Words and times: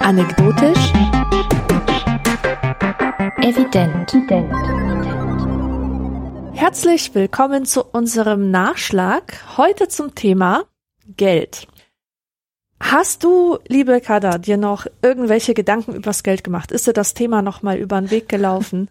Anekdotisch. 0.00 0.92
Evident. 3.42 4.14
Herzlich 6.54 7.14
willkommen 7.14 7.66
zu 7.66 7.84
unserem 7.84 8.50
Nachschlag. 8.50 9.58
Heute 9.58 9.88
zum 9.88 10.14
Thema 10.14 10.64
Geld. 11.18 11.68
Hast 12.80 13.24
du, 13.24 13.58
liebe 13.68 14.00
Kada, 14.00 14.38
dir 14.38 14.56
noch 14.56 14.86
irgendwelche 15.02 15.52
Gedanken 15.52 15.94
übers 15.94 16.22
Geld 16.22 16.42
gemacht? 16.42 16.72
Ist 16.72 16.86
dir 16.86 16.94
das 16.94 17.12
Thema 17.12 17.42
nochmal 17.42 17.76
über 17.76 18.00
den 18.00 18.10
Weg 18.10 18.30
gelaufen? 18.30 18.88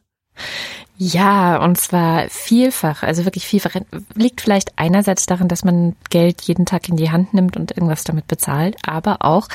Ja, 0.97 1.57
und 1.57 1.77
zwar 1.79 2.29
vielfach, 2.29 3.03
also 3.03 3.25
wirklich 3.25 3.45
vielfach. 3.45 3.75
Liegt 4.13 4.41
vielleicht 4.41 4.73
einerseits 4.77 5.25
daran, 5.25 5.47
dass 5.47 5.65
man 5.65 5.95
Geld 6.09 6.41
jeden 6.43 6.65
Tag 6.65 6.87
in 6.87 6.97
die 6.97 7.11
Hand 7.11 7.33
nimmt 7.33 7.57
und 7.57 7.71
irgendwas 7.71 8.03
damit 8.03 8.27
bezahlt, 8.27 8.77
aber 8.83 9.17
auch 9.25 9.47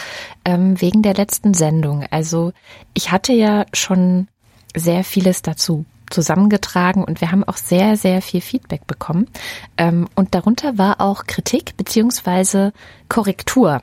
ähm, 0.45 0.81
wegen 0.81 1.03
der 1.03 1.15
letzten 1.15 1.55
Sendung. 1.55 2.05
Also 2.11 2.53
ich 2.93 3.13
hatte 3.13 3.33
ja 3.33 3.67
schon 3.73 4.29
sehr 4.75 5.05
vieles 5.05 5.43
dazu 5.43 5.85
zusammengetragen 6.11 7.05
und 7.05 7.21
wir 7.21 7.31
haben 7.31 7.45
auch 7.45 7.57
sehr, 7.57 7.97
sehr 7.97 8.23
viel 8.23 8.41
Feedback 8.41 8.87
bekommen. 8.87 9.29
Ähm, 9.77 10.09
und 10.15 10.35
darunter 10.35 10.77
war 10.77 11.01
auch 11.01 11.27
Kritik 11.27 11.77
beziehungsweise 11.77 12.73
Korrektur. 13.09 13.83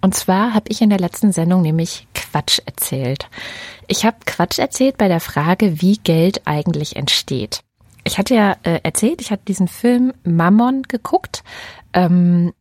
Und 0.00 0.14
zwar 0.14 0.54
habe 0.54 0.66
ich 0.68 0.80
in 0.80 0.90
der 0.90 0.98
letzten 0.98 1.32
Sendung 1.32 1.62
nämlich 1.62 2.06
Quatsch 2.14 2.60
erzählt. 2.64 3.28
Ich 3.86 4.04
habe 4.04 4.16
Quatsch 4.24 4.58
erzählt 4.58 4.96
bei 4.96 5.08
der 5.08 5.20
Frage, 5.20 5.80
wie 5.82 5.98
Geld 5.98 6.42
eigentlich 6.46 6.96
entsteht. 6.96 7.62
Ich 8.04 8.18
hatte 8.18 8.34
ja 8.34 8.56
äh, 8.62 8.80
erzählt, 8.82 9.20
ich 9.20 9.30
hatte 9.30 9.44
diesen 9.46 9.68
Film 9.68 10.12
Mammon 10.24 10.84
geguckt 10.84 11.42
ähm, 11.92 12.52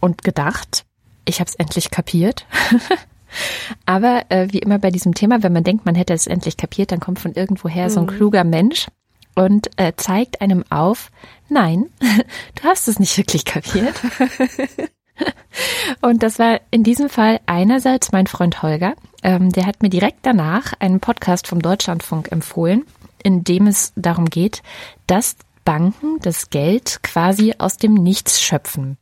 und 0.00 0.22
gedacht, 0.22 0.84
ich 1.24 1.40
habe 1.40 1.48
es 1.48 1.54
endlich 1.54 1.90
kapiert. 1.90 2.46
Aber 3.86 4.24
äh, 4.28 4.48
wie 4.50 4.58
immer 4.58 4.78
bei 4.78 4.90
diesem 4.90 5.14
Thema, 5.14 5.42
wenn 5.42 5.52
man 5.52 5.64
denkt, 5.64 5.86
man 5.86 5.94
hätte 5.94 6.12
es 6.12 6.26
endlich 6.26 6.58
kapiert, 6.58 6.92
dann 6.92 7.00
kommt 7.00 7.18
von 7.18 7.32
irgendwoher 7.32 7.84
mhm. 7.84 7.90
so 7.90 8.00
ein 8.00 8.06
mhm. 8.06 8.10
kluger 8.10 8.44
Mensch 8.44 8.88
und 9.34 9.70
äh, 9.76 9.92
zeigt 9.96 10.42
einem 10.42 10.64
auf, 10.68 11.10
nein, 11.48 11.86
du 12.00 12.62
hast 12.64 12.88
es 12.88 12.98
nicht 12.98 13.16
wirklich 13.16 13.44
kapiert. 13.44 13.94
Und 16.00 16.22
das 16.22 16.38
war 16.38 16.60
in 16.70 16.82
diesem 16.82 17.08
Fall 17.08 17.40
einerseits 17.46 18.12
mein 18.12 18.26
Freund 18.26 18.62
Holger. 18.62 18.94
Ähm, 19.22 19.50
der 19.50 19.66
hat 19.66 19.82
mir 19.82 19.90
direkt 19.90 20.20
danach 20.22 20.72
einen 20.78 21.00
Podcast 21.00 21.46
vom 21.46 21.60
Deutschlandfunk 21.60 22.30
empfohlen, 22.32 22.84
in 23.22 23.44
dem 23.44 23.66
es 23.66 23.92
darum 23.96 24.26
geht, 24.26 24.62
dass 25.06 25.36
Banken 25.64 26.18
das 26.20 26.50
Geld 26.50 27.02
quasi 27.02 27.54
aus 27.58 27.76
dem 27.76 27.94
Nichts 27.94 28.42
schöpfen. 28.42 28.98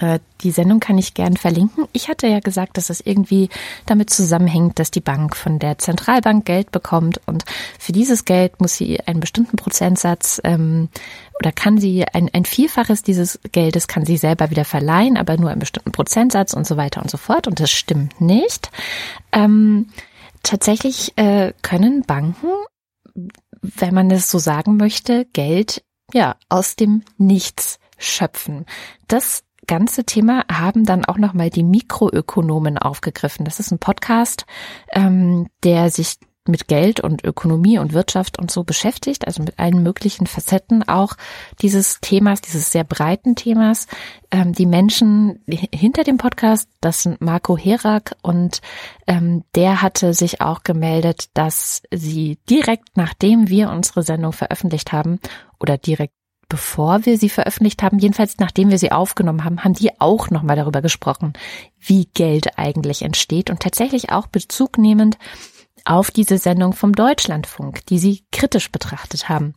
Äh, 0.00 0.20
die 0.42 0.50
Sendung 0.50 0.80
kann 0.80 0.98
ich 0.98 1.14
gern 1.14 1.36
verlinken. 1.36 1.86
Ich 1.92 2.08
hatte 2.08 2.26
ja 2.26 2.40
gesagt, 2.40 2.76
dass 2.76 2.90
es 2.90 3.00
irgendwie 3.00 3.48
damit 3.86 4.10
zusammenhängt, 4.10 4.78
dass 4.78 4.90
die 4.90 5.00
Bank 5.00 5.36
von 5.36 5.58
der 5.58 5.78
Zentralbank 5.78 6.44
Geld 6.44 6.70
bekommt 6.70 7.20
und 7.26 7.44
für 7.78 7.92
dieses 7.92 8.24
Geld 8.24 8.60
muss 8.60 8.74
sie 8.74 9.00
einen 9.00 9.20
bestimmten 9.20 9.56
Prozentsatz 9.56 10.40
ähm, 10.44 10.88
oder 11.38 11.52
kann 11.52 11.78
sie 11.78 12.04
ein, 12.04 12.30
ein 12.32 12.44
Vielfaches 12.44 13.02
dieses 13.02 13.40
Geldes 13.52 13.88
kann 13.88 14.04
sie 14.04 14.16
selber 14.16 14.50
wieder 14.50 14.64
verleihen, 14.64 15.16
aber 15.16 15.36
nur 15.36 15.50
einen 15.50 15.60
bestimmten 15.60 15.92
Prozentsatz 15.92 16.52
und 16.52 16.66
so 16.66 16.76
weiter 16.76 17.02
und 17.02 17.10
so 17.10 17.16
fort. 17.16 17.46
Und 17.46 17.60
das 17.60 17.70
stimmt 17.70 18.20
nicht. 18.20 18.70
Ähm, 19.32 19.88
tatsächlich 20.42 21.16
äh, 21.16 21.52
können 21.62 22.02
Banken, 22.02 22.48
wenn 23.62 23.94
man 23.94 24.10
es 24.10 24.30
so 24.30 24.38
sagen 24.38 24.76
möchte, 24.76 25.26
Geld 25.32 25.82
ja 26.12 26.36
aus 26.48 26.76
dem 26.76 27.02
Nichts 27.16 27.78
schöpfen. 27.98 28.66
Das 29.08 29.44
ganze 29.66 30.04
Thema 30.04 30.44
haben 30.50 30.84
dann 30.84 31.04
auch 31.04 31.18
nochmal 31.18 31.50
die 31.50 31.64
Mikroökonomen 31.64 32.78
aufgegriffen. 32.78 33.44
Das 33.44 33.60
ist 33.60 33.70
ein 33.70 33.78
Podcast, 33.78 34.46
ähm, 34.92 35.48
der 35.62 35.90
sich 35.90 36.16
mit 36.46 36.68
Geld 36.68 37.00
und 37.00 37.24
Ökonomie 37.24 37.78
und 37.78 37.94
Wirtschaft 37.94 38.38
und 38.38 38.50
so 38.50 38.64
beschäftigt, 38.64 39.26
also 39.26 39.42
mit 39.42 39.58
allen 39.58 39.82
möglichen 39.82 40.26
Facetten 40.26 40.86
auch 40.86 41.14
dieses 41.62 42.00
Themas, 42.00 42.42
dieses 42.42 42.70
sehr 42.70 42.84
breiten 42.84 43.34
Themas. 43.34 43.86
Ähm, 44.30 44.52
die 44.52 44.66
Menschen 44.66 45.42
hinter 45.46 46.04
dem 46.04 46.18
Podcast, 46.18 46.68
das 46.80 47.02
sind 47.02 47.20
Marco 47.20 47.56
Herak 47.56 48.16
und 48.22 48.60
ähm, 49.06 49.44
der 49.54 49.80
hatte 49.80 50.12
sich 50.12 50.42
auch 50.42 50.64
gemeldet, 50.64 51.30
dass 51.34 51.82
sie 51.90 52.38
direkt 52.48 52.96
nachdem 52.96 53.48
wir 53.48 53.70
unsere 53.70 54.02
Sendung 54.02 54.32
veröffentlicht 54.32 54.92
haben 54.92 55.20
oder 55.58 55.78
direkt 55.78 56.14
bevor 56.48 57.06
wir 57.06 57.18
sie 57.18 57.28
veröffentlicht 57.28 57.82
haben, 57.82 57.98
jedenfalls 57.98 58.38
nachdem 58.38 58.70
wir 58.70 58.78
sie 58.78 58.92
aufgenommen 58.92 59.44
haben, 59.44 59.64
haben 59.64 59.74
die 59.74 60.00
auch 60.00 60.30
nochmal 60.30 60.56
darüber 60.56 60.82
gesprochen, 60.82 61.32
wie 61.78 62.06
Geld 62.14 62.58
eigentlich 62.58 63.02
entsteht 63.02 63.50
und 63.50 63.60
tatsächlich 63.60 64.10
auch 64.10 64.26
Bezug 64.26 64.78
nehmend 64.78 65.18
auf 65.84 66.10
diese 66.10 66.38
Sendung 66.38 66.72
vom 66.72 66.94
Deutschlandfunk, 66.94 67.86
die 67.86 67.98
sie 67.98 68.24
kritisch 68.32 68.72
betrachtet 68.72 69.28
haben. 69.28 69.54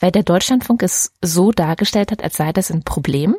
Weil 0.00 0.10
der 0.10 0.22
Deutschlandfunk 0.22 0.82
es 0.82 1.12
so 1.22 1.52
dargestellt 1.52 2.10
hat, 2.10 2.22
als 2.22 2.36
sei 2.36 2.52
das 2.52 2.70
ein 2.70 2.82
Problem. 2.82 3.36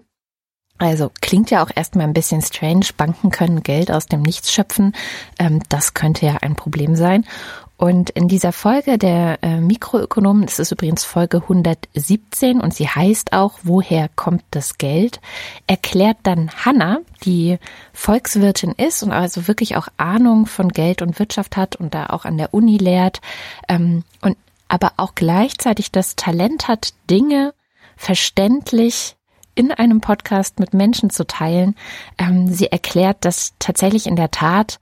Also 0.79 1.11
klingt 1.21 1.51
ja 1.51 1.63
auch 1.63 1.69
erstmal 1.73 2.07
ein 2.07 2.13
bisschen 2.13 2.41
strange. 2.41 2.87
Banken 2.97 3.29
können 3.29 3.63
Geld 3.63 3.91
aus 3.91 4.07
dem 4.07 4.21
Nichts 4.21 4.51
schöpfen. 4.51 4.95
Ähm, 5.37 5.61
das 5.69 5.93
könnte 5.93 6.25
ja 6.25 6.37
ein 6.41 6.55
Problem 6.55 6.95
sein. 6.95 7.25
Und 7.77 8.11
in 8.11 8.27
dieser 8.27 8.51
Folge 8.51 8.97
der 8.97 9.39
äh, 9.41 9.59
Mikroökonomen, 9.59 10.45
das 10.45 10.59
ist 10.59 10.71
übrigens 10.71 11.03
Folge 11.03 11.37
117 11.37 12.61
und 12.61 12.73
sie 12.73 12.87
heißt 12.87 13.33
auch, 13.33 13.59
woher 13.63 14.09
kommt 14.15 14.43
das 14.51 14.77
Geld, 14.77 15.19
erklärt 15.67 16.17
dann 16.23 16.51
Hanna, 16.51 16.99
die 17.25 17.57
Volkswirtin 17.91 18.73
ist 18.73 19.03
und 19.03 19.11
also 19.11 19.47
wirklich 19.47 19.75
auch 19.75 19.87
Ahnung 19.97 20.45
von 20.45 20.69
Geld 20.69 21.01
und 21.01 21.19
Wirtschaft 21.19 21.57
hat 21.57 21.75
und 21.75 21.93
da 21.93 22.07
auch 22.07 22.25
an 22.25 22.37
der 22.37 22.53
Uni 22.53 22.77
lehrt 22.77 23.21
ähm, 23.67 24.03
und 24.21 24.37
aber 24.67 24.93
auch 24.97 25.13
gleichzeitig 25.15 25.91
das 25.91 26.15
Talent 26.15 26.67
hat, 26.67 26.93
Dinge 27.09 27.53
verständlich 27.95 29.15
in 29.55 29.71
einem 29.71 30.01
Podcast 30.01 30.59
mit 30.59 30.73
Menschen 30.73 31.09
zu 31.09 31.27
teilen. 31.27 31.75
Ähm, 32.17 32.47
sie 32.47 32.71
erklärt, 32.71 33.25
dass 33.25 33.53
tatsächlich 33.59 34.07
in 34.07 34.15
der 34.15 34.31
Tat 34.31 34.79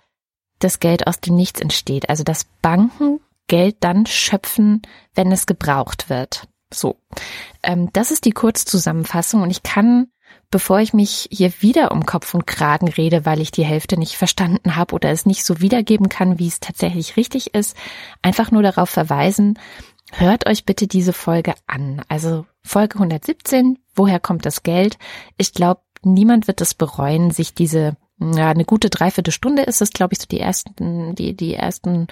das 0.63 0.79
Geld 0.79 1.07
aus 1.07 1.19
dem 1.19 1.35
Nichts 1.35 1.61
entsteht. 1.61 2.09
Also 2.09 2.23
dass 2.23 2.45
Banken 2.61 3.19
Geld 3.47 3.77
dann 3.81 4.05
schöpfen, 4.05 4.81
wenn 5.13 5.31
es 5.31 5.45
gebraucht 5.45 6.09
wird. 6.09 6.47
So, 6.73 6.97
ähm, 7.63 7.89
das 7.91 8.11
ist 8.11 8.23
die 8.23 8.31
Kurzzusammenfassung 8.31 9.41
und 9.41 9.51
ich 9.51 9.61
kann, 9.61 10.07
bevor 10.49 10.79
ich 10.79 10.93
mich 10.93 11.27
hier 11.31 11.51
wieder 11.59 11.91
um 11.91 12.05
Kopf 12.05 12.33
und 12.33 12.47
Kragen 12.47 12.87
rede, 12.87 13.25
weil 13.25 13.41
ich 13.41 13.51
die 13.51 13.65
Hälfte 13.65 13.97
nicht 13.97 14.15
verstanden 14.15 14.77
habe 14.77 14.95
oder 14.95 15.09
es 15.09 15.25
nicht 15.25 15.43
so 15.43 15.59
wiedergeben 15.59 16.07
kann, 16.07 16.39
wie 16.39 16.47
es 16.47 16.61
tatsächlich 16.61 17.17
richtig 17.17 17.53
ist, 17.53 17.75
einfach 18.21 18.51
nur 18.51 18.63
darauf 18.63 18.89
verweisen, 18.89 19.59
hört 20.13 20.47
euch 20.47 20.65
bitte 20.65 20.87
diese 20.87 21.13
Folge 21.13 21.53
an. 21.67 22.01
Also 22.07 22.45
Folge 22.63 22.95
117, 22.95 23.79
woher 23.95 24.21
kommt 24.21 24.45
das 24.45 24.63
Geld? 24.63 24.97
Ich 25.37 25.53
glaube, 25.53 25.81
niemand 26.03 26.47
wird 26.47 26.61
es 26.61 26.73
bereuen, 26.73 27.31
sich 27.31 27.53
diese 27.53 27.97
ja, 28.21 28.49
eine 28.49 28.65
gute 28.65 28.89
Dreiviertelstunde 28.89 29.63
ist 29.63 29.81
es, 29.81 29.91
glaube 29.91 30.13
ich, 30.13 30.19
so 30.19 30.25
die 30.29 30.39
ersten, 30.39 31.15
die, 31.15 31.35
die 31.35 31.55
ersten 31.55 32.07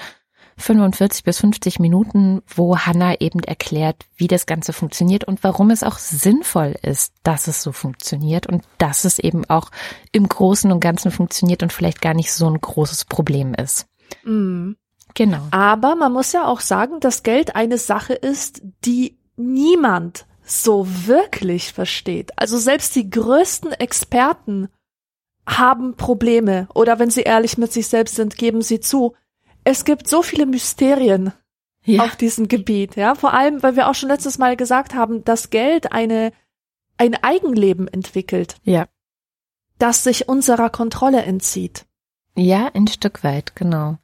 45 0.58 1.24
bis 1.24 1.40
50 1.40 1.80
Minuten, 1.80 2.42
wo 2.48 2.78
Hannah 2.78 3.20
eben 3.22 3.40
erklärt, 3.40 4.06
wie 4.18 4.28
das 4.28 4.46
Ganze 4.46 4.74
funktioniert 4.74 5.24
und 5.24 5.44
warum 5.44 5.70
es 5.70 5.84
auch 5.84 5.98
sinnvoll 5.98 6.76
ist, 6.82 7.14
dass 7.24 7.48
es 7.48 7.64
so 7.64 7.72
funktioniert 7.72 8.48
und 8.48 8.64
dass 8.78 9.06
es 9.06 9.20
eben 9.20 9.46
auch 9.50 9.72
im 10.12 10.28
Großen 10.28 10.72
und 10.72 10.80
Ganzen 10.80 11.12
funktioniert 11.12 11.64
und 11.64 11.72
vielleicht 11.72 12.02
gar 12.02 12.14
nicht 12.14 12.34
so 12.34 12.50
ein 12.50 12.60
großes 12.60 13.06
Problem 13.06 13.54
ist. 13.54 13.88
Mhm. 14.24 14.76
Genau. 15.16 15.48
Aber 15.52 15.96
man 15.96 16.14
muss 16.14 16.34
ja 16.34 16.46
auch 16.46 16.60
sagen, 16.60 17.00
dass 17.00 17.24
Geld 17.24 17.56
eine 17.56 17.78
Sache 17.78 18.14
ist, 18.14 18.62
die 18.86 19.18
niemand 19.38 20.26
so 20.44 20.88
wirklich 21.06 21.74
versteht. 21.74 22.32
Also 22.38 22.58
selbst 22.58 22.96
die 22.96 23.10
größten 23.10 23.72
Experten 23.72 24.70
haben 25.58 25.96
Probleme 25.96 26.68
oder 26.74 27.00
wenn 27.00 27.10
sie 27.10 27.22
ehrlich 27.22 27.58
mit 27.58 27.74
sich 27.74 27.88
selbst 27.88 28.16
sind, 28.16 28.38
geben 28.38 28.62
sie 28.62 28.80
zu. 28.80 29.16
Es 29.64 29.84
gibt 29.84 30.08
so 30.08 30.22
viele 30.22 30.46
Mysterien 30.46 31.34
ja. 31.84 32.04
auf 32.04 32.16
diesem 32.16 32.48
Gebiet, 32.48 32.96
ja, 32.96 33.16
vor 33.16 33.34
allem, 33.34 33.62
weil 33.64 33.76
wir 33.76 33.90
auch 33.90 33.96
schon 33.96 34.10
letztes 34.10 34.38
Mal 34.38 34.56
gesagt 34.56 34.94
haben, 34.94 35.24
dass 35.24 35.50
Geld 35.50 35.92
eine 35.92 36.32
ein 37.00 37.16
Eigenleben 37.16 37.88
entwickelt. 37.88 38.58
Ja. 38.64 38.88
Das 39.80 40.04
sich 40.04 40.28
unserer 40.28 40.70
Kontrolle 40.70 41.24
entzieht. 41.24 41.86
Ja, 42.36 42.70
ein 42.74 42.88
Stück 42.88 43.24
weit, 43.24 43.56
genau. 43.56 43.98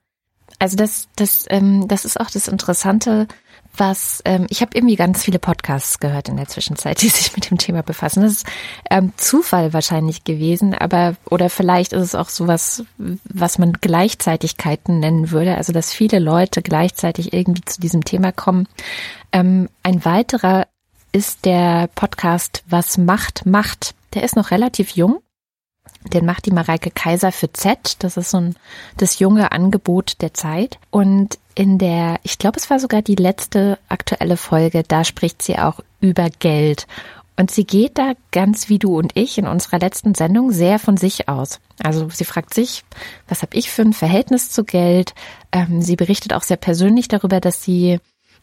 Also 0.59 0.77
das, 0.77 1.09
das, 1.17 1.45
ähm, 1.49 1.87
das 1.87 2.05
ist 2.05 2.19
auch 2.19 2.29
das 2.29 2.47
Interessante 2.47 3.27
was 3.77 4.21
ähm, 4.25 4.47
ich 4.49 4.61
habe 4.61 4.71
irgendwie 4.73 4.95
ganz 4.95 5.23
viele 5.23 5.39
Podcasts 5.39 5.99
gehört 5.99 6.29
in 6.29 6.37
der 6.37 6.47
Zwischenzeit, 6.47 7.01
die 7.01 7.09
sich 7.09 7.35
mit 7.35 7.49
dem 7.49 7.57
Thema 7.57 7.83
befassen. 7.83 8.23
Das 8.23 8.31
ist 8.33 8.47
ähm, 8.89 9.13
Zufall 9.17 9.73
wahrscheinlich 9.73 10.23
gewesen, 10.23 10.73
aber 10.73 11.15
oder 11.29 11.49
vielleicht 11.49 11.93
ist 11.93 12.01
es 12.01 12.15
auch 12.15 12.29
sowas, 12.29 12.83
was 12.97 13.57
man 13.57 13.73
Gleichzeitigkeiten 13.73 14.99
nennen 14.99 15.31
würde, 15.31 15.55
also 15.55 15.73
dass 15.73 15.93
viele 15.93 16.19
Leute 16.19 16.61
gleichzeitig 16.61 17.33
irgendwie 17.33 17.63
zu 17.63 17.79
diesem 17.79 18.03
Thema 18.03 18.31
kommen. 18.31 18.67
Ähm, 19.31 19.69
ein 19.83 20.05
weiterer 20.05 20.67
ist 21.11 21.45
der 21.45 21.87
Podcast 21.95 22.63
Was 22.67 22.97
Macht 22.97 23.45
macht. 23.45 23.95
Der 24.13 24.23
ist 24.23 24.35
noch 24.35 24.51
relativ 24.51 24.91
jung. 24.91 25.21
Den 26.13 26.25
macht 26.25 26.45
die 26.45 26.51
Mareike 26.51 26.91
Kaiser 26.91 27.31
für 27.31 27.51
Z. 27.51 27.97
Das 27.99 28.17
ist 28.17 28.31
so 28.31 28.37
ein, 28.37 28.55
das 28.97 29.19
junge 29.19 29.51
Angebot 29.51 30.21
der 30.21 30.33
Zeit. 30.33 30.77
Und 30.91 31.39
in 31.55 31.77
der, 31.77 32.19
ich 32.23 32.37
glaube, 32.37 32.57
es 32.57 32.69
war 32.69 32.79
sogar 32.79 33.01
die 33.01 33.15
letzte 33.15 33.79
aktuelle 33.89 34.37
Folge, 34.37 34.83
da 34.83 35.03
spricht 35.03 35.41
sie 35.41 35.57
auch 35.57 35.79
über 36.01 36.29
Geld. 36.39 36.85
Und 37.37 37.51
sie 37.51 37.65
geht 37.65 37.97
da 37.97 38.13
ganz 38.31 38.69
wie 38.69 38.79
du 38.79 38.97
und 38.97 39.11
ich 39.15 39.37
in 39.37 39.47
unserer 39.47 39.79
letzten 39.79 40.15
Sendung 40.15 40.51
sehr 40.51 40.79
von 40.79 40.95
sich 40.95 41.27
aus. 41.27 41.59
Also 41.83 42.07
sie 42.09 42.23
fragt 42.23 42.53
sich, 42.53 42.83
was 43.27 43.41
habe 43.41 43.57
ich 43.57 43.69
für 43.69 43.81
ein 43.81 43.93
Verhältnis 43.93 44.51
zu 44.51 44.63
Geld? 44.63 45.13
Ähm, 45.51 45.81
sie 45.81 45.97
berichtet 45.97 46.33
auch 46.33 46.43
sehr 46.43 46.57
persönlich 46.57 47.09
darüber, 47.09 47.41
dass 47.41 47.61
sie 47.61 47.99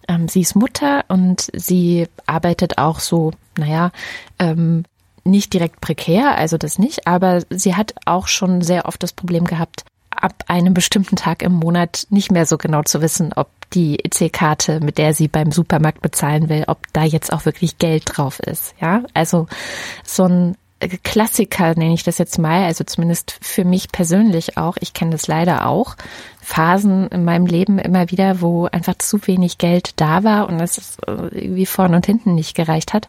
ähm, 0.09 0.29
sie 0.29 0.41
ist 0.41 0.56
Mutter 0.56 1.05
und 1.09 1.49
sie 1.55 2.09
arbeitet 2.27 2.79
auch 2.79 3.00
so, 3.00 3.33
naja, 3.56 3.93
ähm, 4.39 4.85
nicht 5.25 5.53
direkt 5.53 5.81
prekär, 5.81 6.37
also 6.37 6.59
das 6.59 6.79
nicht, 6.79 7.07
aber 7.07 7.43
sie 7.51 7.75
hat 7.75 7.95
auch 8.07 8.27
schon 8.27 8.63
sehr 8.63 8.87
oft 8.87 9.03
das 9.03 9.13
Problem 9.13 9.45
gehabt, 9.45 9.85
ab 10.11 10.45
einem 10.49 10.75
bestimmten 10.75 11.17
Tag 11.17 11.43
im 11.43 11.53
Monat 11.53 12.07
nicht 12.11 12.31
mehr 12.31 12.47
so 12.47 12.59
genau 12.59 12.83
zu 12.83 13.01
wissen, 13.01 13.33
ob 13.35 13.49
die 13.73 13.99
EC-Karte, 14.05 14.81
mit 14.81 14.99
der 14.99 15.15
sie 15.15 15.29
beim 15.29 15.51
Supermarkt 15.51 16.03
bezahlen 16.03 16.49
will, 16.49 16.65
ob 16.67 16.79
da 16.93 17.05
jetzt 17.05 17.33
auch 17.33 17.45
wirklich 17.45 17.79
Geld 17.79 18.05
drauf 18.07 18.39
ist. 18.41 18.75
Ja, 18.81 19.03
also 19.15 19.47
so 20.05 20.25
ein 20.25 20.57
Klassiker 21.05 21.75
nenne 21.77 21.95
ich 21.95 22.03
das 22.03 22.19
jetzt 22.19 22.39
mal, 22.39 22.65
also 22.65 22.83
zumindest 22.85 23.39
für 23.41 23.65
mich 23.65 23.93
persönlich 23.93 24.57
auch. 24.59 24.77
Ich 24.81 24.93
kenne 24.93 25.13
das 25.13 25.29
leider 25.29 25.67
auch. 25.67 25.97
Phasen 26.41 27.09
in 27.09 27.25
meinem 27.25 27.47
Leben 27.47 27.79
immer 27.79 28.11
wieder, 28.11 28.41
wo 28.41 28.67
einfach 28.67 28.99
zu 28.99 29.25
wenig 29.27 29.59
Geld 29.59 29.93
da 30.01 30.25
war 30.25 30.49
und 30.49 30.61
es 30.61 30.97
irgendwie 31.07 31.67
vorn 31.67 31.95
und 31.95 32.07
hinten 32.07 32.35
nicht 32.35 32.57
gereicht 32.57 32.93
hat. 32.93 33.09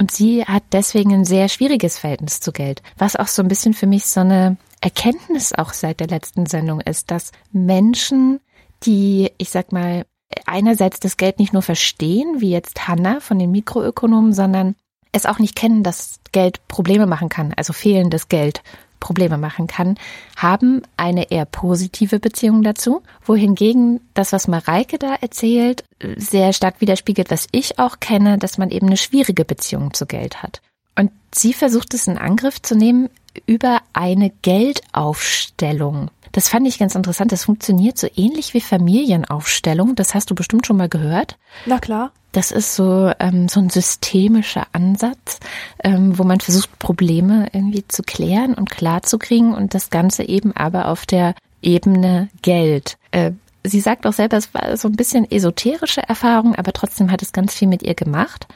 Und 0.00 0.10
sie 0.10 0.46
hat 0.46 0.62
deswegen 0.72 1.12
ein 1.12 1.24
sehr 1.26 1.50
schwieriges 1.50 1.98
Verhältnis 1.98 2.40
zu 2.40 2.52
Geld, 2.52 2.82
was 2.96 3.16
auch 3.16 3.28
so 3.28 3.42
ein 3.42 3.48
bisschen 3.48 3.74
für 3.74 3.86
mich 3.86 4.06
so 4.06 4.20
eine 4.20 4.56
Erkenntnis 4.80 5.52
auch 5.52 5.74
seit 5.74 6.00
der 6.00 6.06
letzten 6.06 6.46
Sendung 6.46 6.80
ist, 6.80 7.10
dass 7.10 7.32
Menschen, 7.52 8.40
die, 8.82 9.30
ich 9.36 9.50
sag 9.50 9.72
mal, 9.72 10.06
einerseits 10.46 11.00
das 11.00 11.18
Geld 11.18 11.38
nicht 11.38 11.52
nur 11.52 11.60
verstehen, 11.60 12.40
wie 12.40 12.50
jetzt 12.50 12.88
Hannah 12.88 13.20
von 13.20 13.38
den 13.38 13.50
Mikroökonomen, 13.50 14.32
sondern 14.32 14.74
es 15.12 15.26
auch 15.26 15.38
nicht 15.38 15.54
kennen, 15.54 15.82
dass 15.82 16.20
Geld 16.32 16.66
Probleme 16.66 17.04
machen 17.04 17.28
kann, 17.28 17.52
also 17.54 17.74
fehlendes 17.74 18.28
Geld 18.28 18.62
Probleme 19.00 19.38
machen 19.38 19.66
kann, 19.66 19.96
haben 20.36 20.82
eine 20.96 21.30
eher 21.30 21.46
positive 21.46 22.20
Beziehung 22.20 22.62
dazu, 22.62 23.02
wohingegen 23.24 24.00
das, 24.14 24.32
was 24.32 24.46
Mareike 24.46 24.98
da 24.98 25.14
erzählt, 25.14 25.84
sehr 26.16 26.52
stark 26.52 26.80
widerspiegelt, 26.80 27.30
was 27.30 27.46
ich 27.50 27.78
auch 27.78 27.98
kenne, 27.98 28.38
dass 28.38 28.58
man 28.58 28.70
eben 28.70 28.86
eine 28.86 28.96
schwierige 28.96 29.44
Beziehung 29.44 29.92
zu 29.94 30.06
Geld 30.06 30.42
hat. 30.42 30.60
Und 30.96 31.10
sie 31.34 31.52
versucht 31.52 31.94
es 31.94 32.06
in 32.06 32.18
Angriff 32.18 32.60
zu 32.62 32.76
nehmen 32.76 33.08
über 33.46 33.80
eine 33.92 34.30
Geldaufstellung. 34.42 36.10
Das 36.32 36.48
fand 36.48 36.66
ich 36.66 36.78
ganz 36.78 36.94
interessant. 36.94 37.32
Das 37.32 37.44
funktioniert 37.44 37.98
so 37.98 38.08
ähnlich 38.16 38.54
wie 38.54 38.60
Familienaufstellung. 38.60 39.94
Das 39.94 40.14
hast 40.14 40.30
du 40.30 40.34
bestimmt 40.34 40.66
schon 40.66 40.76
mal 40.76 40.88
gehört. 40.88 41.36
Na 41.66 41.78
klar. 41.78 42.12
Das 42.32 42.52
ist 42.52 42.76
so, 42.76 43.10
ähm, 43.18 43.48
so 43.48 43.58
ein 43.58 43.70
systemischer 43.70 44.68
Ansatz, 44.72 45.40
ähm, 45.82 46.16
wo 46.16 46.22
man 46.22 46.38
versucht, 46.38 46.78
Probleme 46.78 47.48
irgendwie 47.52 47.86
zu 47.88 48.02
klären 48.02 48.54
und 48.54 48.70
klarzukriegen 48.70 49.52
und 49.52 49.74
das 49.74 49.90
Ganze 49.90 50.22
eben 50.22 50.54
aber 50.54 50.88
auf 50.88 51.06
der 51.06 51.34
Ebene 51.60 52.28
Geld. 52.42 52.98
Äh, 53.10 53.32
sie 53.64 53.80
sagt 53.80 54.06
auch 54.06 54.12
selber, 54.12 54.36
es 54.36 54.54
war 54.54 54.76
so 54.76 54.86
ein 54.86 54.96
bisschen 54.96 55.28
esoterische 55.28 56.02
Erfahrung, 56.02 56.54
aber 56.54 56.72
trotzdem 56.72 57.10
hat 57.10 57.20
es 57.22 57.32
ganz 57.32 57.52
viel 57.52 57.68
mit 57.68 57.82
ihr 57.82 57.94
gemacht. 57.94 58.46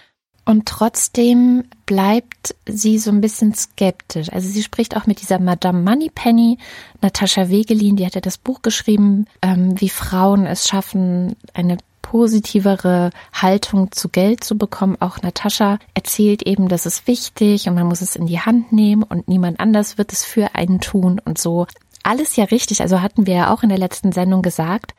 Und 0.44 0.67
trotzdem 0.67 1.64
bleibt 1.87 2.55
sie 2.67 2.99
so 2.99 3.11
ein 3.11 3.23
bisschen 3.23 3.55
skeptisch. 3.55 4.31
Also 4.31 4.49
sie 4.49 4.62
spricht 4.62 4.96
auch 4.96 5.06
mit 5.06 5.23
dieser 5.23 5.38
Madame 5.38 5.81
Moneypenny, 5.81 6.58
Natascha 7.00 7.49
Wegelin, 7.49 7.96
die 7.96 8.05
hat 8.05 8.14
ja 8.14 8.20
das 8.20 8.37
Buch 8.37 8.61
geschrieben, 8.61 9.26
ähm, 9.41 9.81
wie 9.81 9.88
Frauen 9.88 10.44
es 10.46 10.69
schaffen, 10.69 11.37
eine 11.55 11.79
positivere 12.02 13.11
Haltung 13.32 13.91
zu 13.91 14.11
Geld 14.11 14.44
zu 14.44 14.58
bekommen. 14.58 14.99
Auch 15.00 15.23
Natascha 15.23 15.79
erzählt 15.94 16.43
eben, 16.43 16.69
das 16.69 16.85
ist 16.85 17.06
wichtig 17.06 17.67
und 17.67 17.75
man 17.75 17.87
muss 17.87 18.02
es 18.02 18.14
in 18.14 18.26
die 18.26 18.41
Hand 18.41 18.73
nehmen 18.73 19.02
und 19.02 19.26
niemand 19.26 19.58
anders 19.58 19.96
wird 19.96 20.12
es 20.12 20.25
für 20.25 20.55
einen 20.55 20.81
tun 20.81 21.20
und 21.25 21.38
so. 21.38 21.67
Alles 22.02 22.37
ja 22.37 22.44
richtig, 22.44 22.82
also 22.82 23.00
hatten 23.00 23.26
wir 23.26 23.35
ja 23.35 23.55
auch 23.55 23.62
in 23.62 23.70
der 23.70 23.79
letzten 23.79 24.12
Sendung 24.12 24.43
gesagt. 24.43 24.94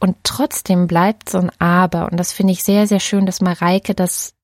Und 0.00 0.16
trotzdem 0.24 0.86
bleibt 0.88 1.30
so 1.30 1.38
ein 1.38 1.50
Aber. 1.58 2.10
Und 2.10 2.18
das 2.18 2.32
finde 2.32 2.52
ich 2.52 2.62
sehr, 2.62 2.86
sehr 2.86 3.00
schön, 3.00 3.26
dass 3.26 3.40
Mareike 3.40 3.94
das 3.94 4.34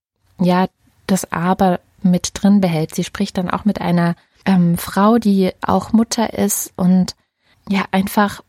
ja 0.40 0.66
das 1.06 1.30
Aber 1.32 1.80
mit 2.02 2.30
drin 2.34 2.60
behält. 2.60 2.94
Sie 2.94 3.04
spricht 3.04 3.38
dann 3.38 3.50
auch 3.50 3.64
mit 3.64 3.80
einer 3.80 4.14
ähm, 4.44 4.76
Frau, 4.76 5.18
die 5.18 5.52
auch 5.62 5.92
Mutter 5.92 6.34
ist 6.34 6.72
und 6.76 7.14
ja 7.68 7.84
einfach 7.90 8.42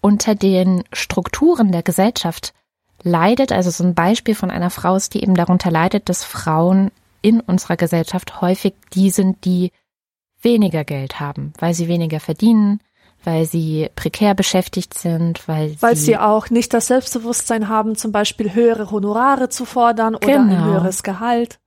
unter 0.00 0.34
den 0.34 0.84
Strukturen 0.92 1.72
der 1.72 1.82
Gesellschaft 1.82 2.54
leidet. 3.02 3.52
Also 3.52 3.70
so 3.70 3.84
ein 3.84 3.94
Beispiel 3.94 4.34
von 4.34 4.50
einer 4.50 4.70
Frau 4.70 4.96
ist, 4.96 5.14
die 5.14 5.22
eben 5.22 5.34
darunter 5.34 5.70
leidet, 5.70 6.08
dass 6.08 6.24
Frauen 6.24 6.90
in 7.22 7.40
unserer 7.40 7.76
Gesellschaft 7.76 8.40
häufig 8.40 8.74
die 8.94 9.10
sind, 9.10 9.44
die 9.44 9.72
weniger 10.40 10.84
Geld 10.84 11.20
haben, 11.20 11.52
weil 11.58 11.74
sie 11.74 11.88
weniger 11.88 12.20
verdienen, 12.20 12.80
weil 13.28 13.44
sie 13.44 13.90
prekär 13.94 14.34
beschäftigt 14.34 14.98
sind, 14.98 15.46
weil, 15.46 15.76
weil 15.80 15.96
sie, 15.96 16.04
sie 16.06 16.16
auch 16.16 16.48
nicht 16.48 16.72
das 16.72 16.86
Selbstbewusstsein 16.86 17.68
haben, 17.68 17.94
zum 17.94 18.10
Beispiel 18.10 18.54
höhere 18.54 18.90
Honorare 18.90 19.50
zu 19.50 19.66
fordern 19.66 20.14
oder 20.14 20.26
genau. 20.26 20.54
ein 20.54 20.64
höheres 20.64 21.02
Gehalt. 21.02 21.58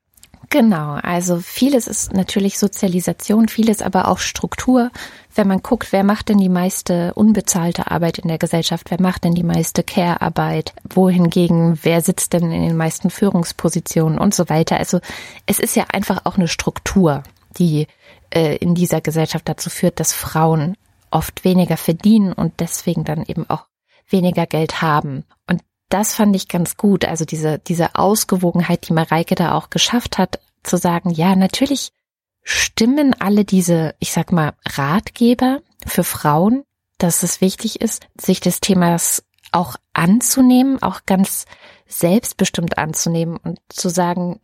Genau, 0.49 0.97
also 1.03 1.37
vieles 1.37 1.85
ist 1.85 2.13
natürlich 2.13 2.57
Sozialisation, 2.57 3.47
vieles 3.47 3.83
aber 3.83 4.07
auch 4.07 4.17
Struktur. 4.17 4.89
Wenn 5.35 5.47
man 5.47 5.61
guckt, 5.61 5.91
wer 5.91 6.03
macht 6.03 6.29
denn 6.29 6.39
die 6.39 6.49
meiste 6.49 7.13
unbezahlte 7.13 7.91
Arbeit 7.91 8.17
in 8.17 8.27
der 8.27 8.39
Gesellschaft, 8.39 8.89
wer 8.89 8.99
macht 8.99 9.23
denn 9.23 9.35
die 9.35 9.43
meiste 9.43 9.83
Care-Arbeit, 9.83 10.73
wohingegen, 10.89 11.77
wer 11.83 12.01
sitzt 12.01 12.33
denn 12.33 12.51
in 12.51 12.63
den 12.69 12.75
meisten 12.75 13.11
Führungspositionen 13.11 14.17
und 14.17 14.33
so 14.33 14.49
weiter. 14.49 14.77
Also 14.77 14.99
es 15.45 15.59
ist 15.59 15.75
ja 15.75 15.85
einfach 15.93 16.25
auch 16.25 16.37
eine 16.37 16.47
Struktur, 16.47 17.21
die 17.59 17.85
äh, 18.31 18.55
in 18.55 18.73
dieser 18.73 18.99
Gesellschaft 18.99 19.47
dazu 19.47 19.69
führt, 19.69 19.99
dass 19.99 20.11
Frauen 20.11 20.75
oft 21.11 21.43
weniger 21.43 21.77
verdienen 21.77 22.33
und 22.33 22.59
deswegen 22.59 23.03
dann 23.03 23.23
eben 23.25 23.49
auch 23.49 23.67
weniger 24.09 24.45
Geld 24.45 24.81
haben. 24.81 25.25
Und 25.47 25.61
das 25.89 26.15
fand 26.15 26.35
ich 26.35 26.47
ganz 26.47 26.77
gut. 26.77 27.05
Also 27.05 27.25
diese, 27.25 27.59
diese 27.59 27.95
Ausgewogenheit, 27.95 28.87
die 28.87 28.93
Mareike 28.93 29.35
da 29.35 29.55
auch 29.55 29.69
geschafft 29.69 30.17
hat, 30.17 30.39
zu 30.63 30.77
sagen, 30.77 31.09
ja, 31.09 31.35
natürlich 31.35 31.91
stimmen 32.43 33.13
alle 33.19 33.45
diese, 33.45 33.95
ich 34.00 34.12
sag 34.12 34.31
mal, 34.31 34.53
Ratgeber 34.65 35.62
für 35.86 36.03
Frauen, 36.03 36.63
dass 36.97 37.24
es 37.24 37.41
wichtig 37.41 37.81
ist, 37.81 38.07
sich 38.19 38.39
des 38.39 38.59
Themas 38.59 39.24
auch 39.51 39.75
anzunehmen, 39.93 40.81
auch 40.81 41.01
ganz 41.05 41.45
selbstbestimmt 41.88 42.77
anzunehmen 42.77 43.38
und 43.38 43.59
zu 43.69 43.89
sagen, 43.89 44.39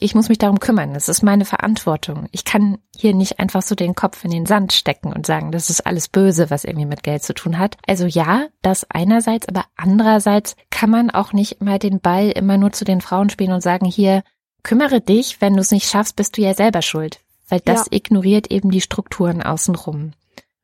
ich 0.00 0.14
muss 0.14 0.28
mich 0.28 0.38
darum 0.38 0.60
kümmern. 0.60 0.94
Das 0.94 1.08
ist 1.08 1.22
meine 1.22 1.44
Verantwortung. 1.44 2.28
Ich 2.32 2.44
kann 2.44 2.78
hier 2.96 3.14
nicht 3.14 3.38
einfach 3.38 3.62
so 3.62 3.74
den 3.74 3.94
Kopf 3.94 4.24
in 4.24 4.30
den 4.30 4.46
Sand 4.46 4.72
stecken 4.72 5.12
und 5.12 5.26
sagen, 5.26 5.52
das 5.52 5.70
ist 5.70 5.86
alles 5.86 6.08
böse, 6.08 6.50
was 6.50 6.64
irgendwie 6.64 6.86
mit 6.86 7.02
Geld 7.02 7.22
zu 7.22 7.34
tun 7.34 7.58
hat. 7.58 7.76
Also 7.86 8.06
ja, 8.06 8.46
das 8.62 8.86
einerseits, 8.90 9.48
aber 9.48 9.64
andererseits 9.76 10.56
kann 10.70 10.90
man 10.90 11.10
auch 11.10 11.32
nicht 11.32 11.60
immer 11.60 11.78
den 11.78 12.00
Ball 12.00 12.30
immer 12.30 12.56
nur 12.56 12.72
zu 12.72 12.84
den 12.84 13.00
Frauen 13.00 13.30
spielen 13.30 13.52
und 13.52 13.62
sagen, 13.62 13.86
hier, 13.86 14.22
kümmere 14.62 15.00
dich, 15.00 15.40
wenn 15.40 15.54
du 15.54 15.60
es 15.60 15.70
nicht 15.70 15.88
schaffst, 15.88 16.16
bist 16.16 16.36
du 16.36 16.42
ja 16.42 16.54
selber 16.54 16.82
schuld. 16.82 17.20
Weil 17.48 17.60
das 17.60 17.86
ja. 17.86 17.96
ignoriert 17.96 18.50
eben 18.50 18.70
die 18.70 18.80
Strukturen 18.80 19.42
außenrum. 19.42 20.12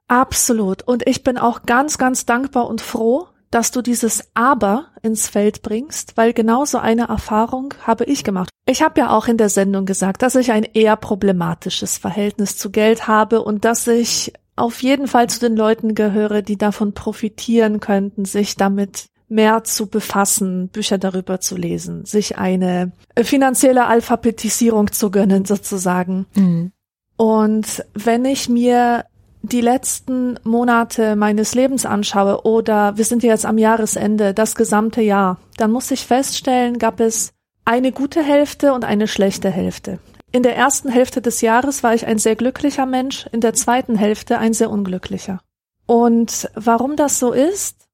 Absolut. 0.09 0.83
Und 0.83 1.07
ich 1.07 1.23
bin 1.23 1.39
auch 1.39 1.63
ganz, 1.63 1.97
ganz 1.97 2.27
dankbar 2.27 2.67
und 2.67 2.81
froh, 2.81 3.29
dass 3.53 3.71
du 3.71 3.83
dieses 3.83 4.25
Aber 4.35 4.87
ins 5.03 5.29
Feld 5.29 5.63
bringst, 5.63 6.17
weil 6.17 6.33
genau 6.33 6.65
so 6.65 6.79
eine 6.79 7.09
Erfahrung 7.09 7.75
habe 7.87 8.05
ich 8.05 8.25
gemacht. 8.25 8.49
Ich 8.67 8.83
habe 8.83 8.99
ja 8.99 9.11
auch 9.11 9.29
in 9.29 9.37
der 9.37 9.51
Sendung 9.51 9.85
gesagt, 9.87 10.23
dass 10.23 10.35
ich 10.35 10.51
ein 10.53 10.65
eher 10.65 10.97
problematisches 10.97 11.99
Verhältnis 11.99 12.57
zu 12.57 12.71
Geld 12.71 13.07
habe 13.07 13.43
und 13.43 13.65
dass 13.65 13.87
ich 13.87 14.33
auf 14.57 14.83
jeden 14.83 15.07
Fall 15.07 15.29
zu 15.29 15.39
den 15.39 15.57
Leuten 15.57 15.95
gehöre, 15.95 16.43
die 16.43 16.57
davon 16.57 16.95
profitieren 16.95 17.79
könnten, 17.79 18.25
sich 18.25 18.57
damit 18.57 19.07
mehr 19.29 19.65
zu 19.65 19.87
befassen, 19.87 20.69
Bücher 20.69 20.99
darüber 20.99 21.41
zu 21.41 21.57
lesen, 21.57 22.05
sich 22.05 22.39
eine 22.39 22.93
finanzielle 23.19 23.87
Alphabetisierung 23.87 24.93
zu 24.93 25.11
gönnen 25.11 25.45
sozusagen. 25.45 26.27
Mhm. 26.35 26.73
Und 27.17 27.85
wenn 27.95 28.25
ich 28.25 28.49
mir 28.49 29.05
die 29.43 29.61
letzten 29.61 30.39
Monate 30.45 31.17
meines 31.17 31.55
Lebens 31.55 31.85
anschaue 31.85 32.45
oder 32.45 32.97
wir 32.97 33.05
sind 33.05 33.23
jetzt 33.23 33.45
am 33.45 33.59
Jahresende, 33.59 34.35
das 34.35 34.55
gesamte 34.55 35.03
Jahr, 35.03 35.39
dann 35.57 35.73
muss 35.73 35.91
ich 35.91 36.07
feststellen, 36.07 36.79
gab 36.79 37.01
es 37.01 37.33
eine 37.65 37.93
gute 37.93 38.23
Hälfte 38.23 38.73
und 38.73 38.85
eine 38.85 39.09
schlechte 39.09 39.51
Hälfte. 39.51 39.99
In 40.31 40.43
der 40.43 40.57
ersten 40.57 40.89
Hälfte 40.89 41.21
des 41.21 41.41
Jahres 41.41 41.83
war 41.83 41.95
ich 41.95 42.07
ein 42.07 42.19
sehr 42.19 42.37
glücklicher 42.37 42.87
Mensch, 42.87 43.27
in 43.33 43.41
der 43.41 43.53
zweiten 43.53 43.97
Hälfte 43.97 44.39
ein 44.39 44.55
sehr 44.55 44.71
unglücklicher. 44.71 45.41
Und 45.87 46.49
warum 46.55 46.97
das 46.97 47.19
so 47.19 47.33
ist, 47.33 47.89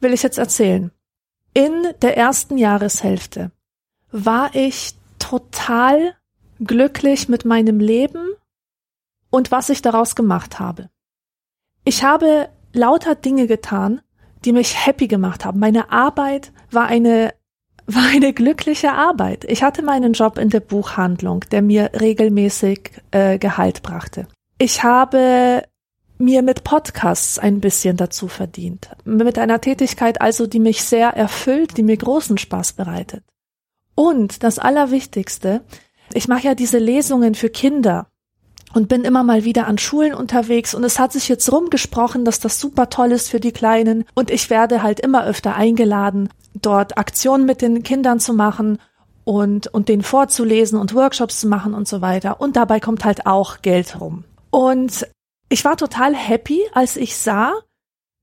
will 0.00 0.14
ich 0.14 0.22
jetzt 0.22 0.38
erzählen. 0.38 0.90
In 1.52 1.86
der 2.00 2.16
ersten 2.16 2.56
Jahreshälfte 2.56 3.50
war 4.10 4.54
ich 4.54 4.94
total 5.18 6.14
glücklich 6.60 7.28
mit 7.28 7.44
meinem 7.44 7.78
Leben 7.78 8.24
und 9.30 9.50
was 9.50 9.68
ich 9.68 9.82
daraus 9.82 10.14
gemacht 10.14 10.60
habe. 10.60 10.88
Ich 11.84 12.04
habe 12.04 12.48
lauter 12.72 13.14
Dinge 13.14 13.46
getan, 13.46 14.00
die 14.44 14.52
mich 14.52 14.86
happy 14.86 15.08
gemacht 15.08 15.44
haben. 15.44 15.58
Meine 15.58 15.90
Arbeit 15.90 16.52
war 16.70 16.86
eine 16.86 17.34
war 17.86 18.04
eine 18.12 18.32
glückliche 18.32 18.92
Arbeit. 18.92 19.44
Ich 19.48 19.62
hatte 19.62 19.82
meinen 19.82 20.12
Job 20.12 20.38
in 20.38 20.50
der 20.50 20.60
Buchhandlung, 20.60 21.40
der 21.50 21.62
mir 21.62 21.90
regelmäßig 22.00 22.92
äh, 23.10 23.38
Gehalt 23.38 23.82
brachte. 23.82 24.28
Ich 24.58 24.84
habe 24.84 25.64
mir 26.18 26.42
mit 26.42 26.62
Podcasts 26.62 27.40
ein 27.40 27.60
bisschen 27.60 27.96
dazu 27.96 28.28
verdient. 28.28 28.90
Mit 29.04 29.36
einer 29.36 29.60
Tätigkeit 29.60 30.20
also, 30.20 30.46
die 30.46 30.60
mich 30.60 30.84
sehr 30.84 31.08
erfüllt, 31.08 31.76
die 31.76 31.82
mir 31.82 31.96
großen 31.96 32.38
Spaß 32.38 32.74
bereitet. 32.74 33.24
Und 33.96 34.44
das 34.44 34.60
Allerwichtigste, 34.60 35.62
ich 36.14 36.28
mache 36.28 36.46
ja 36.46 36.54
diese 36.54 36.78
Lesungen 36.78 37.34
für 37.34 37.50
Kinder 37.50 38.06
und 38.74 38.88
bin 38.88 39.04
immer 39.04 39.22
mal 39.22 39.44
wieder 39.44 39.66
an 39.66 39.78
Schulen 39.78 40.14
unterwegs 40.14 40.74
und 40.74 40.84
es 40.84 40.98
hat 40.98 41.12
sich 41.12 41.28
jetzt 41.28 41.50
rumgesprochen, 41.50 42.24
dass 42.24 42.40
das 42.40 42.58
super 42.58 42.90
toll 42.90 43.12
ist 43.12 43.30
für 43.30 43.40
die 43.40 43.52
Kleinen 43.52 44.04
und 44.14 44.30
ich 44.30 44.50
werde 44.50 44.82
halt 44.82 45.00
immer 45.00 45.24
öfter 45.24 45.54
eingeladen, 45.54 46.28
dort 46.54 46.98
Aktionen 46.98 47.46
mit 47.46 47.62
den 47.62 47.82
Kindern 47.82 48.20
zu 48.20 48.34
machen 48.34 48.78
und, 49.24 49.68
und 49.68 49.88
denen 49.88 50.02
vorzulesen 50.02 50.78
und 50.78 50.94
Workshops 50.94 51.40
zu 51.40 51.48
machen 51.48 51.74
und 51.74 51.88
so 51.88 52.00
weiter. 52.00 52.40
Und 52.40 52.56
dabei 52.56 52.80
kommt 52.80 53.04
halt 53.04 53.26
auch 53.26 53.62
Geld 53.62 54.00
rum. 54.00 54.24
Und 54.50 55.06
ich 55.48 55.64
war 55.64 55.76
total 55.76 56.14
happy, 56.14 56.60
als 56.72 56.96
ich 56.96 57.16
sah, 57.16 57.52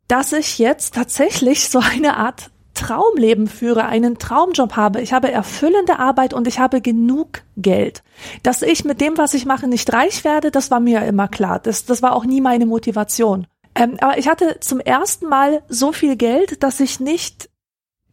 dass 0.07 0.33
ich 0.33 0.59
jetzt 0.59 0.95
tatsächlich 0.95 1.69
so 1.69 1.79
eine 1.79 2.17
Art 2.17 2.49
Traumleben 2.79 3.47
führe, 3.47 3.85
einen 3.87 4.19
Traumjob 4.19 4.77
habe. 4.77 5.01
Ich 5.01 5.11
habe 5.11 5.29
erfüllende 5.29 5.99
Arbeit 5.99 6.33
und 6.33 6.47
ich 6.47 6.59
habe 6.59 6.79
genug 6.79 7.41
Geld. 7.57 8.03
Dass 8.41 8.61
ich 8.61 8.85
mit 8.85 9.01
dem, 9.01 9.17
was 9.17 9.33
ich 9.33 9.45
mache, 9.45 9.67
nicht 9.67 9.91
reich 9.91 10.23
werde, 10.23 10.49
das 10.49 10.71
war 10.71 10.79
mir 10.79 11.03
immer 11.03 11.27
klar. 11.27 11.59
Das, 11.59 11.83
das 11.83 12.01
war 12.01 12.15
auch 12.15 12.23
nie 12.23 12.39
meine 12.39 12.65
Motivation. 12.65 13.47
Ähm, 13.75 13.97
aber 13.99 14.17
ich 14.17 14.29
hatte 14.29 14.61
zum 14.61 14.79
ersten 14.79 15.27
Mal 15.27 15.61
so 15.67 15.91
viel 15.91 16.15
Geld, 16.15 16.63
dass 16.63 16.79
ich 16.79 17.01
nicht 17.01 17.49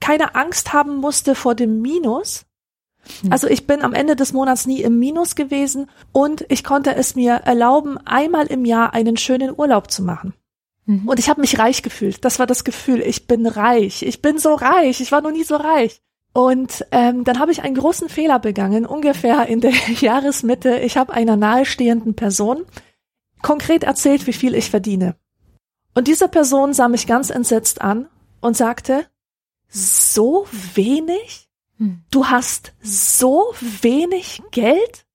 keine 0.00 0.34
Angst 0.34 0.72
haben 0.72 0.96
musste 0.96 1.36
vor 1.36 1.54
dem 1.54 1.80
Minus. 1.80 2.44
Hm. 3.22 3.32
Also 3.32 3.46
ich 3.46 3.68
bin 3.68 3.82
am 3.82 3.94
Ende 3.94 4.16
des 4.16 4.32
Monats 4.32 4.66
nie 4.66 4.82
im 4.82 4.98
Minus 4.98 5.36
gewesen 5.36 5.88
und 6.10 6.44
ich 6.48 6.64
konnte 6.64 6.96
es 6.96 7.14
mir 7.14 7.34
erlauben, 7.34 7.98
einmal 8.04 8.46
im 8.46 8.64
Jahr 8.64 8.94
einen 8.94 9.16
schönen 9.16 9.56
Urlaub 9.56 9.92
zu 9.92 10.02
machen. 10.02 10.34
Mhm. 10.86 11.08
Und 11.08 11.18
ich 11.18 11.28
habe 11.28 11.40
mich 11.40 11.58
reich 11.58 11.82
gefühlt. 11.82 12.24
Das 12.24 12.38
war 12.38 12.46
das 12.46 12.64
Gefühl. 12.64 13.00
Ich 13.00 13.26
bin 13.26 13.46
reich. 13.46 14.02
Ich 14.02 14.22
bin 14.22 14.38
so 14.38 14.54
reich. 14.54 15.00
Ich 15.00 15.12
war 15.12 15.20
noch 15.20 15.32
nie 15.32 15.44
so 15.44 15.56
reich. 15.56 16.00
Und 16.32 16.86
ähm, 16.90 17.24
dann 17.24 17.38
habe 17.38 17.50
ich 17.50 17.62
einen 17.62 17.74
großen 17.74 18.08
Fehler 18.08 18.38
begangen, 18.38 18.84
ungefähr 18.84 19.46
in 19.46 19.60
der 19.60 19.70
Jahresmitte. 20.00 20.78
Ich 20.78 20.96
habe 20.96 21.12
einer 21.12 21.36
nahestehenden 21.36 22.14
Person 22.14 22.64
konkret 23.42 23.84
erzählt, 23.84 24.26
wie 24.26 24.32
viel 24.32 24.54
ich 24.54 24.70
verdiene. 24.70 25.16
Und 25.94 26.08
diese 26.08 26.28
Person 26.28 26.74
sah 26.74 26.88
mich 26.88 27.06
ganz 27.06 27.30
entsetzt 27.30 27.80
an 27.80 28.08
und 28.40 28.56
sagte, 28.56 29.06
so 29.68 30.46
wenig? 30.74 31.48
Hm. 31.78 32.02
Du 32.10 32.26
hast 32.26 32.74
so 32.82 33.54
wenig 33.60 34.42
Geld? 34.50 35.06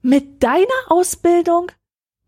Mit 0.00 0.42
deiner 0.42 0.66
Ausbildung, 0.88 1.70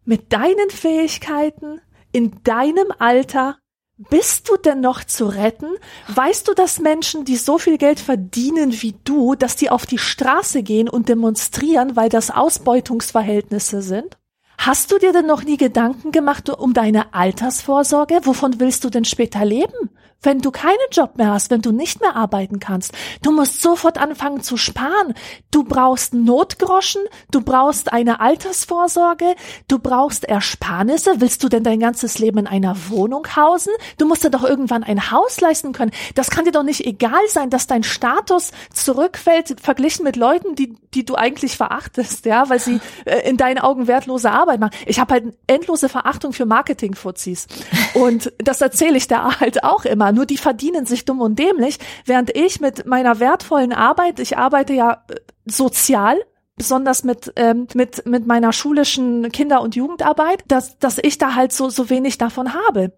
mit 0.04 0.32
deinen 0.32 0.70
Fähigkeiten, 0.70 1.80
in 2.14 2.30
deinem 2.44 2.92
Alter 2.98 3.58
bist 3.96 4.48
du 4.48 4.56
denn 4.56 4.80
noch 4.80 5.04
zu 5.04 5.26
retten? 5.26 5.66
Weißt 6.08 6.46
du, 6.46 6.54
dass 6.54 6.78
Menschen, 6.78 7.24
die 7.24 7.36
so 7.36 7.58
viel 7.58 7.76
Geld 7.76 7.98
verdienen 7.98 8.72
wie 8.82 8.94
du, 9.04 9.34
dass 9.34 9.56
die 9.56 9.68
auf 9.68 9.84
die 9.84 9.98
Straße 9.98 10.62
gehen 10.62 10.88
und 10.88 11.08
demonstrieren, 11.08 11.96
weil 11.96 12.08
das 12.08 12.30
Ausbeutungsverhältnisse 12.30 13.82
sind? 13.82 14.16
Hast 14.58 14.92
du 14.92 14.98
dir 14.98 15.12
denn 15.12 15.26
noch 15.26 15.42
nie 15.42 15.56
Gedanken 15.56 16.12
gemacht 16.12 16.48
um 16.48 16.72
deine 16.72 17.14
Altersvorsorge? 17.14 18.20
Wovon 18.22 18.60
willst 18.60 18.84
du 18.84 18.90
denn 18.90 19.04
später 19.04 19.44
leben? 19.44 19.90
Wenn 20.24 20.40
du 20.40 20.50
keinen 20.50 20.74
Job 20.90 21.16
mehr 21.16 21.32
hast, 21.32 21.50
wenn 21.50 21.62
du 21.62 21.72
nicht 21.72 22.00
mehr 22.00 22.16
arbeiten 22.16 22.60
kannst. 22.60 22.92
Du 23.22 23.30
musst 23.30 23.60
sofort 23.60 23.98
anfangen 23.98 24.42
zu 24.42 24.56
sparen. 24.56 25.14
Du 25.50 25.64
brauchst 25.64 26.14
Notgroschen, 26.14 27.02
du 27.30 27.40
brauchst 27.40 27.92
eine 27.92 28.20
Altersvorsorge, 28.20 29.34
du 29.68 29.78
brauchst 29.78 30.24
Ersparnisse. 30.24 31.20
Willst 31.20 31.42
du 31.42 31.48
denn 31.48 31.62
dein 31.62 31.80
ganzes 31.80 32.18
Leben 32.18 32.38
in 32.38 32.46
einer 32.46 32.76
Wohnung 32.88 33.26
hausen? 33.36 33.72
Du 33.98 34.06
musst 34.06 34.24
dir 34.24 34.30
doch 34.30 34.44
irgendwann 34.44 34.82
ein 34.82 35.10
Haus 35.10 35.40
leisten 35.40 35.72
können. 35.72 35.92
Das 36.14 36.30
kann 36.30 36.44
dir 36.44 36.52
doch 36.52 36.62
nicht 36.62 36.86
egal 36.86 37.12
sein, 37.28 37.50
dass 37.50 37.66
dein 37.66 37.82
Status 37.82 38.52
zurückfällt, 38.72 39.60
verglichen 39.60 40.04
mit 40.04 40.16
Leuten, 40.16 40.54
die, 40.54 40.74
die 40.94 41.04
du 41.04 41.14
eigentlich 41.14 41.56
verachtest, 41.56 42.24
ja, 42.24 42.48
weil 42.48 42.60
sie 42.60 42.80
äh, 43.04 43.28
in 43.28 43.36
deinen 43.36 43.58
Augen 43.58 43.86
wertlose 43.86 44.30
Arbeit 44.30 44.60
machen. 44.60 44.74
Ich 44.86 44.98
habe 44.98 45.14
halt 45.14 45.34
endlose 45.46 45.88
Verachtung 45.88 46.32
für 46.32 46.46
Marketing-Fuzis. 46.46 47.46
Und 47.94 48.32
das 48.38 48.60
erzähle 48.60 48.96
ich 48.96 49.08
da 49.08 49.40
halt 49.40 49.64
auch 49.64 49.84
immer 49.84 50.13
nur 50.14 50.26
die 50.26 50.38
verdienen 50.38 50.86
sich 50.86 51.04
dumm 51.04 51.20
und 51.20 51.38
dämlich, 51.38 51.78
während 52.06 52.34
ich 52.34 52.60
mit 52.60 52.86
meiner 52.86 53.20
wertvollen 53.20 53.72
Arbeit, 53.72 54.20
ich 54.20 54.38
arbeite 54.38 54.72
ja 54.72 55.04
äh, 55.08 55.16
sozial, 55.44 56.16
besonders 56.56 57.04
mit 57.04 57.32
ähm, 57.36 57.66
mit 57.74 58.06
mit 58.06 58.26
meiner 58.26 58.52
schulischen 58.52 59.30
Kinder- 59.32 59.60
und 59.60 59.76
Jugendarbeit, 59.76 60.44
dass 60.48 60.78
dass 60.78 60.98
ich 60.98 61.18
da 61.18 61.34
halt 61.34 61.52
so 61.52 61.68
so 61.68 61.90
wenig 61.90 62.18
davon 62.18 62.54
habe. 62.54 62.92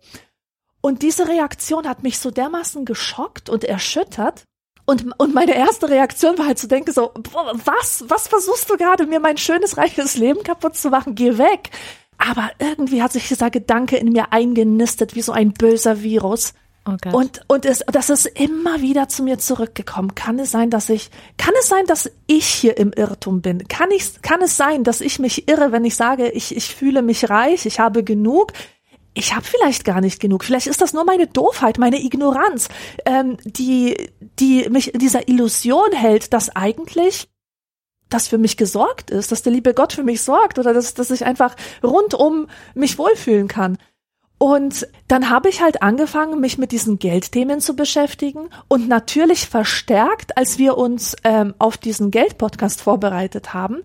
Und 0.80 1.02
diese 1.02 1.26
Reaktion 1.26 1.88
hat 1.88 2.02
mich 2.02 2.18
so 2.18 2.30
dermaßen 2.30 2.84
geschockt 2.84 3.50
und 3.50 3.64
erschüttert. 3.64 4.44
Und, 4.84 5.18
und 5.18 5.34
meine 5.34 5.56
erste 5.56 5.88
Reaktion 5.88 6.38
war 6.38 6.46
halt 6.46 6.60
zu 6.60 6.68
denken 6.68 6.92
so, 6.92 7.12
was, 7.64 8.04
was 8.06 8.28
versuchst 8.28 8.70
du 8.70 8.76
gerade, 8.76 9.06
mir 9.06 9.18
mein 9.18 9.36
schönes, 9.36 9.76
reiches 9.76 10.16
Leben 10.16 10.44
kaputt 10.44 10.76
zu 10.76 10.90
machen? 10.90 11.16
Geh 11.16 11.38
weg. 11.38 11.70
Aber 12.18 12.50
irgendwie 12.60 13.02
hat 13.02 13.12
sich 13.12 13.26
dieser 13.26 13.50
Gedanke 13.50 13.96
in 13.96 14.12
mir 14.12 14.32
eingenistet 14.32 15.16
wie 15.16 15.22
so 15.22 15.32
ein 15.32 15.52
böser 15.52 16.02
Virus. 16.02 16.54
Oh 16.86 17.16
und 17.16 17.40
und 17.48 17.66
es, 17.66 17.82
das 17.86 18.10
ist 18.10 18.26
immer 18.26 18.80
wieder 18.80 19.08
zu 19.08 19.24
mir 19.24 19.38
zurückgekommen. 19.38 20.14
Kann 20.14 20.38
es 20.38 20.52
sein, 20.52 20.70
dass 20.70 20.88
ich, 20.88 21.10
kann 21.36 21.54
es 21.58 21.68
sein, 21.68 21.84
dass 21.86 22.10
ich 22.26 22.46
hier 22.46 22.76
im 22.76 22.92
Irrtum 22.92 23.42
bin? 23.42 23.66
Kann 23.66 23.90
ich, 23.90 24.22
kann 24.22 24.40
es 24.40 24.56
sein, 24.56 24.84
dass 24.84 25.00
ich 25.00 25.18
mich 25.18 25.48
irre, 25.48 25.72
wenn 25.72 25.84
ich 25.84 25.96
sage, 25.96 26.28
ich, 26.30 26.54
ich 26.56 26.74
fühle 26.74 27.02
mich 27.02 27.28
reich, 27.28 27.66
ich 27.66 27.80
habe 27.80 28.04
genug? 28.04 28.52
Ich 29.14 29.34
habe 29.34 29.44
vielleicht 29.44 29.84
gar 29.84 30.00
nicht 30.02 30.20
genug. 30.20 30.44
Vielleicht 30.44 30.66
ist 30.66 30.82
das 30.82 30.92
nur 30.92 31.04
meine 31.04 31.26
Doofheit, 31.26 31.78
meine 31.78 32.04
Ignoranz, 32.04 32.68
ähm, 33.06 33.38
die, 33.44 34.10
die 34.38 34.68
mich 34.68 34.92
in 34.92 35.00
dieser 35.00 35.26
Illusion 35.26 35.90
hält, 35.92 36.34
dass 36.34 36.54
eigentlich 36.54 37.28
das 38.10 38.28
für 38.28 38.38
mich 38.38 38.56
gesorgt 38.56 39.10
ist, 39.10 39.32
dass 39.32 39.42
der 39.42 39.52
liebe 39.52 39.74
Gott 39.74 39.92
für 39.92 40.04
mich 40.04 40.22
sorgt 40.22 40.58
oder 40.58 40.72
dass, 40.72 40.94
dass 40.94 41.10
ich 41.10 41.24
einfach 41.24 41.56
rundum 41.82 42.46
mich 42.74 42.98
wohlfühlen 42.98 43.48
kann. 43.48 43.78
Und 44.38 44.86
dann 45.08 45.30
habe 45.30 45.48
ich 45.48 45.62
halt 45.62 45.82
angefangen, 45.82 46.40
mich 46.40 46.58
mit 46.58 46.72
diesen 46.72 46.98
Geldthemen 46.98 47.60
zu 47.60 47.74
beschäftigen 47.74 48.50
und 48.68 48.86
natürlich 48.88 49.46
verstärkt, 49.46 50.36
als 50.36 50.58
wir 50.58 50.76
uns 50.76 51.16
ähm, 51.24 51.54
auf 51.58 51.78
diesen 51.78 52.10
Geldpodcast 52.10 52.82
vorbereitet 52.82 53.54
haben. 53.54 53.82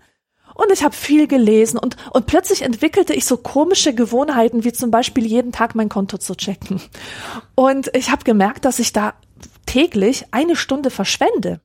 Und 0.54 0.70
ich 0.70 0.84
habe 0.84 0.94
viel 0.94 1.26
gelesen 1.26 1.78
und, 1.78 1.96
und 2.12 2.26
plötzlich 2.26 2.60
entwickelte 2.60 3.14
ich 3.14 3.24
so 3.24 3.38
komische 3.38 3.94
Gewohnheiten, 3.94 4.64
wie 4.64 4.72
zum 4.72 4.90
Beispiel 4.90 5.24
jeden 5.24 5.52
Tag 5.52 5.74
mein 5.74 5.88
Konto 5.88 6.18
zu 6.18 6.34
checken. 6.34 6.80
Und 7.54 7.90
ich 7.96 8.10
habe 8.10 8.24
gemerkt, 8.24 8.66
dass 8.66 8.78
ich 8.78 8.92
da 8.92 9.14
täglich 9.64 10.26
eine 10.32 10.54
Stunde 10.54 10.90
verschwende 10.90 11.60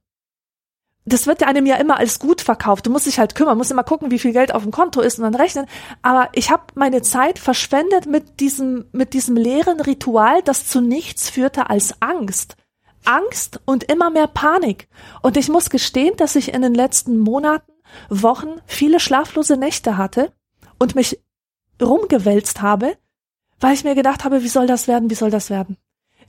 das 1.08 1.26
wird 1.26 1.44
einem 1.44 1.66
ja 1.66 1.78
immer 1.78 1.98
als 1.98 2.20
gut 2.20 2.42
verkauft. 2.42 2.86
Du 2.86 2.92
musst 2.92 3.06
dich 3.06 3.18
halt 3.18 3.34
kümmern, 3.34 3.58
musst 3.58 3.72
immer 3.72 3.86
gucken, 3.86 4.12
wie 4.12 4.20
viel 4.20 4.34
Geld 4.34 4.54
auf 4.54 4.64
dem 4.64 4.74
Konto 4.74 5.00
ist 5.00 5.18
und 5.18 5.24
dann 5.24 5.36
rechnen. 5.36 5.66
Aber 6.02 6.30
ich 6.34 6.52
habe 6.52 6.64
meine 6.76 7.02
Zeit 7.02 7.40
verschwendet 7.40 8.06
mit 8.08 8.42
diesem, 8.42 8.86
mit 8.92 9.14
diesem 9.14 9.38
leeren 9.38 9.80
Ritual, 9.80 10.42
das 10.44 10.68
zu 10.68 10.82
nichts 10.82 11.30
führte 11.30 11.70
als 11.70 12.02
Angst. 12.02 12.58
Angst 13.06 13.62
und 13.64 13.86
immer 13.86 14.10
mehr 14.10 14.28
Panik. 14.28 14.90
Und 15.22 15.38
ich 15.38 15.48
muss 15.48 15.70
gestehen, 15.70 16.18
dass 16.18 16.36
ich 16.36 16.54
in 16.54 16.62
den 16.62 16.74
letzten 16.74 17.18
Monaten, 17.20 17.72
Wochen 18.10 18.60
viele 18.66 19.00
schlaflose 19.00 19.56
Nächte 19.56 19.96
hatte 19.96 20.34
und 20.78 20.94
mich 20.96 21.22
rumgewälzt 21.82 22.62
habe, 22.62 22.98
weil 23.62 23.74
ich 23.74 23.86
mir 23.86 23.96
gedacht 23.96 24.26
habe, 24.26 24.44
wie 24.44 24.50
soll 24.50 24.68
das 24.68 24.90
werden, 24.90 25.10
wie 25.10 25.16
soll 25.16 25.32
das 25.32 25.50
werden? 25.50 25.78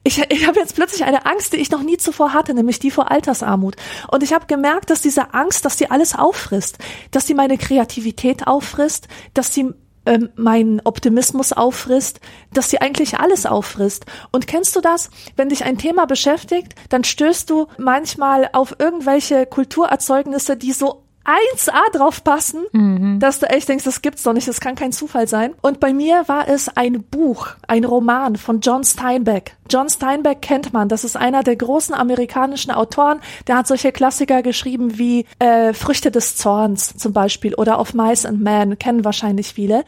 Ich, 0.08 0.24
ich 0.30 0.46
habe 0.46 0.58
jetzt 0.58 0.74
plötzlich 0.74 1.04
eine 1.04 1.26
Angst, 1.26 1.52
die 1.52 1.58
ich 1.58 1.70
noch 1.70 1.82
nie 1.82 1.98
zuvor 1.98 2.32
hatte, 2.32 2.54
nämlich 2.54 2.78
die 2.78 2.90
vor 2.90 3.10
Altersarmut. 3.10 3.76
Und 4.10 4.22
ich 4.22 4.32
habe 4.32 4.46
gemerkt, 4.46 4.88
dass 4.88 5.02
diese 5.02 5.34
Angst, 5.34 5.64
dass 5.64 5.76
die 5.76 5.90
alles 5.90 6.14
auffrisst, 6.14 6.78
dass 7.10 7.26
die 7.26 7.34
meine 7.34 7.58
Kreativität 7.58 8.46
auffrisst, 8.46 9.08
dass 9.34 9.52
sie 9.52 9.74
ähm, 10.06 10.30
meinen 10.34 10.80
Optimismus 10.84 11.52
auffrisst, 11.52 12.20
dass 12.52 12.70
sie 12.70 12.80
eigentlich 12.80 13.18
alles 13.18 13.44
auffrisst. 13.44 14.06
Und 14.32 14.46
kennst 14.46 14.74
du 14.74 14.80
das? 14.80 15.10
Wenn 15.36 15.50
dich 15.50 15.64
ein 15.64 15.76
Thema 15.76 16.06
beschäftigt, 16.06 16.74
dann 16.88 17.04
stößt 17.04 17.50
du 17.50 17.66
manchmal 17.76 18.48
auf 18.54 18.76
irgendwelche 18.78 19.44
Kulturerzeugnisse, 19.44 20.56
die 20.56 20.72
so 20.72 21.04
1A 21.24 21.92
drauf 21.92 22.24
passen. 22.24 22.64
Mhm 22.72 23.08
dass 23.18 23.38
du 23.38 23.46
echt 23.46 23.68
denkst, 23.68 23.84
das 23.84 24.02
gibt's 24.02 24.22
doch 24.22 24.32
nicht, 24.32 24.48
das 24.48 24.60
kann 24.60 24.74
kein 24.74 24.92
Zufall 24.92 25.28
sein. 25.28 25.54
Und 25.60 25.80
bei 25.80 25.92
mir 25.92 26.28
war 26.28 26.48
es 26.48 26.68
ein 26.76 27.02
Buch, 27.04 27.48
ein 27.66 27.84
Roman 27.84 28.36
von 28.36 28.60
John 28.60 28.84
Steinbeck. 28.84 29.56
John 29.70 29.88
Steinbeck 29.88 30.42
kennt 30.42 30.72
man, 30.72 30.88
das 30.88 31.04
ist 31.04 31.16
einer 31.16 31.42
der 31.42 31.56
großen 31.56 31.94
amerikanischen 31.94 32.70
Autoren, 32.70 33.20
der 33.46 33.58
hat 33.58 33.66
solche 33.66 33.92
Klassiker 33.92 34.42
geschrieben 34.42 34.98
wie 34.98 35.26
äh, 35.38 35.72
Früchte 35.72 36.10
des 36.10 36.36
Zorns 36.36 36.96
zum 36.96 37.12
Beispiel 37.12 37.54
oder 37.54 37.80
Of 37.80 37.94
Mice 37.94 38.26
and 38.26 38.40
Men, 38.40 38.78
kennen 38.78 39.04
wahrscheinlich 39.04 39.52
viele. 39.52 39.84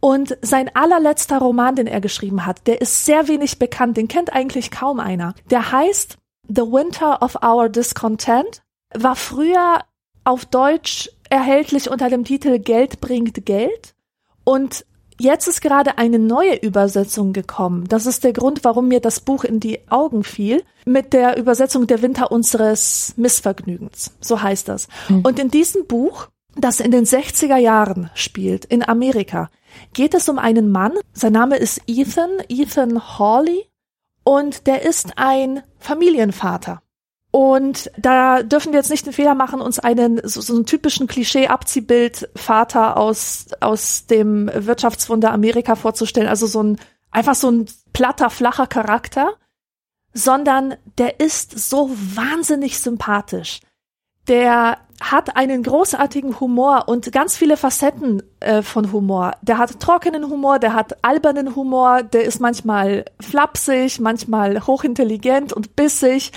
Und 0.00 0.36
sein 0.42 0.70
allerletzter 0.74 1.38
Roman, 1.38 1.74
den 1.74 1.86
er 1.86 2.00
geschrieben 2.00 2.46
hat, 2.46 2.66
der 2.66 2.80
ist 2.80 3.06
sehr 3.06 3.28
wenig 3.28 3.58
bekannt, 3.58 3.96
den 3.96 4.08
kennt 4.08 4.32
eigentlich 4.32 4.70
kaum 4.70 5.00
einer. 5.00 5.34
Der 5.50 5.72
heißt 5.72 6.18
The 6.48 6.62
Winter 6.62 7.22
of 7.22 7.42
Our 7.42 7.68
Discontent, 7.68 8.62
war 8.94 9.16
früher 9.16 9.80
auf 10.26 10.44
Deutsch 10.44 11.10
erhältlich 11.30 11.90
unter 11.90 12.10
dem 12.10 12.24
Titel 12.24 12.58
Geld 12.58 13.00
bringt 13.00 13.46
Geld. 13.46 13.94
Und 14.44 14.84
jetzt 15.18 15.48
ist 15.48 15.60
gerade 15.60 15.98
eine 15.98 16.18
neue 16.18 16.56
Übersetzung 16.56 17.32
gekommen. 17.32 17.86
Das 17.88 18.06
ist 18.06 18.24
der 18.24 18.32
Grund, 18.32 18.64
warum 18.64 18.88
mir 18.88 19.00
das 19.00 19.20
Buch 19.20 19.44
in 19.44 19.60
die 19.60 19.88
Augen 19.88 20.24
fiel, 20.24 20.62
mit 20.84 21.12
der 21.12 21.36
Übersetzung 21.36 21.86
Der 21.86 22.02
Winter 22.02 22.30
unseres 22.30 23.14
Missvergnügens. 23.16 24.12
So 24.20 24.42
heißt 24.42 24.68
das. 24.68 24.88
Mhm. 25.08 25.20
Und 25.22 25.38
in 25.38 25.50
diesem 25.50 25.86
Buch, 25.86 26.28
das 26.54 26.80
in 26.80 26.90
den 26.90 27.04
60er 27.04 27.56
Jahren 27.56 28.10
spielt, 28.14 28.64
in 28.64 28.86
Amerika, 28.86 29.50
geht 29.92 30.14
es 30.14 30.28
um 30.28 30.38
einen 30.38 30.70
Mann. 30.70 30.92
Sein 31.12 31.32
Name 31.32 31.56
ist 31.56 31.80
Ethan, 31.86 32.30
Ethan 32.48 33.18
Hawley. 33.18 33.66
Und 34.24 34.66
der 34.66 34.82
ist 34.82 35.12
ein 35.16 35.62
Familienvater. 35.78 36.82
Und 37.36 37.90
da 37.98 38.42
dürfen 38.42 38.72
wir 38.72 38.78
jetzt 38.78 38.88
nicht 38.88 39.04
den 39.04 39.12
Fehler 39.12 39.34
machen, 39.34 39.60
uns 39.60 39.78
einen 39.78 40.26
so, 40.26 40.40
so 40.40 40.54
einen 40.54 40.64
typischen 40.64 41.06
Klischee-Abziehbild 41.06 42.30
Vater 42.34 42.96
aus 42.96 43.48
aus 43.60 44.06
dem 44.06 44.50
Wirtschaftswunder 44.54 45.32
Amerika 45.32 45.74
vorzustellen, 45.74 46.30
also 46.30 46.46
so 46.46 46.62
ein 46.62 46.78
einfach 47.10 47.34
so 47.34 47.50
ein 47.50 47.66
platter, 47.92 48.30
flacher 48.30 48.66
Charakter, 48.66 49.34
sondern 50.14 50.76
der 50.96 51.20
ist 51.20 51.58
so 51.58 51.90
wahnsinnig 51.90 52.78
sympathisch. 52.78 53.60
Der 54.28 54.78
hat 54.98 55.36
einen 55.36 55.62
großartigen 55.62 56.40
Humor 56.40 56.84
und 56.86 57.12
ganz 57.12 57.36
viele 57.36 57.58
Facetten 57.58 58.22
äh, 58.40 58.62
von 58.62 58.92
Humor. 58.92 59.32
Der 59.42 59.58
hat 59.58 59.78
trockenen 59.78 60.30
Humor, 60.30 60.58
der 60.58 60.72
hat 60.72 61.04
albernen 61.04 61.54
Humor, 61.54 62.02
der 62.02 62.24
ist 62.24 62.40
manchmal 62.40 63.04
flapsig, 63.20 64.00
manchmal 64.00 64.66
hochintelligent 64.66 65.52
und 65.52 65.76
bissig 65.76 66.32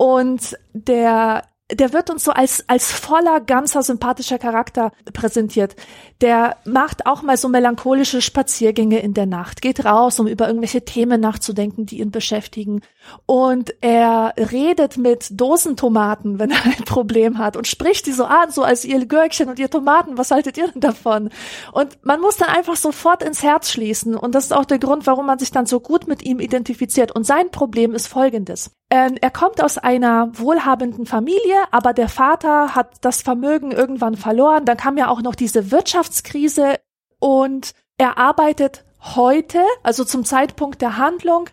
und 0.00 0.56
der 0.72 1.42
der 1.72 1.92
wird 1.92 2.10
uns 2.10 2.24
so 2.24 2.32
als, 2.32 2.64
als 2.68 2.90
voller, 2.90 3.40
ganzer, 3.40 3.84
sympathischer 3.84 4.38
Charakter 4.38 4.90
präsentiert. 5.12 5.76
Der 6.20 6.56
macht 6.64 7.06
auch 7.06 7.22
mal 7.22 7.36
so 7.36 7.48
melancholische 7.48 8.20
Spaziergänge 8.20 8.98
in 8.98 9.14
der 9.14 9.26
Nacht, 9.26 9.62
geht 9.62 9.84
raus, 9.84 10.18
um 10.18 10.26
über 10.26 10.48
irgendwelche 10.48 10.84
Themen 10.84 11.20
nachzudenken, 11.20 11.86
die 11.86 12.00
ihn 12.00 12.10
beschäftigen. 12.10 12.80
Und 13.26 13.74
er 13.80 14.34
redet 14.36 14.96
mit 14.96 15.40
Dosentomaten, 15.40 16.38
wenn 16.38 16.50
er 16.50 16.64
ein 16.64 16.84
Problem 16.84 17.38
hat 17.38 17.56
und 17.56 17.66
spricht 17.66 18.06
die 18.06 18.12
so 18.12 18.24
an, 18.24 18.50
so 18.50 18.62
als 18.62 18.84
ihr 18.84 19.04
Gürkchen 19.06 19.48
und 19.48 19.58
ihr 19.58 19.70
Tomaten, 19.70 20.18
was 20.18 20.30
haltet 20.30 20.58
ihr 20.58 20.68
denn 20.68 20.80
davon? 20.80 21.30
Und 21.72 21.98
man 22.04 22.20
muss 22.20 22.36
dann 22.36 22.48
einfach 22.48 22.76
sofort 22.76 23.22
ins 23.22 23.42
Herz 23.42 23.70
schließen. 23.70 24.16
Und 24.16 24.34
das 24.34 24.44
ist 24.44 24.52
auch 24.52 24.64
der 24.64 24.78
Grund, 24.78 25.06
warum 25.06 25.26
man 25.26 25.38
sich 25.38 25.50
dann 25.50 25.66
so 25.66 25.80
gut 25.80 26.06
mit 26.06 26.22
ihm 26.22 26.40
identifiziert. 26.40 27.12
Und 27.12 27.24
sein 27.24 27.50
Problem 27.50 27.94
ist 27.94 28.06
folgendes. 28.06 28.70
Ähm, 28.90 29.16
er 29.20 29.30
kommt 29.30 29.62
aus 29.62 29.78
einer 29.78 30.30
wohlhabenden 30.38 31.06
Familie, 31.06 31.64
aber 31.70 31.92
der 31.92 32.08
Vater 32.08 32.74
hat 32.74 32.96
das 33.00 33.22
Vermögen 33.22 33.72
irgendwann 33.72 34.16
verloren. 34.16 34.64
Dann 34.64 34.76
kam 34.76 34.96
ja 34.96 35.08
auch 35.08 35.22
noch 35.22 35.34
diese 35.34 35.70
Wirtschaftskrise 35.70 36.76
und 37.18 37.72
er 37.98 38.18
arbeitet 38.18 38.84
heute, 39.00 39.62
also 39.82 40.04
zum 40.04 40.24
Zeitpunkt 40.24 40.82
der 40.82 40.96
Handlung, 40.96 41.48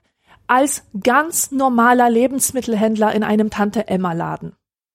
als 0.48 0.84
ganz 1.04 1.52
normaler 1.52 2.10
Lebensmittelhändler 2.10 3.14
in 3.14 3.24
einem 3.24 3.50
Tante 3.50 3.88
Emma 3.88 4.14
Laden. 4.14 4.54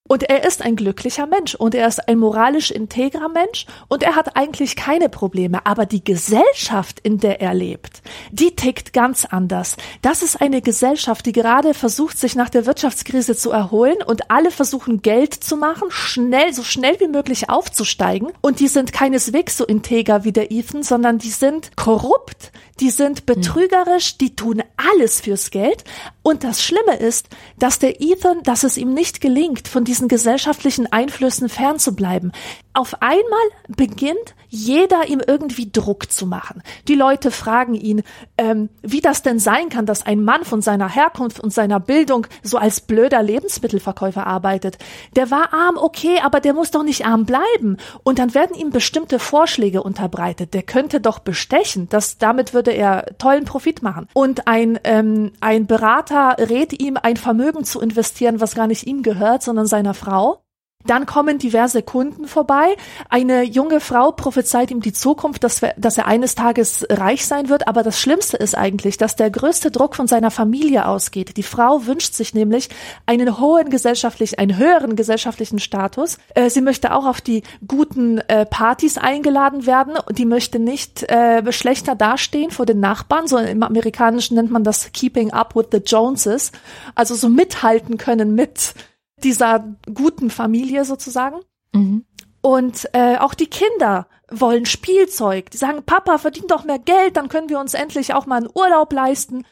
Und 0.09 0.25
er 0.25 0.44
ist 0.44 0.62
ein 0.62 0.75
glücklicher 0.76 1.26
Mensch 1.26 1.54
und 1.54 1.75
er 1.75 1.87
ist 1.87 2.09
ein 2.09 2.18
moralisch 2.18 2.71
integrer 2.71 3.28
Mensch 3.28 3.66
und 3.88 4.02
er 4.02 4.16
hat 4.16 4.37
eigentlich 4.37 4.75
keine 4.75 5.09
Probleme. 5.09 5.64
Aber 5.64 5.87
die 5.87 6.02
Gesellschaft, 6.02 6.99
in 7.00 7.18
der 7.18 7.40
er 7.40 7.54
lebt, 7.54 8.03
die 8.31 8.55
tickt 8.55 8.92
ganz 8.92 9.24
anders. 9.24 9.77
Das 10.03 10.22
ist 10.22 10.42
eine 10.42 10.61
Gesellschaft, 10.61 11.24
die 11.24 11.33
gerade 11.33 11.72
versucht, 11.72 12.18
sich 12.18 12.35
nach 12.35 12.50
der 12.50 12.66
Wirtschaftskrise 12.66 13.37
zu 13.37 13.53
erholen 13.53 14.03
und 14.05 14.31
alle 14.31 14.50
versuchen 14.50 15.03
Geld 15.03 15.33
zu 15.33 15.57
machen, 15.57 15.90
schnell, 15.90 16.53
so 16.53 16.64
schnell 16.64 16.98
wie 16.98 17.09
möglich 17.09 17.48
aufzusteigen. 17.48 18.33
Und 18.42 18.59
die 18.59 18.68
sind 18.68 18.92
keineswegs 18.92 19.57
so 19.57 19.64
integer 19.64 20.24
wie 20.24 20.33
der 20.33 20.50
Ethan, 20.50 20.83
sondern 20.83 21.18
die 21.18 21.31
sind 21.31 21.77
korrupt, 21.77 22.50
die 22.80 22.90
sind 22.90 23.26
betrügerisch, 23.26 24.18
die 24.18 24.35
tun 24.35 24.62
alles 24.76 25.20
fürs 25.20 25.50
Geld. 25.50 25.85
Und 26.22 26.44
das 26.44 26.62
Schlimme 26.62 26.96
ist, 26.96 27.28
dass 27.58 27.78
der 27.78 28.00
Ethan, 28.00 28.42
dass 28.42 28.64
es 28.64 28.76
ihm 28.76 28.94
nicht 28.94 29.20
gelingt, 29.20 29.68
von 29.68 29.85
diesen 29.85 30.08
gesellschaftlichen 30.08 30.87
Einflüssen 30.90 31.48
fernzubleiben 31.48 32.32
auf 32.74 33.02
einmal 33.02 33.22
beginnt 33.68 34.35
jeder 34.55 35.09
ihm 35.09 35.23
irgendwie 35.27 35.73
Druck 35.73 36.12
zu 36.12 36.27
machen. 36.27 36.62
Die 36.87 36.95
Leute 36.95 37.31
fragen 37.31 37.75
ihn, 37.75 38.03
ähm, 38.37 38.69
wie 38.83 39.01
das 39.01 39.23
denn 39.23 39.38
sein 39.38 39.71
kann, 39.71 39.87
dass 39.87 40.05
ein 40.05 40.23
Mann 40.23 40.45
von 40.45 40.61
seiner 40.61 40.91
Herkunft 40.91 41.41
und 41.41 41.55
seiner 41.55 41.81
Bildung 41.81 42.27
so 42.43 42.59
als 42.59 42.83
blöder 42.83 43.23
Lebensmittelverkäufer 43.23 44.27
arbeitet. 44.27 44.77
Der 45.17 45.31
war 45.31 45.55
arm, 45.55 45.79
okay, 45.79 46.19
aber 46.23 46.41
der 46.41 46.53
muss 46.53 46.71
doch 46.71 46.83
nicht 46.83 47.07
arm 47.07 47.25
bleiben. 47.25 47.79
Und 48.03 48.19
dann 48.19 48.35
werden 48.35 48.55
ihm 48.55 48.69
bestimmte 48.69 49.19
Vorschläge 49.19 49.83
unterbreitet. 49.83 50.53
Der 50.53 50.62
könnte 50.62 51.01
doch 51.01 51.21
bestechen. 51.21 51.88
Das, 51.88 52.19
damit 52.19 52.53
würde 52.53 52.73
er 52.73 53.07
tollen 53.17 53.47
Profit 53.47 53.83
machen. 53.83 54.07
Und 54.12 54.49
ein, 54.49 54.79
ähm, 54.85 55.33
ein 55.41 55.67
Berater 55.67 56.37
rät 56.38 56.79
ihm, 56.79 56.99
ein 57.03 57.17
Vermögen 57.17 57.65
zu 57.65 57.81
investieren, 57.81 58.38
was 58.38 58.55
gar 58.55 58.67
nicht 58.67 58.87
ihm 58.87 59.03
gehört, 59.03 59.43
sondern 59.43 59.67
seiner 59.67 59.95
Frau. 59.95 60.43
Dann 60.87 61.07
kommen 61.07 61.38
diverse 61.38 61.83
Kunden 61.83 62.27
vorbei. 62.27 62.77
Eine 63.09 63.42
junge 63.42 63.81
Frau 63.81 64.12
prophezeit 64.12 64.71
ihm 64.71 64.81
die 64.81 64.92
Zukunft, 64.92 65.45
dass, 65.45 65.61
dass 65.77 65.99
er 65.99 66.07
eines 66.07 66.35
Tages 66.35 66.87
reich 66.90 67.27
sein 67.27 67.49
wird. 67.49 67.68
Aber 67.68 67.83
das 67.83 68.01
Schlimmste 68.01 68.37
ist 68.37 68.57
eigentlich, 68.57 68.99
dass 68.99 69.16
der 69.16 69.31
größte 69.31 69.71
Druck 69.71 69.97
von 69.97 70.07
seiner 70.07 70.31
Familie 70.31 70.87
ausgeht. 70.87 71.37
Die 71.37 71.42
Frau 71.42 71.87
wünscht 71.87 72.14
sich 72.14 72.35
nämlich 72.35 72.68
einen 73.07 73.40
hohen 73.40 73.71
gesellschaftlichen, 73.71 74.38
einen 74.38 74.57
höheren 74.57 74.97
gesellschaftlichen 74.97 75.59
Status. 75.59 76.18
Äh, 76.35 76.51
sie 76.51 76.61
möchte 76.61 76.95
auch 76.95 77.07
auf 77.07 77.21
die 77.21 77.42
guten 77.66 78.18
äh, 78.18 78.47
Partys 78.47 78.99
eingeladen 78.99 79.66
werden 79.66 79.95
die 80.11 80.25
möchte 80.25 80.59
nicht 80.59 81.03
äh, 81.11 81.53
schlechter 81.53 81.95
dastehen 81.95 82.51
vor 82.51 82.66
den 82.66 82.81
Nachbarn. 82.81 83.27
So 83.27 83.38
im 83.38 83.62
Amerikanischen 83.62 84.37
nennt 84.37 84.51
man 84.51 84.64
das 84.64 84.92
Keeping 84.92 85.33
Up 85.33 85.55
with 85.55 85.66
the 85.73 85.79
Joneses. 85.79 86.53
Also 86.95 87.14
so 87.14 87.29
mithalten 87.29 87.99
können 87.99 88.35
mit 88.35 88.75
dieser 89.24 89.76
guten 89.92 90.30
Familie 90.30 90.85
sozusagen. 90.85 91.40
Mhm. 91.72 92.04
Und 92.40 92.88
äh, 92.92 93.18
auch 93.18 93.35
die 93.35 93.46
Kinder 93.46 94.08
wollen 94.30 94.66
Spielzeug. 94.66 95.50
Die 95.50 95.58
sagen, 95.58 95.85
Papa, 95.85 96.18
verdient 96.18 96.50
doch 96.50 96.64
mehr 96.64 96.78
Geld, 96.78 97.16
dann 97.16 97.28
können 97.28 97.48
wir 97.48 97.61
uns 97.61 97.74
endlich 97.74 98.14
auch 98.14 98.26
mal 98.26 98.37
einen 98.37 98.50
Urlaub 98.52 98.92
leisten. 98.92 99.44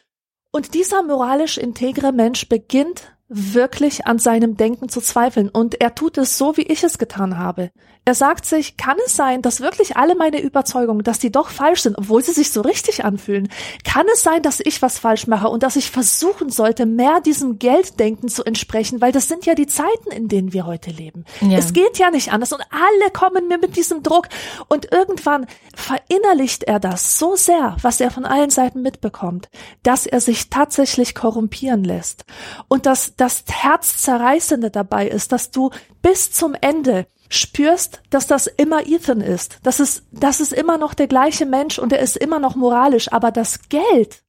Und 0.52 0.74
dieser 0.74 1.02
moralisch 1.02 1.58
integre 1.58 2.12
Mensch 2.12 2.48
beginnt 2.48 3.16
wirklich 3.28 4.06
an 4.06 4.18
seinem 4.18 4.56
Denken 4.56 4.88
zu 4.88 5.00
zweifeln. 5.00 5.48
Und 5.48 5.80
er 5.80 5.94
tut 5.94 6.18
es 6.18 6.36
so, 6.36 6.56
wie 6.56 6.62
ich 6.62 6.82
es 6.82 6.98
getan 6.98 7.38
habe. 7.38 7.70
Er 8.06 8.14
sagt 8.14 8.46
sich, 8.46 8.76
kann 8.78 8.96
es 9.04 9.14
sein, 9.14 9.42
dass 9.42 9.60
wirklich 9.60 9.96
alle 9.96 10.14
meine 10.14 10.40
Überzeugungen, 10.40 11.04
dass 11.04 11.18
die 11.18 11.30
doch 11.30 11.50
falsch 11.50 11.82
sind, 11.82 11.98
obwohl 11.98 12.24
sie 12.24 12.32
sich 12.32 12.50
so 12.50 12.62
richtig 12.62 13.04
anfühlen? 13.04 13.48
Kann 13.84 14.06
es 14.12 14.22
sein, 14.22 14.42
dass 14.42 14.60
ich 14.60 14.80
was 14.80 14.98
falsch 14.98 15.26
mache 15.26 15.48
und 15.48 15.62
dass 15.62 15.76
ich 15.76 15.90
versuchen 15.90 16.48
sollte, 16.48 16.86
mehr 16.86 17.20
diesem 17.20 17.58
Gelddenken 17.58 18.28
zu 18.28 18.42
entsprechen? 18.42 19.00
Weil 19.02 19.12
das 19.12 19.28
sind 19.28 19.44
ja 19.44 19.54
die 19.54 19.66
Zeiten, 19.66 20.10
in 20.10 20.28
denen 20.28 20.54
wir 20.54 20.66
heute 20.66 20.90
leben. 20.90 21.24
Ja. 21.42 21.58
Es 21.58 21.74
geht 21.74 21.98
ja 21.98 22.10
nicht 22.10 22.32
anders 22.32 22.52
und 22.52 22.62
alle 22.70 23.10
kommen 23.12 23.48
mir 23.48 23.58
mit 23.58 23.76
diesem 23.76 24.02
Druck 24.02 24.28
und 24.68 24.90
irgendwann 24.90 25.46
verinnerlicht 25.74 26.64
er 26.64 26.80
das 26.80 27.18
so 27.18 27.36
sehr, 27.36 27.76
was 27.82 28.00
er 28.00 28.10
von 28.10 28.24
allen 28.24 28.50
Seiten 28.50 28.80
mitbekommt, 28.80 29.50
dass 29.82 30.06
er 30.06 30.20
sich 30.20 30.48
tatsächlich 30.48 31.14
korrumpieren 31.14 31.84
lässt. 31.84 32.24
Und 32.66 32.86
das, 32.86 33.14
das 33.16 33.44
Herzzerreißende 33.46 34.70
dabei 34.70 35.06
ist, 35.06 35.32
dass 35.32 35.50
du 35.50 35.70
bis 36.02 36.32
zum 36.32 36.56
Ende 36.60 37.06
spürst, 37.30 38.02
dass 38.10 38.26
das 38.26 38.46
immer 38.46 38.86
Ethan 38.86 39.22
ist. 39.22 39.58
Das 39.62 39.80
ist, 39.80 40.02
das 40.10 40.40
ist 40.40 40.52
immer 40.52 40.76
noch 40.76 40.92
der 40.92 41.06
gleiche 41.06 41.46
Mensch 41.46 41.78
und 41.78 41.92
er 41.92 42.00
ist 42.00 42.16
immer 42.16 42.38
noch 42.38 42.56
moralisch, 42.56 43.10
aber 43.12 43.30
das 43.30 43.68
Geld 43.68 44.22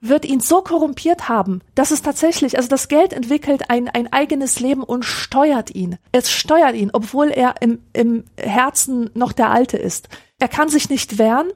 wird 0.00 0.24
ihn 0.24 0.38
so 0.38 0.62
korrumpiert 0.62 1.28
haben, 1.28 1.60
dass 1.74 1.90
es 1.90 2.02
tatsächlich, 2.02 2.56
also 2.56 2.68
das 2.68 2.86
Geld 2.86 3.12
entwickelt 3.12 3.68
ein, 3.68 3.88
ein 3.88 4.12
eigenes 4.12 4.60
Leben 4.60 4.84
und 4.84 5.04
steuert 5.04 5.74
ihn. 5.74 5.98
Es 6.12 6.30
steuert 6.30 6.76
ihn, 6.76 6.90
obwohl 6.92 7.28
er 7.28 7.56
im, 7.60 7.82
im 7.92 8.24
Herzen 8.38 9.10
noch 9.14 9.32
der 9.32 9.50
Alte 9.50 9.76
ist. 9.76 10.08
Er 10.38 10.48
kann 10.48 10.68
sich 10.68 10.88
nicht 10.88 11.18
wehren 11.18 11.50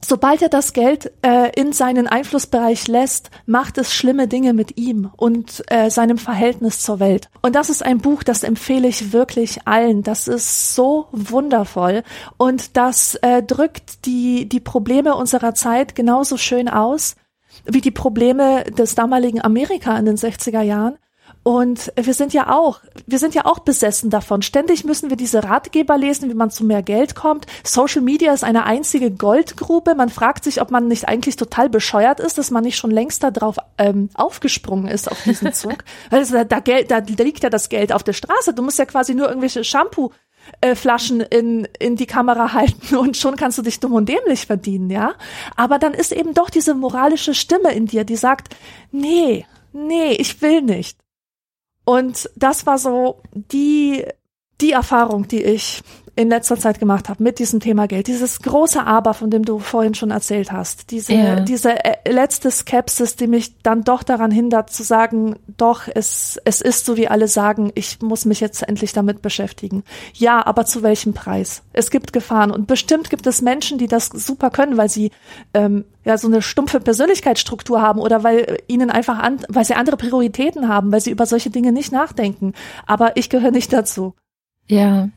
sobald 0.00 0.42
er 0.42 0.48
das 0.48 0.72
Geld 0.72 1.12
äh, 1.22 1.50
in 1.58 1.72
seinen 1.72 2.06
Einflussbereich 2.06 2.88
lässt, 2.88 3.30
macht 3.46 3.78
es 3.78 3.92
schlimme 3.92 4.28
Dinge 4.28 4.52
mit 4.52 4.76
ihm 4.76 5.10
und 5.16 5.64
äh, 5.68 5.90
seinem 5.90 6.18
Verhältnis 6.18 6.80
zur 6.80 7.00
Welt. 7.00 7.28
Und 7.42 7.54
das 7.54 7.70
ist 7.70 7.84
ein 7.84 7.98
Buch, 7.98 8.22
das 8.22 8.42
empfehle 8.42 8.88
ich 8.88 9.12
wirklich 9.12 9.66
allen. 9.66 10.02
Das 10.02 10.28
ist 10.28 10.74
so 10.74 11.08
wundervoll 11.12 12.02
und 12.36 12.76
das 12.76 13.16
äh, 13.16 13.42
drückt 13.42 14.06
die 14.06 14.48
die 14.48 14.60
Probleme 14.60 15.14
unserer 15.14 15.54
Zeit 15.54 15.94
genauso 15.94 16.36
schön 16.36 16.68
aus 16.68 17.16
wie 17.64 17.80
die 17.80 17.90
Probleme 17.90 18.64
des 18.64 18.94
damaligen 18.94 19.42
Amerika 19.42 19.98
in 19.98 20.06
den 20.06 20.16
60er 20.16 20.62
Jahren. 20.62 20.98
Und 21.48 21.94
wir 21.96 22.12
sind 22.12 22.34
ja 22.34 22.50
auch, 22.54 22.80
wir 23.06 23.18
sind 23.18 23.34
ja 23.34 23.46
auch 23.46 23.60
besessen 23.60 24.10
davon. 24.10 24.42
Ständig 24.42 24.84
müssen 24.84 25.08
wir 25.08 25.16
diese 25.16 25.44
Ratgeber 25.44 25.96
lesen, 25.96 26.28
wie 26.28 26.34
man 26.34 26.50
zu 26.50 26.62
mehr 26.62 26.82
Geld 26.82 27.14
kommt. 27.14 27.46
Social 27.64 28.02
Media 28.02 28.34
ist 28.34 28.44
eine 28.44 28.64
einzige 28.64 29.10
Goldgrube. 29.10 29.94
Man 29.94 30.10
fragt 30.10 30.44
sich, 30.44 30.60
ob 30.60 30.70
man 30.70 30.88
nicht 30.88 31.08
eigentlich 31.08 31.36
total 31.36 31.70
bescheuert 31.70 32.20
ist, 32.20 32.36
dass 32.36 32.50
man 32.50 32.64
nicht 32.64 32.76
schon 32.76 32.90
längst 32.90 33.22
da 33.22 33.30
drauf 33.30 33.56
ähm, 33.78 34.10
aufgesprungen 34.12 34.88
ist 34.88 35.10
auf 35.10 35.22
diesen 35.22 35.54
Zug. 35.54 35.84
Weil 36.10 36.26
da, 36.26 36.44
da, 36.44 36.60
Geld, 36.60 36.90
da, 36.90 37.00
da 37.00 37.24
liegt 37.24 37.42
ja 37.42 37.48
das 37.48 37.70
Geld 37.70 37.94
auf 37.94 38.02
der 38.02 38.12
Straße. 38.12 38.52
Du 38.52 38.62
musst 38.62 38.78
ja 38.78 38.84
quasi 38.84 39.14
nur 39.14 39.28
irgendwelche 39.28 39.64
Shampoo 39.64 40.10
äh, 40.60 40.74
Flaschen 40.74 41.22
in, 41.22 41.66
in 41.78 41.96
die 41.96 42.04
Kamera 42.04 42.52
halten 42.52 42.94
und 42.94 43.16
schon 43.16 43.36
kannst 43.36 43.56
du 43.56 43.62
dich 43.62 43.80
dumm 43.80 43.94
und 43.94 44.06
dämlich 44.10 44.44
verdienen, 44.44 44.90
ja. 44.90 45.14
Aber 45.56 45.78
dann 45.78 45.94
ist 45.94 46.12
eben 46.12 46.34
doch 46.34 46.50
diese 46.50 46.74
moralische 46.74 47.32
Stimme 47.32 47.72
in 47.72 47.86
dir, 47.86 48.04
die 48.04 48.16
sagt, 48.16 48.54
nee, 48.92 49.46
nee, 49.72 50.12
ich 50.12 50.42
will 50.42 50.60
nicht. 50.60 50.98
Und 51.88 52.28
das 52.36 52.66
war 52.66 52.76
so 52.76 53.22
die, 53.32 54.04
die 54.60 54.72
Erfahrung, 54.72 55.28
die 55.28 55.42
ich 55.42 55.82
in 56.18 56.30
letzter 56.30 56.58
Zeit 56.58 56.80
gemacht 56.80 57.08
habe 57.08 57.22
mit 57.22 57.38
diesem 57.38 57.60
Thema 57.60 57.86
Geld. 57.86 58.08
Dieses 58.08 58.42
große 58.42 58.84
Aber, 58.84 59.14
von 59.14 59.30
dem 59.30 59.44
du 59.44 59.60
vorhin 59.60 59.94
schon 59.94 60.10
erzählt 60.10 60.50
hast. 60.50 60.90
Diese, 60.90 61.12
ja. 61.12 61.40
diese 61.40 61.84
äh, 61.84 62.10
letzte 62.10 62.50
Skepsis, 62.50 63.14
die 63.14 63.28
mich 63.28 63.56
dann 63.62 63.84
doch 63.84 64.02
daran 64.02 64.32
hindert 64.32 64.70
zu 64.70 64.82
sagen, 64.82 65.36
doch, 65.56 65.82
es, 65.86 66.36
es 66.44 66.60
ist 66.60 66.86
so, 66.86 66.96
wie 66.96 67.06
alle 67.06 67.28
sagen, 67.28 67.70
ich 67.76 68.02
muss 68.02 68.24
mich 68.24 68.40
jetzt 68.40 68.68
endlich 68.68 68.92
damit 68.92 69.22
beschäftigen. 69.22 69.84
Ja, 70.12 70.44
aber 70.44 70.66
zu 70.66 70.82
welchem 70.82 71.14
Preis? 71.14 71.62
Es 71.72 71.88
gibt 71.88 72.12
Gefahren 72.12 72.50
und 72.50 72.66
bestimmt 72.66 73.10
gibt 73.10 73.28
es 73.28 73.40
Menschen, 73.40 73.78
die 73.78 73.86
das 73.86 74.06
super 74.06 74.50
können, 74.50 74.76
weil 74.76 74.88
sie 74.88 75.12
ähm, 75.54 75.84
ja 76.04 76.18
so 76.18 76.26
eine 76.26 76.42
stumpfe 76.42 76.80
Persönlichkeitsstruktur 76.80 77.80
haben 77.80 78.00
oder 78.00 78.24
weil 78.24 78.58
ihnen 78.66 78.90
einfach 78.90 79.20
an, 79.20 79.38
weil 79.48 79.64
sie 79.64 79.74
andere 79.74 79.96
Prioritäten 79.96 80.66
haben, 80.66 80.90
weil 80.90 81.00
sie 81.00 81.12
über 81.12 81.26
solche 81.26 81.50
Dinge 81.50 81.70
nicht 81.70 81.92
nachdenken. 81.92 82.54
Aber 82.86 83.16
ich 83.16 83.30
gehöre 83.30 83.52
nicht 83.52 83.72
dazu. 83.72 84.14
Ja, 84.68 85.08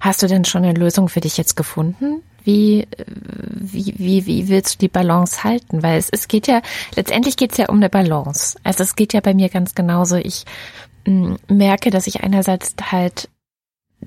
Hast 0.00 0.22
du 0.22 0.26
denn 0.26 0.44
schon 0.44 0.64
eine 0.64 0.78
Lösung 0.78 1.08
für 1.08 1.20
dich 1.20 1.36
jetzt 1.36 1.56
gefunden? 1.56 2.22
Wie, 2.44 2.86
wie, 3.06 3.94
wie, 3.98 4.26
wie 4.26 4.48
willst 4.48 4.74
du 4.74 4.78
die 4.78 4.88
Balance 4.88 5.44
halten? 5.44 5.82
Weil 5.82 5.98
es, 5.98 6.08
es 6.10 6.28
geht 6.28 6.46
ja, 6.46 6.62
letztendlich 6.94 7.36
geht 7.36 7.52
es 7.52 7.58
ja 7.58 7.68
um 7.68 7.76
eine 7.76 7.90
Balance. 7.90 8.58
Also 8.64 8.84
es 8.84 8.96
geht 8.96 9.12
ja 9.12 9.20
bei 9.20 9.34
mir 9.34 9.48
ganz 9.48 9.74
genauso. 9.74 10.16
Ich 10.16 10.44
mm, 11.06 11.34
merke, 11.48 11.90
dass 11.90 12.06
ich 12.06 12.22
einerseits 12.22 12.74
halt 12.90 13.28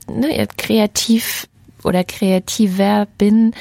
ne, 0.07 0.47
kreativ 0.57 1.47
oder 1.83 2.03
kreativer 2.03 3.07
bin, 3.17 3.53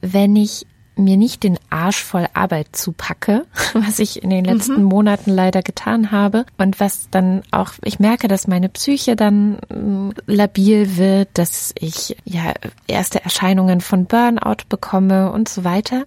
wenn 0.00 0.36
ich 0.36 0.66
mir 0.96 1.16
nicht 1.16 1.42
den 1.42 1.58
Arsch 1.70 2.02
voll 2.02 2.26
Arbeit 2.34 2.68
zupacke, 2.72 3.46
was 3.74 3.98
ich 3.98 4.22
in 4.22 4.30
den 4.30 4.44
letzten 4.44 4.82
mhm. 4.82 4.88
Monaten 4.88 5.30
leider 5.30 5.62
getan 5.62 6.10
habe 6.10 6.44
und 6.58 6.80
was 6.80 7.08
dann 7.10 7.42
auch, 7.50 7.72
ich 7.82 7.98
merke, 7.98 8.28
dass 8.28 8.48
meine 8.48 8.68
Psyche 8.68 9.16
dann 9.16 9.58
mm, 9.68 10.10
labil 10.26 10.96
wird, 10.96 11.30
dass 11.34 11.72
ich 11.78 12.16
ja 12.24 12.52
erste 12.86 13.24
Erscheinungen 13.24 13.80
von 13.80 14.06
Burnout 14.06 14.64
bekomme 14.68 15.32
und 15.32 15.48
so 15.48 15.64
weiter. 15.64 16.04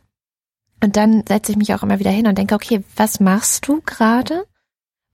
Und 0.83 0.97
dann 0.97 1.23
setze 1.27 1.51
ich 1.51 1.57
mich 1.57 1.73
auch 1.73 1.83
immer 1.83 1.99
wieder 1.99 2.11
hin 2.11 2.27
und 2.27 2.37
denke, 2.37 2.55
okay, 2.55 2.83
was 2.95 3.19
machst 3.19 3.67
du 3.67 3.81
gerade? 3.85 4.45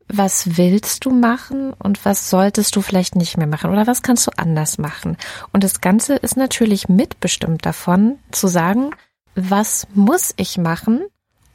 Was 0.08 0.58
willst 0.58 1.06
du 1.06 1.12
machen 1.12 1.72
und 1.72 2.04
was 2.04 2.30
solltest 2.30 2.76
du 2.76 2.82
vielleicht 2.82 3.16
nicht 3.16 3.38
mehr 3.38 3.48
machen 3.48 3.72
oder 3.72 3.88
was 3.88 4.02
kannst 4.02 4.28
du 4.28 4.32
anders 4.36 4.78
machen? 4.78 5.16
Und 5.54 5.64
das 5.64 5.80
Ganze 5.80 6.16
ist 6.16 6.36
natürlich 6.36 6.90
mitbestimmt 6.90 7.66
davon, 7.66 8.20
zu 8.32 8.48
sagen, 8.48 8.92
was 9.36 9.88
muss 9.94 10.34
ich 10.38 10.58
machen, 10.58 11.02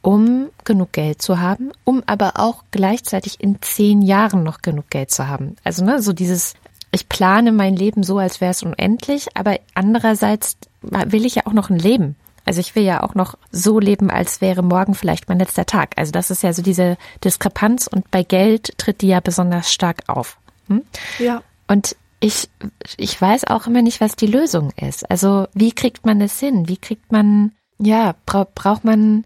um 0.01 0.49
genug 0.63 0.93
Geld 0.93 1.21
zu 1.21 1.39
haben, 1.39 1.71
um 1.83 2.03
aber 2.05 2.33
auch 2.35 2.63
gleichzeitig 2.71 3.41
in 3.41 3.61
zehn 3.61 4.01
Jahren 4.01 4.43
noch 4.43 4.61
genug 4.61 4.89
Geld 4.89 5.11
zu 5.11 5.27
haben. 5.27 5.55
Also 5.63 5.83
ne, 5.83 6.01
so 6.01 6.13
dieses, 6.13 6.53
ich 6.91 7.09
plane 7.09 7.51
mein 7.51 7.75
Leben 7.75 8.03
so, 8.03 8.17
als 8.17 8.39
wäre 8.39 8.51
es 8.51 8.63
unendlich, 8.63 9.27
aber 9.35 9.59
andererseits 9.73 10.57
will 10.81 11.25
ich 11.25 11.35
ja 11.35 11.45
auch 11.45 11.53
noch 11.53 11.69
ein 11.69 11.79
Leben. 11.79 12.15
Also 12.45 12.61
ich 12.61 12.75
will 12.75 12.83
ja 12.83 13.03
auch 13.03 13.13
noch 13.13 13.37
so 13.51 13.77
leben, 13.77 14.09
als 14.09 14.39
wäre 14.39 14.63
morgen 14.63 14.95
vielleicht 14.95 15.27
mein 15.27 15.39
letzter 15.39 15.65
Tag. 15.65 15.91
Also 15.97 16.13
das 16.13 16.31
ist 16.31 16.43
ja 16.43 16.53
so 16.53 16.61
diese 16.61 16.95
Diskrepanz 17.21 17.87
und 17.87 18.09
bei 18.09 18.23
Geld 18.23 18.77
tritt 18.77 19.01
die 19.01 19.09
ja 19.09 19.19
besonders 19.19 19.73
stark 19.73 20.03
auf. 20.07 20.37
Hm? 20.67 20.83
Ja. 21.19 21.43
Und 21.67 21.97
ich, 22.21 22.49
ich 22.95 23.21
weiß 23.21 23.47
auch 23.47 23.67
immer 23.67 23.81
nicht, 23.81 23.99
was 23.99 24.15
die 24.15 24.27
Lösung 24.27 24.71
ist. 24.77 25.11
Also 25.11 25.47
wie 25.53 25.73
kriegt 25.73 26.05
man 26.05 26.19
das 26.19 26.39
hin? 26.39 26.69
Wie 26.69 26.77
kriegt 26.77 27.11
man 27.11 27.51
ja, 27.79 28.15
bra 28.25 28.47
braucht 28.53 28.83
man, 28.83 29.25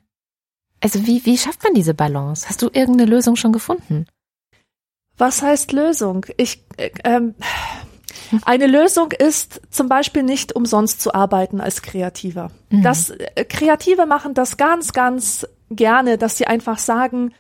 also 0.82 1.06
wie, 1.06 1.26
wie 1.26 1.38
schafft 1.38 1.64
man 1.64 1.74
diese 1.74 1.94
Balance? 1.94 2.48
Hast 2.50 2.62
du 2.62 2.70
irgendeine 2.72 3.10
Lösung 3.10 3.36
schon 3.36 3.54
gefunden? 3.54 4.08
Was 5.18 5.42
heißt 5.42 5.72
Lösung? 5.72 6.26
Ich, 6.38 6.64
äh, 6.78 6.92
ähm, 7.04 7.36
eine 8.46 8.68
Lösung 8.68 9.12
ist 9.12 9.62
zum 9.70 9.90
Beispiel 9.90 10.24
nicht 10.24 10.56
umsonst 10.56 11.02
zu 11.02 11.14
arbeiten 11.14 11.62
als 11.62 11.82
Kreativer. 11.82 12.52
Mhm. 12.70 12.84
Das 12.84 13.10
äh, 13.12 13.46
Kreative 13.46 14.06
machen 14.06 14.34
das 14.34 14.58
ganz, 14.58 14.94
ganz 14.94 15.48
gerne, 15.70 16.18
dass 16.18 16.38
sie 16.38 16.48
einfach 16.48 16.78
sagen, 16.78 17.34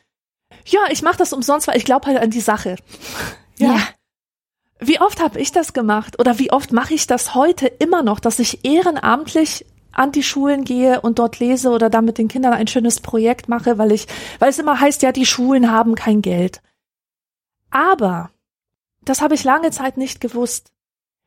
ja, 0.66 0.82
ich 0.90 1.02
mache 1.02 1.18
das 1.18 1.34
umsonst, 1.34 1.68
weil 1.68 1.78
ich 1.78 1.86
glaube 1.86 2.08
halt 2.08 2.20
an 2.20 2.30
die 2.30 2.42
Sache. 2.42 2.76
ja. 3.58 3.76
ja. 3.76 3.80
Wie 4.80 5.00
oft 5.00 5.22
habe 5.22 5.40
ich 5.40 5.52
das 5.52 5.74
gemacht 5.74 6.20
oder 6.20 6.40
wie 6.40 6.52
oft 6.52 6.72
mache 6.72 6.96
ich 6.96 7.06
das 7.06 7.36
heute 7.36 7.68
immer 7.68 8.02
noch, 8.02 8.20
dass 8.20 8.40
ich 8.40 8.66
ehrenamtlich 8.66 9.66
an 9.92 10.12
die 10.12 10.24
Schulen 10.24 10.64
gehe 10.64 11.02
und 11.02 11.20
dort 11.20 11.40
lese 11.40 11.70
oder 11.70 11.90
da 11.90 12.02
mit 12.02 12.18
den 12.18 12.28
Kindern 12.28 12.54
ein 12.54 12.68
schönes 12.68 13.00
Projekt 13.00 13.50
mache, 13.50 13.78
weil 13.78 13.92
ich, 13.92 14.08
weil 14.40 14.50
es 14.50 14.60
immer 14.60 14.80
heißt, 14.80 15.02
ja, 15.02 15.12
die 15.12 15.26
Schulen 15.26 15.72
haben 15.72 15.96
kein 15.96 16.22
Geld. 16.22 16.62
Aber, 17.70 18.32
das 19.04 19.22
habe 19.22 19.36
ich 19.36 19.44
lange 19.44 19.72
Zeit 19.72 19.98
nicht 19.98 20.22
gewusst, 20.22 20.72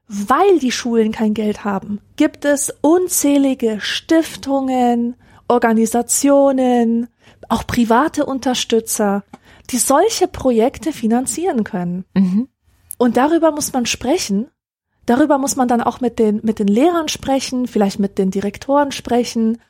weil 0.07 0.59
die 0.59 0.73
Schulen 0.73 1.13
kein 1.13 1.35
Geld 1.35 1.65
haben, 1.65 2.01
gibt 2.17 2.45
es 2.45 2.73
unzählige 2.83 3.81
Stiftungen, 3.81 5.17
Organisationen, 5.49 7.09
auch 7.49 7.67
private 7.67 8.27
Unterstützer, 8.27 9.25
die 9.71 9.79
solche 9.79 10.29
Projekte 10.29 10.93
finanzieren 10.93 11.65
können. 11.65 12.05
Mhm. 12.15 12.49
Und 12.99 13.17
darüber 13.17 13.51
muss 13.51 13.73
man 13.73 13.87
sprechen 13.87 14.51
Darüber 15.07 15.39
muss 15.39 15.57
man 15.57 15.69
dann 15.69 15.81
auch 15.81 16.01
mit 16.01 16.19
den, 16.19 16.41
mit 16.43 16.59
den 16.59 16.69
Lehrern 16.69 17.09
sprechen, 17.09 17.67
vielleicht 17.67 17.99
mit 17.99 18.19
den 18.19 18.31
Direktoren 18.31 18.93
sprechen 18.93 19.61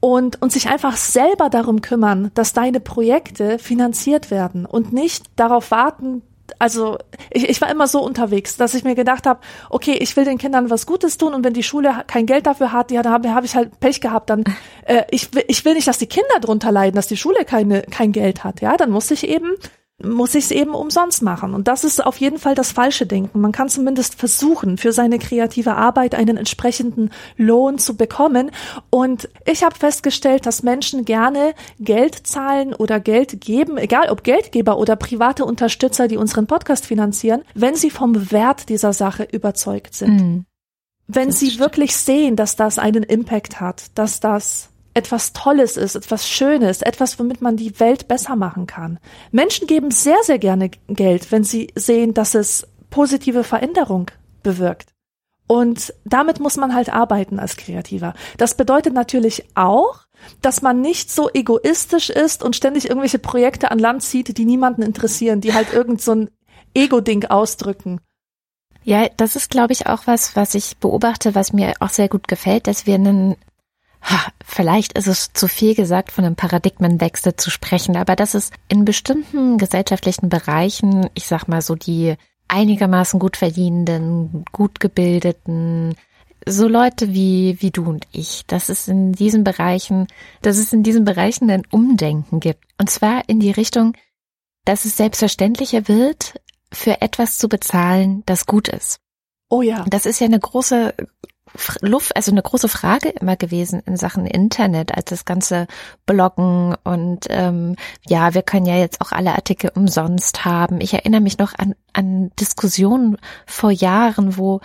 und, 0.00 0.40
und 0.42 0.50
sich 0.52 0.68
einfach 0.68 0.96
selber 0.96 1.50
darum 1.50 1.82
kümmern, 1.82 2.30
dass 2.34 2.52
deine 2.52 2.80
Projekte 2.80 3.58
finanziert 3.58 4.30
werden 4.30 4.66
und 4.66 4.92
nicht 4.92 5.26
darauf 5.36 5.70
warten, 5.70 6.22
also 6.58 6.98
ich, 7.30 7.48
ich 7.48 7.60
war 7.60 7.70
immer 7.70 7.86
so 7.86 8.02
unterwegs, 8.02 8.56
dass 8.56 8.74
ich 8.74 8.84
mir 8.84 8.94
gedacht 8.94 9.26
habe, 9.26 9.40
okay, 9.68 9.92
ich 9.92 10.16
will 10.16 10.24
den 10.24 10.38
Kindern 10.38 10.70
was 10.70 10.86
Gutes 10.86 11.18
tun 11.18 11.34
und 11.34 11.44
wenn 11.44 11.54
die 11.54 11.62
Schule 11.62 12.04
kein 12.06 12.26
Geld 12.26 12.46
dafür 12.46 12.72
hat, 12.72 12.90
ja, 12.90 13.02
dann 13.02 13.12
habe 13.12 13.34
hab 13.34 13.44
ich 13.44 13.54
halt 13.54 13.78
Pech 13.80 14.00
gehabt. 14.00 14.30
Dann 14.30 14.44
äh, 14.84 15.04
ich, 15.10 15.28
ich 15.48 15.64
will 15.64 15.74
nicht, 15.74 15.88
dass 15.88 15.98
die 15.98 16.06
Kinder 16.06 16.40
drunter 16.40 16.72
leiden, 16.72 16.96
dass 16.96 17.06
die 17.06 17.16
Schule 17.16 17.44
keine 17.44 17.82
kein 17.82 18.12
Geld 18.12 18.44
hat. 18.44 18.60
Ja, 18.60 18.76
dann 18.76 18.90
muss 18.90 19.10
ich 19.10 19.28
eben 19.28 19.52
muss 20.02 20.34
ich 20.34 20.44
es 20.44 20.50
eben 20.50 20.74
umsonst 20.74 21.22
machen. 21.22 21.54
Und 21.54 21.68
das 21.68 21.84
ist 21.84 22.04
auf 22.04 22.16
jeden 22.18 22.38
Fall 22.38 22.54
das 22.54 22.72
falsche 22.72 23.06
Denken. 23.06 23.40
Man 23.40 23.52
kann 23.52 23.68
zumindest 23.68 24.14
versuchen, 24.14 24.78
für 24.78 24.92
seine 24.92 25.18
kreative 25.18 25.74
Arbeit 25.74 26.14
einen 26.14 26.36
entsprechenden 26.36 27.10
Lohn 27.36 27.78
zu 27.78 27.96
bekommen. 27.96 28.50
Und 28.90 29.28
ich 29.46 29.62
habe 29.62 29.74
festgestellt, 29.74 30.46
dass 30.46 30.62
Menschen 30.62 31.04
gerne 31.04 31.54
Geld 31.78 32.26
zahlen 32.26 32.74
oder 32.74 33.00
Geld 33.00 33.40
geben, 33.40 33.76
egal 33.76 34.08
ob 34.10 34.24
Geldgeber 34.24 34.78
oder 34.78 34.96
private 34.96 35.44
Unterstützer, 35.44 36.08
die 36.08 36.16
unseren 36.16 36.46
Podcast 36.46 36.86
finanzieren, 36.86 37.42
wenn 37.54 37.74
sie 37.74 37.90
vom 37.90 38.30
Wert 38.30 38.68
dieser 38.68 38.92
Sache 38.92 39.24
überzeugt 39.24 39.94
sind. 39.94 40.20
Mhm. 40.20 40.44
Wenn 41.06 41.28
das 41.28 41.40
sie 41.40 41.46
stimmt. 41.46 41.60
wirklich 41.60 41.96
sehen, 41.96 42.36
dass 42.36 42.56
das 42.56 42.78
einen 42.78 43.02
Impact 43.02 43.60
hat, 43.60 43.86
dass 43.96 44.20
das 44.20 44.69
etwas 44.94 45.32
Tolles 45.32 45.76
ist, 45.76 45.94
etwas 45.94 46.28
Schönes, 46.28 46.82
etwas, 46.82 47.18
womit 47.18 47.40
man 47.40 47.56
die 47.56 47.78
Welt 47.78 48.08
besser 48.08 48.36
machen 48.36 48.66
kann. 48.66 48.98
Menschen 49.30 49.66
geben 49.66 49.90
sehr, 49.90 50.18
sehr 50.22 50.38
gerne 50.38 50.70
Geld, 50.88 51.30
wenn 51.30 51.44
sie 51.44 51.68
sehen, 51.74 52.14
dass 52.14 52.34
es 52.34 52.66
positive 52.90 53.44
Veränderung 53.44 54.10
bewirkt. 54.42 54.90
Und 55.46 55.94
damit 56.04 56.38
muss 56.38 56.56
man 56.56 56.74
halt 56.74 56.92
arbeiten 56.92 57.40
als 57.40 57.56
Kreativer. 57.56 58.14
Das 58.36 58.56
bedeutet 58.56 58.94
natürlich 58.94 59.44
auch, 59.56 60.06
dass 60.42 60.62
man 60.62 60.80
nicht 60.80 61.10
so 61.10 61.28
egoistisch 61.32 62.10
ist 62.10 62.44
und 62.44 62.54
ständig 62.54 62.88
irgendwelche 62.88 63.18
Projekte 63.18 63.70
an 63.70 63.78
Land 63.78 64.02
zieht, 64.02 64.36
die 64.38 64.44
niemanden 64.44 64.82
interessieren, 64.82 65.40
die 65.40 65.54
halt 65.54 65.72
irgend 65.72 66.02
so 66.02 66.12
ein 66.12 66.30
Ego-Ding 66.74 67.24
ausdrücken. 67.24 68.00
Ja, 68.84 69.08
das 69.16 69.36
ist, 69.36 69.50
glaube 69.50 69.72
ich, 69.72 69.86
auch 69.86 70.06
was, 70.06 70.36
was 70.36 70.54
ich 70.54 70.76
beobachte, 70.78 71.34
was 71.34 71.52
mir 71.52 71.74
auch 71.80 71.90
sehr 71.90 72.08
gut 72.08 72.28
gefällt, 72.28 72.66
dass 72.66 72.86
wir 72.86 72.94
einen 72.94 73.36
vielleicht 74.44 74.94
ist 74.94 75.06
es 75.06 75.32
zu 75.32 75.48
viel 75.48 75.74
gesagt, 75.74 76.10
von 76.12 76.24
einem 76.24 76.36
Paradigmenwechsel 76.36 77.36
zu 77.36 77.50
sprechen, 77.50 77.96
aber 77.96 78.16
das 78.16 78.34
ist 78.34 78.52
in 78.68 78.84
bestimmten 78.84 79.58
gesellschaftlichen 79.58 80.28
Bereichen, 80.28 81.08
ich 81.14 81.26
sag 81.26 81.48
mal 81.48 81.62
so 81.62 81.74
die 81.74 82.16
einigermaßen 82.48 83.20
gut 83.20 83.36
verdienenden, 83.36 84.44
gut 84.52 84.80
gebildeten, 84.80 85.94
so 86.46 86.68
Leute 86.68 87.12
wie, 87.12 87.56
wie 87.60 87.70
du 87.70 87.88
und 87.88 88.06
ich, 88.12 88.44
dass 88.46 88.68
es 88.68 88.88
in 88.88 89.12
diesen 89.12 89.44
Bereichen, 89.44 90.06
dass 90.42 90.58
es 90.58 90.72
in 90.72 90.82
diesen 90.82 91.04
Bereichen 91.04 91.50
ein 91.50 91.62
Umdenken 91.70 92.40
gibt. 92.40 92.64
Und 92.78 92.90
zwar 92.90 93.28
in 93.28 93.40
die 93.40 93.50
Richtung, 93.50 93.94
dass 94.64 94.84
es 94.84 94.96
selbstverständlicher 94.96 95.86
wird, 95.86 96.40
für 96.72 97.02
etwas 97.02 97.38
zu 97.38 97.48
bezahlen, 97.48 98.22
das 98.26 98.46
gut 98.46 98.68
ist. 98.68 99.00
Oh 99.48 99.62
ja. 99.62 99.84
Das 99.88 100.06
ist 100.06 100.20
ja 100.20 100.26
eine 100.26 100.38
große 100.38 100.94
Luft, 101.80 102.14
also 102.16 102.30
eine 102.30 102.42
große 102.42 102.68
Frage 102.68 103.08
immer 103.08 103.36
gewesen 103.36 103.82
in 103.86 103.96
Sachen 103.96 104.26
Internet, 104.26 104.94
als 104.94 105.06
das 105.06 105.24
ganze 105.24 105.66
Bloggen 106.06 106.76
und 106.84 107.26
ähm, 107.28 107.76
ja, 108.06 108.34
wir 108.34 108.42
können 108.42 108.66
ja 108.66 108.76
jetzt 108.76 109.00
auch 109.00 109.12
alle 109.12 109.34
Artikel 109.34 109.70
umsonst 109.74 110.44
haben. 110.44 110.80
Ich 110.80 110.94
erinnere 110.94 111.20
mich 111.20 111.38
noch 111.38 111.54
an, 111.58 111.74
an 111.92 112.30
Diskussionen 112.38 113.16
vor 113.46 113.70
Jahren, 113.70 114.36
wo 114.36 114.60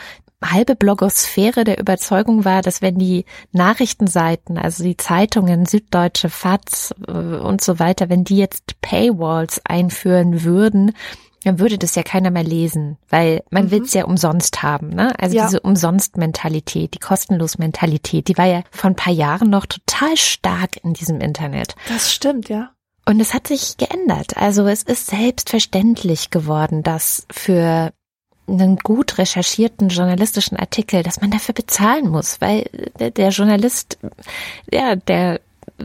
halbe 0.52 0.76
Blogosphäre 0.76 1.64
der 1.64 1.80
Überzeugung 1.80 2.46
war, 2.46 2.62
dass 2.62 2.82
wenn 2.82 2.98
die 2.98 3.26
Nachrichtenseiten, 3.52 4.58
also 4.58 4.84
die 4.84 4.98
Zeitungen, 4.98 5.66
Süddeutsche, 5.66 6.30
FATS 6.30 6.94
äh, 7.08 7.12
und 7.12 7.62
so 7.62 7.80
weiter, 7.80 8.10
wenn 8.10 8.24
die 8.24 8.38
jetzt 8.38 8.80
Paywalls 8.82 9.62
einführen 9.66 10.44
würden, 10.44 10.94
dann 11.46 11.60
würde 11.60 11.78
das 11.78 11.96
ja 11.96 12.04
keiner 12.04 12.32
mehr 12.32 12.44
lesen, 12.44 12.98
weil 13.10 13.44
man 13.52 13.66
mhm. 13.66 13.72
will 13.72 13.82
es 13.84 13.94
ja 13.94 14.06
umsonst 14.06 14.64
haben. 14.64 14.90
Ne? 14.90 15.14
Also 15.20 15.38
ja. 15.38 15.46
diese 15.46 15.60
Umsonst-Mentalität, 15.62 16.94
die 16.96 17.00
Kostenlos-Mentalität, 17.00 18.28
die 18.28 18.38
war 18.38 18.46
ja 18.46 18.64
vor 18.72 18.90
ein 18.90 18.96
paar 18.96 19.14
Jahren 19.14 19.50
noch 19.50 19.66
total 19.66 20.18
stark 20.18 20.84
in 20.84 20.94
diesem 20.94 21.22
Internet. 21.22 21.76
Das 21.88 22.12
stimmt, 22.12 22.50
ja. 22.50 22.72
Und 23.08 23.20
es 23.20 23.34
hat 23.36 23.48
sich 23.48 23.78
geändert. 23.78 24.36
Also 24.38 24.66
es 24.66 24.82
ist 24.82 25.08
selbstverständlich 25.08 26.32
geworden, 26.32 26.82
dass 26.82 27.28
für 27.32 27.94
einen 28.48 28.78
gut 28.78 29.18
recherchierten 29.18 29.90
journalistischen 29.90 30.58
Artikel, 30.58 31.04
dass 31.04 31.22
man 31.22 31.32
dafür 31.32 31.54
bezahlen 31.54 32.10
muss, 32.10 32.42
weil 32.42 32.70
der, 33.00 33.12
der 33.12 33.30
Journalist, 33.30 34.00
ja, 34.72 34.96
der 34.96 35.40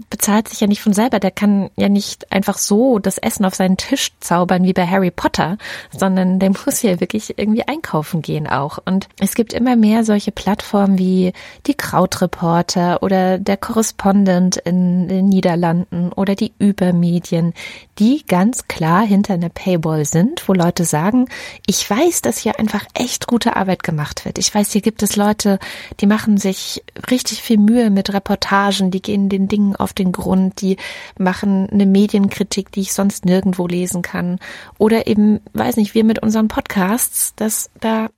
bezahlt 0.08 0.48
sich 0.48 0.60
ja 0.60 0.66
nicht 0.66 0.82
von 0.82 0.92
selber. 0.92 1.18
Der 1.18 1.30
kann 1.30 1.70
ja 1.76 1.88
nicht 1.88 2.30
einfach 2.32 2.58
so 2.58 2.98
das 2.98 3.18
Essen 3.18 3.44
auf 3.44 3.54
seinen 3.54 3.76
Tisch 3.76 4.12
zaubern 4.20 4.62
wie 4.64 4.72
bei 4.72 4.86
Harry 4.86 5.10
Potter, 5.10 5.58
sondern 5.96 6.38
der 6.38 6.50
muss 6.50 6.82
ja 6.82 7.00
wirklich 7.00 7.38
irgendwie 7.38 7.66
einkaufen 7.66 8.22
gehen 8.22 8.46
auch. 8.46 8.78
Und 8.84 9.08
es 9.18 9.34
gibt 9.34 9.52
immer 9.52 9.76
mehr 9.76 10.04
solche 10.04 10.32
Plattformen 10.32 10.98
wie 10.98 11.32
die 11.66 11.74
Krautreporter 11.74 13.02
oder 13.02 13.38
der 13.38 13.56
Korrespondent 13.56 14.56
in 14.58 15.08
den 15.08 15.28
Niederlanden 15.28 16.12
oder 16.12 16.34
die 16.34 16.52
Übermedien, 16.58 17.52
die 17.98 18.24
ganz 18.26 18.68
klar 18.68 19.04
hinter 19.04 19.34
einer 19.34 19.48
Paywall 19.48 20.04
sind, 20.04 20.48
wo 20.48 20.54
Leute 20.54 20.84
sagen, 20.84 21.26
ich 21.66 21.88
weiß, 21.88 22.22
dass 22.22 22.38
hier 22.38 22.58
einfach 22.58 22.84
echt 22.94 23.26
gute 23.26 23.56
Arbeit 23.56 23.82
gemacht 23.82 24.24
wird. 24.24 24.38
Ich 24.38 24.54
weiß, 24.54 24.72
hier 24.72 24.82
gibt 24.82 25.02
es 25.02 25.16
Leute, 25.16 25.58
die 26.00 26.06
machen 26.06 26.36
sich 26.38 26.82
richtig 27.10 27.42
viel 27.42 27.58
Mühe 27.58 27.90
mit 27.90 28.12
Reportagen, 28.12 28.90
die 28.90 29.02
gehen 29.02 29.28
den 29.28 29.48
Dingen 29.48 29.76
auf 29.80 29.92
den 29.92 30.12
Grund, 30.12 30.60
die 30.60 30.76
machen 31.18 31.68
eine 31.70 31.86
Medienkritik, 31.86 32.72
die 32.72 32.80
ich 32.80 32.92
sonst 32.92 33.24
nirgendwo 33.24 33.66
lesen 33.66 34.02
kann. 34.02 34.38
Oder 34.78 35.06
eben, 35.06 35.40
weiß 35.52 35.76
nicht, 35.76 35.94
wir 35.94 36.04
mit 36.04 36.20
unseren 36.20 36.48
Podcasts, 36.48 37.34
dass 37.36 37.70
da 37.80 38.08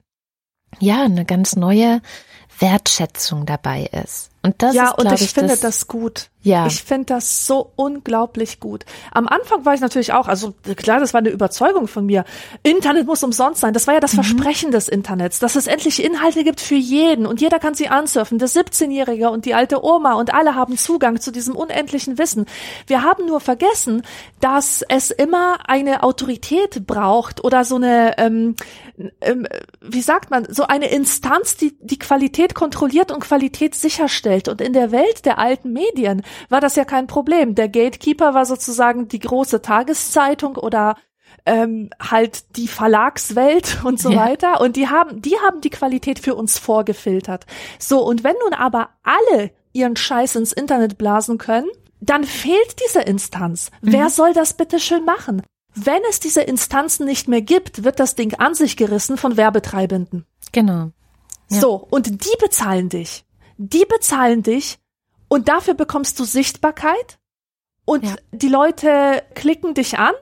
ja 0.78 1.02
eine 1.02 1.24
ganz 1.24 1.56
neue 1.56 2.00
Wertschätzung 2.58 3.46
dabei 3.46 3.90
ist. 4.04 4.30
Und 4.42 4.62
das 4.62 4.74
ja, 4.74 4.88
ist, 4.90 4.98
und 4.98 5.12
ich, 5.12 5.22
ich 5.22 5.32
finde 5.32 5.50
das, 5.50 5.60
das 5.60 5.86
gut. 5.86 6.30
Ja. 6.42 6.66
Ich 6.66 6.82
finde 6.82 7.06
das 7.06 7.46
so 7.46 7.72
unglaublich 7.76 8.58
gut. 8.58 8.84
Am 9.12 9.28
Anfang 9.28 9.64
war 9.64 9.74
ich 9.74 9.80
natürlich 9.80 10.12
auch, 10.12 10.26
also 10.26 10.54
klar, 10.76 10.98
das 10.98 11.14
war 11.14 11.18
eine 11.18 11.28
Überzeugung 11.28 11.86
von 11.86 12.04
mir. 12.04 12.24
Internet 12.64 13.06
muss 13.06 13.22
umsonst 13.22 13.60
sein. 13.60 13.72
Das 13.72 13.86
war 13.86 13.94
ja 13.94 14.00
das 14.00 14.12
mhm. 14.12 14.24
Versprechen 14.24 14.72
des 14.72 14.88
Internets, 14.88 15.38
dass 15.38 15.54
es 15.54 15.68
endlich 15.68 16.02
Inhalte 16.02 16.42
gibt 16.42 16.60
für 16.60 16.74
jeden 16.74 17.26
und 17.26 17.40
jeder 17.40 17.60
kann 17.60 17.74
sie 17.74 17.88
ansurfen. 17.88 18.38
Der 18.38 18.48
17-Jährige 18.48 19.30
und 19.30 19.44
die 19.44 19.54
alte 19.54 19.84
Oma 19.84 20.14
und 20.14 20.34
alle 20.34 20.56
haben 20.56 20.76
Zugang 20.76 21.20
zu 21.20 21.30
diesem 21.30 21.54
unendlichen 21.54 22.18
Wissen. 22.18 22.46
Wir 22.88 23.04
haben 23.04 23.26
nur 23.26 23.40
vergessen, 23.40 24.02
dass 24.40 24.82
es 24.88 25.12
immer 25.12 25.58
eine 25.68 26.02
Autorität 26.02 26.86
braucht 26.88 27.44
oder 27.44 27.64
so 27.64 27.76
eine, 27.76 28.18
ähm, 28.18 28.56
ähm, 29.20 29.46
wie 29.80 30.02
sagt 30.02 30.30
man, 30.30 30.46
so 30.50 30.64
eine 30.64 30.90
Instanz, 30.90 31.56
die 31.56 31.76
die 31.80 31.98
Qualität 31.98 32.54
kontrolliert 32.54 33.12
und 33.12 33.20
Qualität 33.20 33.76
sicherstellt. 33.76 34.48
Und 34.48 34.60
in 34.60 34.72
der 34.72 34.90
Welt 34.90 35.24
der 35.24 35.38
alten 35.38 35.72
Medien 35.72 36.22
war 36.48 36.60
das 36.60 36.76
ja 36.76 36.84
kein 36.84 37.06
Problem. 37.06 37.54
Der 37.54 37.68
Gatekeeper 37.68 38.34
war 38.34 38.46
sozusagen 38.46 39.08
die 39.08 39.18
große 39.18 39.62
Tageszeitung 39.62 40.56
oder 40.56 40.96
ähm, 41.46 41.90
halt 42.00 42.56
die 42.56 42.68
Verlagswelt 42.68 43.80
und 43.84 44.00
so 44.00 44.10
ja. 44.10 44.16
weiter. 44.16 44.60
Und 44.60 44.76
die 44.76 44.88
haben, 44.88 45.22
die 45.22 45.36
haben 45.38 45.60
die 45.60 45.70
Qualität 45.70 46.18
für 46.18 46.34
uns 46.34 46.58
vorgefiltert. 46.58 47.46
So, 47.78 48.04
und 48.04 48.24
wenn 48.24 48.36
nun 48.44 48.54
aber 48.54 48.90
alle 49.02 49.50
ihren 49.72 49.96
Scheiß 49.96 50.36
ins 50.36 50.52
Internet 50.52 50.98
blasen 50.98 51.38
können, 51.38 51.68
dann 52.00 52.24
fehlt 52.24 52.76
diese 52.84 53.00
Instanz. 53.00 53.70
Mhm. 53.80 53.92
Wer 53.92 54.10
soll 54.10 54.32
das 54.32 54.54
bitte 54.54 54.80
schön 54.80 55.04
machen? 55.04 55.42
Wenn 55.74 56.02
es 56.10 56.20
diese 56.20 56.42
Instanzen 56.42 57.06
nicht 57.06 57.28
mehr 57.28 57.40
gibt, 57.40 57.84
wird 57.84 57.98
das 57.98 58.14
Ding 58.14 58.34
an 58.34 58.54
sich 58.54 58.76
gerissen 58.76 59.16
von 59.16 59.38
Werbetreibenden. 59.38 60.26
Genau. 60.52 60.90
Ja. 61.50 61.60
So, 61.60 61.86
und 61.90 62.24
die 62.24 62.36
bezahlen 62.38 62.90
dich 62.90 63.24
die 63.62 63.84
bezahlen 63.84 64.42
dich 64.42 64.78
und 65.32 65.48
dafür 65.48 65.72
bekommst 65.72 66.20
du 66.20 66.24
Sichtbarkeit 66.24 67.18
und 67.86 68.04
ja. 68.04 68.16
die 68.32 68.50
Leute 68.50 69.22
klicken 69.34 69.72
dich 69.72 69.98
an, 69.98 70.12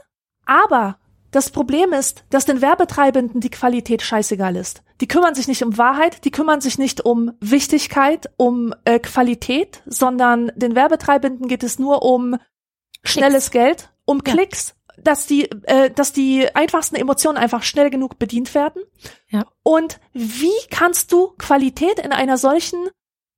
aber 0.47 1.01
das 1.33 1.51
Problem 1.51 1.93
ist, 1.93 2.23
dass 2.31 2.45
den 2.45 2.61
Werbetreibenden 2.61 3.41
die 3.41 3.51
Qualität 3.51 4.03
scheißegal 4.03 4.55
ist. 4.55 4.85
Die 5.01 5.09
kümmern 5.09 5.35
sich 5.35 5.49
nicht 5.49 5.65
um 5.65 5.77
Wahrheit, 5.77 6.25
die 6.25 6.31
kümmern 6.31 6.61
sich 6.61 6.79
nicht 6.79 7.01
um 7.01 7.33
Wichtigkeit, 7.41 8.31
um 8.37 8.73
äh, 8.85 9.01
Qualität, 9.01 9.83
sondern 9.85 10.53
den 10.55 10.77
Werbetreibenden 10.77 11.49
geht 11.49 11.65
es 11.65 11.81
nur 11.81 12.05
um 12.05 12.37
schnelles 13.03 13.51
Klicks. 13.51 13.65
Geld, 13.65 13.91
um 14.05 14.23
ja. 14.25 14.33
Klicks, 14.33 14.77
dass 14.97 15.27
die, 15.27 15.51
äh, 15.65 15.91
dass 15.91 16.13
die 16.13 16.55
einfachsten 16.55 16.95
Emotionen 16.95 17.37
einfach 17.37 17.65
schnell 17.65 17.91
genug 17.91 18.21
bedient 18.21 18.55
werden. 18.55 18.85
Ja. 19.27 19.45
Und 19.65 19.99
wie 20.13 20.53
kannst 20.71 21.11
du 21.11 21.35
Qualität 21.37 21.99
in 21.99 22.13
einer 22.13 22.39
solchen 22.39 22.91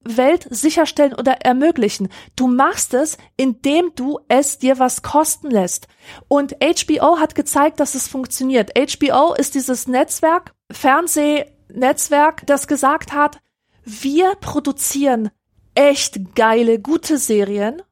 Welt 0.05 0.47
sicherstellen 0.51 1.15
oder 1.15 1.41
ermöglichen. 1.43 2.09
Du 2.37 2.47
machst 2.47 2.95
es, 2.95 3.19
indem 3.37 3.93
du 3.95 4.21
es 4.29 4.59
dir 4.59 4.79
was 4.79 5.03
kosten 5.03 5.51
lässt. 5.51 5.88
Und 6.29 6.57
HBO 6.61 7.19
hat 7.19 7.35
gezeigt, 7.35 7.81
dass 7.81 7.95
es 7.95 8.09
funktioniert. 8.09 8.73
HBO 8.77 9.35
ist 9.35 9.55
dieses 9.55 9.87
Netzwerk, 9.87 10.55
Fernsehnetzwerk, 10.71 12.47
das 12.47 12.67
gesagt 12.67 13.12
hat, 13.12 13.41
wir 13.85 14.35
produzieren 14.37 15.31
echt 15.75 16.35
geile, 16.35 16.79
gute 16.79 17.19
Serien. 17.19 17.83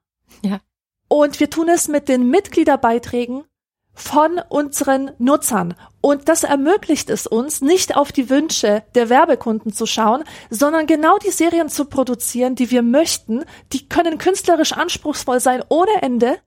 Ja. 0.42 0.60
Und 1.08 1.40
wir 1.40 1.50
tun 1.50 1.68
es 1.68 1.88
mit 1.88 2.08
den 2.08 2.30
Mitgliederbeiträgen 2.30 3.44
von 4.00 4.40
unseren 4.48 5.12
Nutzern. 5.18 5.74
Und 6.00 6.28
das 6.28 6.44
ermöglicht 6.44 7.10
es 7.10 7.26
uns, 7.26 7.60
nicht 7.60 7.96
auf 7.96 8.10
die 8.10 8.30
Wünsche 8.30 8.82
der 8.94 9.10
Werbekunden 9.10 9.72
zu 9.72 9.86
schauen, 9.86 10.24
sondern 10.48 10.86
genau 10.86 11.18
die 11.18 11.30
Serien 11.30 11.68
zu 11.68 11.84
produzieren, 11.84 12.54
die 12.54 12.70
wir 12.70 12.82
möchten. 12.82 13.44
Die 13.72 13.88
können 13.88 14.18
künstlerisch 14.18 14.72
anspruchsvoll 14.72 15.40
sein 15.40 15.62
ohne 15.68 16.02
Ende. 16.02 16.38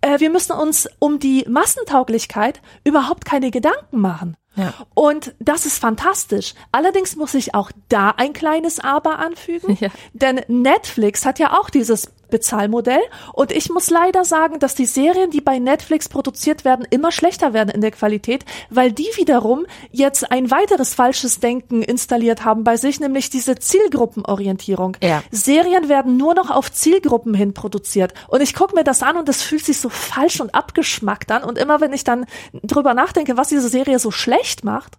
Äh, 0.00 0.20
wir 0.20 0.30
müssen 0.30 0.52
uns 0.52 0.88
um 0.98 1.18
die 1.18 1.44
Massentauglichkeit 1.48 2.60
überhaupt 2.84 3.24
keine 3.24 3.50
Gedanken 3.50 4.00
machen. 4.00 4.36
Ja. 4.56 4.72
Und 4.94 5.34
das 5.40 5.66
ist 5.66 5.78
fantastisch. 5.78 6.54
Allerdings 6.72 7.16
muss 7.16 7.34
ich 7.34 7.54
auch 7.54 7.70
da 7.88 8.10
ein 8.10 8.32
kleines 8.32 8.80
Aber 8.80 9.18
anfügen, 9.18 9.76
ja. 9.80 9.90
denn 10.12 10.40
Netflix 10.48 11.26
hat 11.26 11.38
ja 11.38 11.58
auch 11.58 11.70
dieses 11.70 12.10
Bezahlmodell. 12.30 13.00
Und 13.32 13.52
ich 13.52 13.70
muss 13.70 13.90
leider 13.90 14.24
sagen, 14.24 14.58
dass 14.58 14.74
die 14.74 14.86
Serien, 14.86 15.30
die 15.30 15.40
bei 15.40 15.58
Netflix 15.58 16.08
produziert 16.08 16.64
werden, 16.64 16.86
immer 16.90 17.12
schlechter 17.12 17.52
werden 17.52 17.70
in 17.70 17.80
der 17.80 17.90
Qualität, 17.90 18.44
weil 18.70 18.92
die 18.92 19.08
wiederum 19.16 19.66
jetzt 19.90 20.30
ein 20.30 20.50
weiteres 20.50 20.94
falsches 20.94 21.40
Denken 21.40 21.82
installiert 21.82 22.44
haben 22.44 22.64
bei 22.64 22.76
sich, 22.76 23.00
nämlich 23.00 23.30
diese 23.30 23.56
Zielgruppenorientierung. 23.56 24.96
Ja. 25.02 25.22
Serien 25.30 25.88
werden 25.88 26.16
nur 26.16 26.34
noch 26.34 26.50
auf 26.50 26.72
Zielgruppen 26.72 27.34
hin 27.34 27.54
produziert. 27.54 28.14
Und 28.28 28.42
ich 28.42 28.54
gucke 28.54 28.74
mir 28.74 28.84
das 28.84 29.02
an 29.02 29.16
und 29.16 29.28
es 29.28 29.42
fühlt 29.42 29.64
sich 29.64 29.78
so 29.78 29.88
falsch 29.88 30.40
und 30.40 30.54
abgeschmackt 30.54 31.30
an. 31.30 31.44
Und 31.44 31.58
immer 31.58 31.80
wenn 31.80 31.92
ich 31.92 32.04
dann 32.04 32.26
drüber 32.62 32.94
nachdenke, 32.94 33.36
was 33.36 33.48
diese 33.48 33.68
Serie 33.68 33.98
so 33.98 34.10
schlecht 34.10 34.64
macht, 34.64 34.98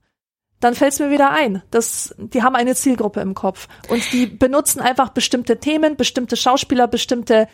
dann 0.59 0.75
fällt 0.75 0.93
es 0.93 0.99
mir 0.99 1.11
wieder 1.11 1.31
ein, 1.31 1.61
dass 1.71 2.15
die 2.17 2.43
haben 2.43 2.55
eine 2.55 2.75
Zielgruppe 2.75 3.21
im 3.21 3.33
Kopf 3.33 3.67
und 3.89 4.01
die 4.13 4.25
benutzen 4.25 4.79
einfach 4.79 5.09
bestimmte 5.09 5.59
Themen, 5.59 5.95
bestimmte 5.95 6.37
Schauspieler, 6.37 6.87
bestimmte 6.87 7.47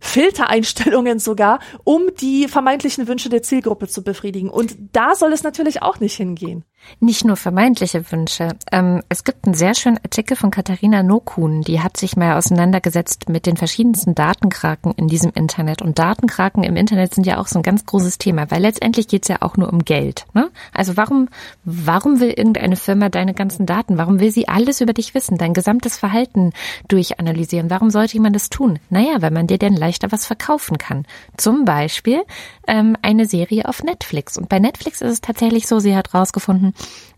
Filtereinstellungen 0.00 1.18
sogar, 1.18 1.60
um 1.84 2.14
die 2.20 2.48
vermeintlichen 2.48 3.08
Wünsche 3.08 3.28
der 3.28 3.42
Zielgruppe 3.42 3.88
zu 3.88 4.02
befriedigen. 4.02 4.50
Und 4.50 4.76
da 4.92 5.14
soll 5.14 5.32
es 5.32 5.42
natürlich 5.42 5.82
auch 5.82 6.00
nicht 6.00 6.16
hingehen. 6.16 6.64
Nicht 7.00 7.24
nur 7.24 7.36
vermeintliche 7.36 8.10
Wünsche. 8.10 8.56
Ähm, 8.72 9.02
es 9.08 9.22
gibt 9.22 9.44
einen 9.44 9.54
sehr 9.54 9.74
schönen 9.74 9.98
Artikel 9.98 10.36
von 10.36 10.50
Katharina 10.50 11.02
Nokun, 11.02 11.62
die 11.62 11.80
hat 11.80 11.96
sich 11.96 12.16
mal 12.16 12.36
auseinandergesetzt 12.36 13.28
mit 13.28 13.46
den 13.46 13.56
verschiedensten 13.56 14.14
Datenkraken 14.14 14.92
in 14.92 15.06
diesem 15.06 15.30
Internet. 15.34 15.82
Und 15.82 15.98
Datenkraken 15.98 16.64
im 16.64 16.76
Internet 16.76 17.14
sind 17.14 17.26
ja 17.26 17.38
auch 17.38 17.46
so 17.46 17.58
ein 17.58 17.62
ganz 17.62 17.84
großes 17.86 18.18
Thema, 18.18 18.50
weil 18.50 18.62
letztendlich 18.62 19.06
geht's 19.06 19.28
ja 19.28 19.36
auch 19.40 19.56
nur 19.56 19.72
um 19.72 19.84
Geld. 19.84 20.26
Ne? 20.34 20.50
Also 20.72 20.96
warum, 20.96 21.28
warum 21.64 22.20
will 22.20 22.30
irgendeine 22.30 22.76
Firma 22.76 23.08
deine 23.08 23.34
ganzen 23.34 23.66
Daten? 23.66 23.98
Warum 23.98 24.18
will 24.18 24.30
sie 24.30 24.48
alles 24.48 24.80
über 24.80 24.92
dich 24.92 25.14
wissen, 25.14 25.38
dein 25.38 25.54
gesamtes 25.54 25.98
Verhalten 25.98 26.52
durchanalysieren? 26.88 27.70
Warum 27.70 27.90
sollte 27.90 28.14
jemand 28.14 28.34
das 28.34 28.50
tun? 28.50 28.78
Naja, 28.90 29.20
weil 29.20 29.30
man 29.30 29.46
dir 29.46 29.58
dann 29.58 29.74
leichter 29.74 30.10
was 30.10 30.26
verkaufen 30.26 30.78
kann. 30.78 31.06
Zum 31.36 31.64
Beispiel 31.64 32.22
ähm, 32.66 32.96
eine 33.02 33.26
Serie 33.26 33.68
auf 33.68 33.82
Netflix. 33.82 34.36
Und 34.36 34.48
bei 34.48 34.58
Netflix 34.58 35.00
ist 35.00 35.12
es 35.12 35.20
tatsächlich 35.20 35.68
so, 35.68 35.78
sie 35.78 35.94
hat 35.94 36.14
rausgefunden, 36.14 36.67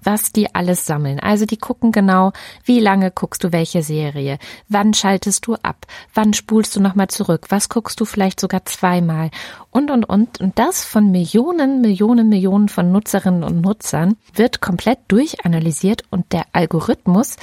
was 0.03 0.33
die 0.33 0.55
alles 0.55 0.87
sammeln. 0.87 1.21
Also 1.21 1.47
die 1.47 1.57
gucken 1.57 1.93
genau, 1.93 2.33
wie 2.65 2.81
lange 2.81 3.11
guckst 3.11 3.45
du 3.45 3.53
welche 3.53 3.83
Serie, 3.83 4.39
wann 4.69 4.95
schaltest 4.95 5.47
du 5.47 5.55
ab, 5.57 5.87
wann 6.15 6.33
spulst 6.33 6.77
du 6.77 6.81
nochmal 6.81 7.09
zurück, 7.09 7.47
was 7.51 7.69
guckst 7.69 8.01
du 8.01 8.05
vielleicht 8.05 8.41
sogar 8.41 8.65
zweimal 8.65 9.31
und, 9.71 9.91
und, 9.91 10.05
und. 10.05 10.41
Und 10.41 10.59
das 10.59 10.85
von 10.85 11.11
Millionen, 11.11 11.81
Millionen, 11.81 12.29
Millionen 12.29 12.69
von 12.69 12.93
Nutzerinnen 12.93 13.45
und 13.45 13.61
Nutzern 13.61 14.17
wird 14.35 14.61
komplett 14.61 14.99
durchanalysiert 15.09 16.05
und 16.11 16.33
der 16.33 16.45
Algorithmus 16.53 17.37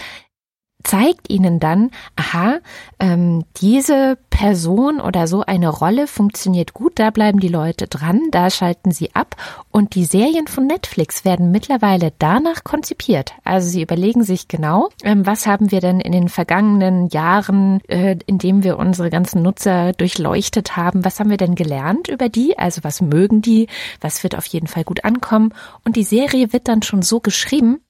zeigt 0.88 1.30
ihnen 1.30 1.60
dann, 1.60 1.92
aha, 2.16 2.60
ähm, 3.00 3.44
diese 3.58 4.18
Person 4.30 5.02
oder 5.02 5.28
so 5.28 5.42
eine 5.42 5.68
Rolle 5.68 6.08
funktioniert 6.08 6.74
gut, 6.74 6.94
da 6.96 7.10
bleiben 7.10 7.42
die 7.42 7.50
Leute 7.50 7.88
dran, 7.88 8.22
da 8.32 8.50
schalten 8.50 8.92
sie 8.92 9.14
ab 9.14 9.36
und 9.70 9.96
die 9.96 10.06
Serien 10.06 10.48
von 10.48 10.66
Netflix 10.66 11.26
werden 11.26 11.52
mittlerweile 11.52 12.14
danach 12.20 12.64
konzipiert. 12.64 13.34
Also 13.44 13.68
sie 13.68 13.82
überlegen 13.82 14.24
sich 14.24 14.48
genau, 14.48 14.88
ähm, 15.04 15.26
was 15.26 15.46
haben 15.46 15.72
wir 15.72 15.82
denn 15.82 16.00
in 16.00 16.14
den 16.14 16.30
vergangenen 16.30 17.10
Jahren, 17.10 17.82
äh, 17.90 18.18
in 18.26 18.38
dem 18.38 18.64
wir 18.64 18.78
unsere 18.78 19.10
ganzen 19.10 19.42
Nutzer 19.42 19.92
durchleuchtet 19.92 20.78
haben, 20.78 21.04
was 21.04 21.20
haben 21.20 21.30
wir 21.30 21.38
denn 21.38 21.56
gelernt 21.56 22.08
über 22.08 22.30
die? 22.30 22.58
Also 22.58 22.86
was 22.86 23.02
mögen 23.02 23.42
die? 23.42 23.68
Was 24.00 24.24
wird 24.24 24.38
auf 24.38 24.46
jeden 24.46 24.68
Fall 24.68 24.86
gut 24.86 25.04
ankommen? 25.04 25.54
Und 25.84 25.98
die 25.98 26.04
Serie 26.04 26.54
wird 26.54 26.70
dann 26.70 26.82
schon 26.82 27.02
so 27.02 27.20
geschrieben, 27.20 27.82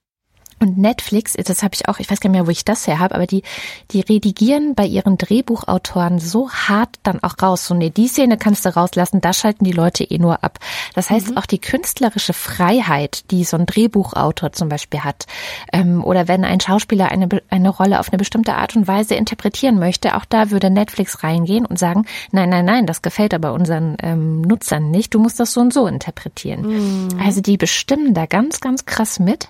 und 0.60 0.78
Netflix, 0.78 1.34
das 1.34 1.62
habe 1.62 1.74
ich 1.74 1.88
auch, 1.88 1.98
ich 1.98 2.10
weiß 2.10 2.20
gar 2.20 2.30
nicht 2.30 2.38
mehr, 2.38 2.46
wo 2.46 2.50
ich 2.50 2.64
das 2.64 2.86
her 2.86 2.98
habe, 2.98 3.14
aber 3.14 3.26
die, 3.26 3.42
die 3.90 4.00
redigieren 4.00 4.74
bei 4.74 4.86
ihren 4.86 5.18
Drehbuchautoren 5.18 6.18
so 6.18 6.50
hart 6.50 6.96
dann 7.02 7.22
auch 7.22 7.34
raus. 7.40 7.66
So, 7.66 7.74
nee, 7.74 7.90
die 7.90 8.08
Szene 8.08 8.38
kannst 8.38 8.64
du 8.64 8.74
rauslassen, 8.74 9.20
da 9.20 9.32
schalten 9.32 9.64
die 9.64 9.72
Leute 9.72 10.04
eh 10.04 10.18
nur 10.18 10.42
ab. 10.42 10.58
Das 10.94 11.10
heißt, 11.10 11.30
mhm. 11.30 11.36
auch 11.38 11.46
die 11.46 11.60
künstlerische 11.60 12.32
Freiheit, 12.32 13.30
die 13.30 13.44
so 13.44 13.56
ein 13.56 13.66
Drehbuchautor 13.66 14.52
zum 14.52 14.68
Beispiel 14.68 15.00
hat, 15.00 15.26
ähm, 15.72 16.02
oder 16.04 16.28
wenn 16.28 16.44
ein 16.44 16.60
Schauspieler 16.60 17.10
eine, 17.10 17.28
eine 17.50 17.68
Rolle 17.68 18.00
auf 18.00 18.10
eine 18.10 18.18
bestimmte 18.18 18.54
Art 18.54 18.76
und 18.76 18.88
Weise 18.88 19.14
interpretieren 19.14 19.78
möchte, 19.78 20.16
auch 20.16 20.24
da 20.24 20.50
würde 20.50 20.70
Netflix 20.70 21.22
reingehen 21.22 21.66
und 21.66 21.78
sagen, 21.78 22.04
nein, 22.32 22.48
nein, 22.48 22.64
nein, 22.64 22.86
das 22.86 23.02
gefällt 23.02 23.34
aber 23.34 23.52
unseren 23.52 23.96
ähm, 24.02 24.42
Nutzern 24.42 24.90
nicht, 24.90 25.14
du 25.14 25.20
musst 25.20 25.38
das 25.40 25.52
so 25.52 25.60
und 25.60 25.72
so 25.72 25.86
interpretieren. 25.86 26.62
Mhm. 26.62 27.08
Also 27.24 27.40
die 27.40 27.56
bestimmen 27.56 28.14
da 28.14 28.26
ganz, 28.26 28.60
ganz 28.60 28.86
krass 28.86 29.18
mit. 29.18 29.48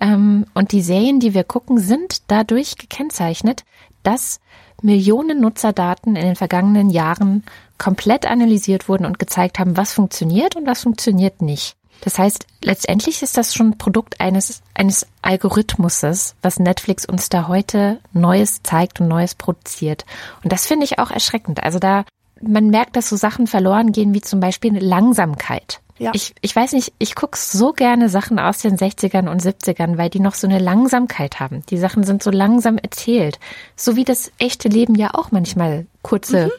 Ähm, 0.00 0.45
und 0.54 0.72
die 0.72 0.82
Serien, 0.82 1.20
die 1.20 1.34
wir 1.34 1.44
gucken, 1.44 1.78
sind 1.78 2.22
dadurch 2.28 2.76
gekennzeichnet, 2.76 3.64
dass 4.02 4.40
Millionen 4.82 5.40
Nutzerdaten 5.40 6.16
in 6.16 6.24
den 6.24 6.36
vergangenen 6.36 6.90
Jahren 6.90 7.44
komplett 7.78 8.26
analysiert 8.26 8.88
wurden 8.88 9.06
und 9.06 9.18
gezeigt 9.18 9.58
haben, 9.58 9.76
was 9.76 9.92
funktioniert 9.92 10.56
und 10.56 10.66
was 10.66 10.82
funktioniert 10.82 11.42
nicht. 11.42 11.76
Das 12.02 12.18
heißt, 12.18 12.46
letztendlich 12.62 13.22
ist 13.22 13.36
das 13.36 13.54
schon 13.54 13.78
Produkt 13.78 14.20
eines, 14.20 14.62
eines 14.74 15.06
Algorithmuses, 15.22 16.34
was 16.42 16.58
Netflix 16.58 17.06
uns 17.06 17.28
da 17.28 17.48
heute 17.48 18.00
Neues 18.12 18.62
zeigt 18.62 19.00
und 19.00 19.08
Neues 19.08 19.34
produziert. 19.34 20.04
Und 20.44 20.52
das 20.52 20.66
finde 20.66 20.84
ich 20.84 20.98
auch 20.98 21.10
erschreckend. 21.10 21.62
Also 21.62 21.78
da, 21.78 22.04
man 22.40 22.68
merkt, 22.68 22.96
dass 22.96 23.08
so 23.08 23.16
Sachen 23.16 23.46
verloren 23.46 23.92
gehen, 23.92 24.12
wie 24.12 24.20
zum 24.20 24.40
Beispiel 24.40 24.78
Langsamkeit. 24.78 25.80
Ja. 25.98 26.10
Ich, 26.14 26.34
ich 26.42 26.54
weiß 26.54 26.72
nicht, 26.72 26.92
ich 26.98 27.14
gucke 27.14 27.38
so 27.38 27.72
gerne 27.72 28.08
Sachen 28.08 28.38
aus 28.38 28.58
den 28.58 28.76
60ern 28.76 29.30
und 29.30 29.40
70ern, 29.40 29.96
weil 29.96 30.10
die 30.10 30.20
noch 30.20 30.34
so 30.34 30.46
eine 30.46 30.58
Langsamkeit 30.58 31.40
haben. 31.40 31.64
Die 31.70 31.78
Sachen 31.78 32.04
sind 32.04 32.22
so 32.22 32.30
langsam 32.30 32.76
erzählt. 32.76 33.38
So 33.76 33.96
wie 33.96 34.04
das 34.04 34.30
echte 34.38 34.68
Leben 34.68 34.94
ja 34.94 35.14
auch 35.14 35.30
manchmal 35.30 35.86
kurze 36.02 36.46
mhm. 36.46 36.50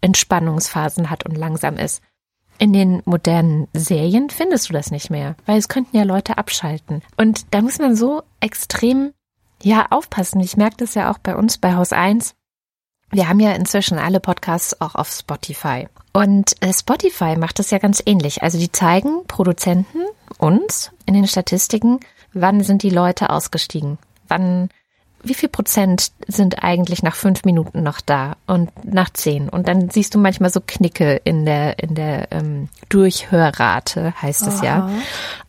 Entspannungsphasen 0.00 1.08
hat 1.10 1.24
und 1.24 1.36
langsam 1.36 1.76
ist. 1.76 2.02
In 2.58 2.72
den 2.72 3.02
modernen 3.04 3.68
Serien 3.72 4.30
findest 4.30 4.68
du 4.68 4.72
das 4.72 4.90
nicht 4.90 5.10
mehr, 5.10 5.34
weil 5.46 5.58
es 5.58 5.68
könnten 5.68 5.96
ja 5.96 6.04
Leute 6.04 6.38
abschalten. 6.38 7.02
Und 7.16 7.46
da 7.52 7.62
muss 7.62 7.78
man 7.78 7.96
so 7.96 8.22
extrem, 8.40 9.12
ja, 9.62 9.86
aufpassen. 9.90 10.40
Ich 10.40 10.56
merke 10.56 10.76
das 10.76 10.94
ja 10.94 11.10
auch 11.10 11.18
bei 11.18 11.34
uns 11.36 11.58
bei 11.58 11.74
Haus 11.74 11.92
1. 11.92 12.34
Wir 13.10 13.28
haben 13.28 13.40
ja 13.40 13.52
inzwischen 13.52 13.98
alle 13.98 14.20
Podcasts 14.20 14.80
auch 14.80 14.94
auf 14.94 15.10
Spotify. 15.10 15.88
Und 16.14 16.54
äh, 16.60 16.72
Spotify 16.72 17.36
macht 17.36 17.58
das 17.58 17.72
ja 17.72 17.78
ganz 17.78 18.00
ähnlich. 18.06 18.42
Also 18.42 18.56
die 18.56 18.70
zeigen 18.70 19.26
Produzenten 19.26 19.98
uns 20.38 20.92
in 21.06 21.14
den 21.14 21.26
Statistiken, 21.26 21.98
wann 22.32 22.62
sind 22.62 22.84
die 22.84 22.90
Leute 22.90 23.30
ausgestiegen? 23.30 23.98
Wann, 24.28 24.68
wie 25.24 25.34
viel 25.34 25.48
Prozent 25.48 26.12
sind 26.28 26.62
eigentlich 26.62 27.02
nach 27.02 27.16
fünf 27.16 27.44
Minuten 27.44 27.82
noch 27.82 28.00
da 28.00 28.36
und 28.46 28.70
nach 28.84 29.10
zehn? 29.10 29.48
Und 29.48 29.66
dann 29.66 29.90
siehst 29.90 30.14
du 30.14 30.20
manchmal 30.20 30.50
so 30.50 30.60
Knicke 30.64 31.20
in 31.24 31.44
der, 31.46 31.80
in 31.80 31.96
der 31.96 32.30
ähm, 32.30 32.68
Durchhörrate, 32.90 34.14
heißt 34.22 34.46
es 34.46 34.60
ja. 34.60 34.88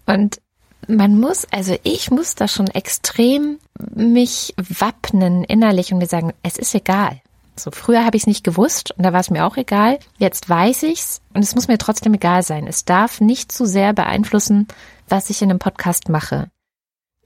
Und 0.07 0.41
man 0.87 1.19
muss, 1.19 1.45
also 1.51 1.75
ich 1.83 2.09
muss 2.09 2.33
da 2.33 2.47
schon 2.47 2.67
extrem 2.67 3.59
mich 3.93 4.55
wappnen 4.57 5.43
innerlich 5.43 5.93
und 5.93 5.99
mir 5.99 6.07
sagen, 6.07 6.33
es 6.41 6.57
ist 6.57 6.73
egal. 6.73 7.21
So 7.57 7.71
früher 7.71 8.05
habe 8.05 8.17
ich 8.17 8.23
es 8.23 8.27
nicht 8.27 8.43
gewusst 8.43 8.91
und 8.97 9.03
da 9.03 9.13
war 9.13 9.19
es 9.19 9.29
mir 9.29 9.45
auch 9.45 9.57
egal. 9.57 9.99
Jetzt 10.17 10.49
weiß 10.49 10.83
ich's 10.83 11.21
und 11.33 11.43
es 11.43 11.55
muss 11.55 11.67
mir 11.67 11.77
trotzdem 11.77 12.13
egal 12.13 12.43
sein. 12.43 12.67
Es 12.67 12.85
darf 12.85 13.21
nicht 13.21 13.51
zu 13.51 13.65
sehr 13.65 13.93
beeinflussen, 13.93 14.67
was 15.07 15.29
ich 15.29 15.41
in 15.41 15.49
einem 15.49 15.59
Podcast 15.59 16.09
mache. 16.09 16.49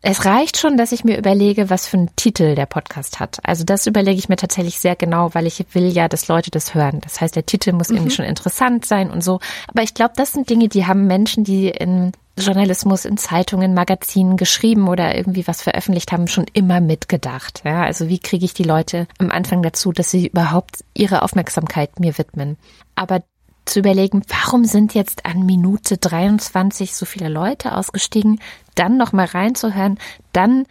Es 0.02 0.24
reicht 0.24 0.58
schon, 0.58 0.78
dass 0.78 0.94
ich 0.94 1.04
mir 1.04 1.18
überlege, 1.18 1.70
was 1.70 1.86
für 1.86 1.98
einen 1.98 2.16
Titel 2.16 2.56
der 2.56 2.66
Podcast 2.66 3.20
hat. 3.20 3.40
Also 3.44 3.66
das 3.66 3.86
überlege 3.86 4.18
ich 4.18 4.30
mir 4.30 4.38
tatsächlich 4.38 4.80
sehr 4.80 4.96
genau, 4.96 5.34
weil 5.34 5.46
ich 5.46 5.66
will 5.74 5.88
ja, 5.90 6.08
dass 6.08 6.30
Leute 6.30 6.52
das 6.52 6.74
hören. 6.74 7.02
Das 7.02 7.20
heißt, 7.20 7.36
der 7.36 7.46
Titel 7.46 7.74
muss 7.74 7.90
mhm. 7.90 7.98
irgendwie 7.98 8.16
schon 8.16 8.26
interessant 8.26 8.86
sein 8.86 9.12
und 9.12 9.24
so. 9.24 9.40
Aber 9.68 9.84
ich 9.84 9.94
glaube, 9.94 10.14
das 10.16 10.32
sind 10.32 10.50
Dinge, 10.50 10.70
die 10.70 10.86
haben 10.86 11.06
Menschen, 11.06 11.44
die 11.44 11.68
in 11.68 12.14
Journalismus 12.38 13.04
in 13.04 13.18
Zeitungen, 13.18 13.74
Magazinen 13.74 14.38
geschrieben 14.38 14.88
oder 14.88 15.16
irgendwie 15.16 15.46
was 15.48 15.62
veröffentlicht 15.62 16.14
haben, 16.14 16.28
schon 16.28 16.46
immer 16.54 16.80
mitgedacht. 16.80 17.64
Ja, 17.66 17.84
also 17.84 18.08
wie 18.08 18.20
kriege 18.20 18.46
ich 18.46 18.54
die 18.54 18.64
Leute 18.64 19.08
am 19.18 19.30
Anfang 19.30 19.62
dazu, 19.62 19.92
dass 19.92 20.10
sie 20.12 20.28
überhaupt 20.28 20.84
ihre 20.94 21.24
Aufmerksamkeit 21.24 22.00
mir 22.00 22.18
widmen? 22.18 22.58
Aber 22.96 23.22
zu 23.66 23.80
überlegen, 23.80 24.24
warum 24.28 24.66
sind 24.66 24.96
jetzt 24.96 25.26
an 25.26 25.46
Minute 25.46 25.98
23 25.98 26.96
so 26.96 27.06
viele 27.06 27.30
Leute 27.30 27.76
ausgestiegen, 27.76 28.40
dann 28.80 28.98
nochmal 28.98 29.26
reinzuhören, 29.26 30.00
dann 30.32 30.65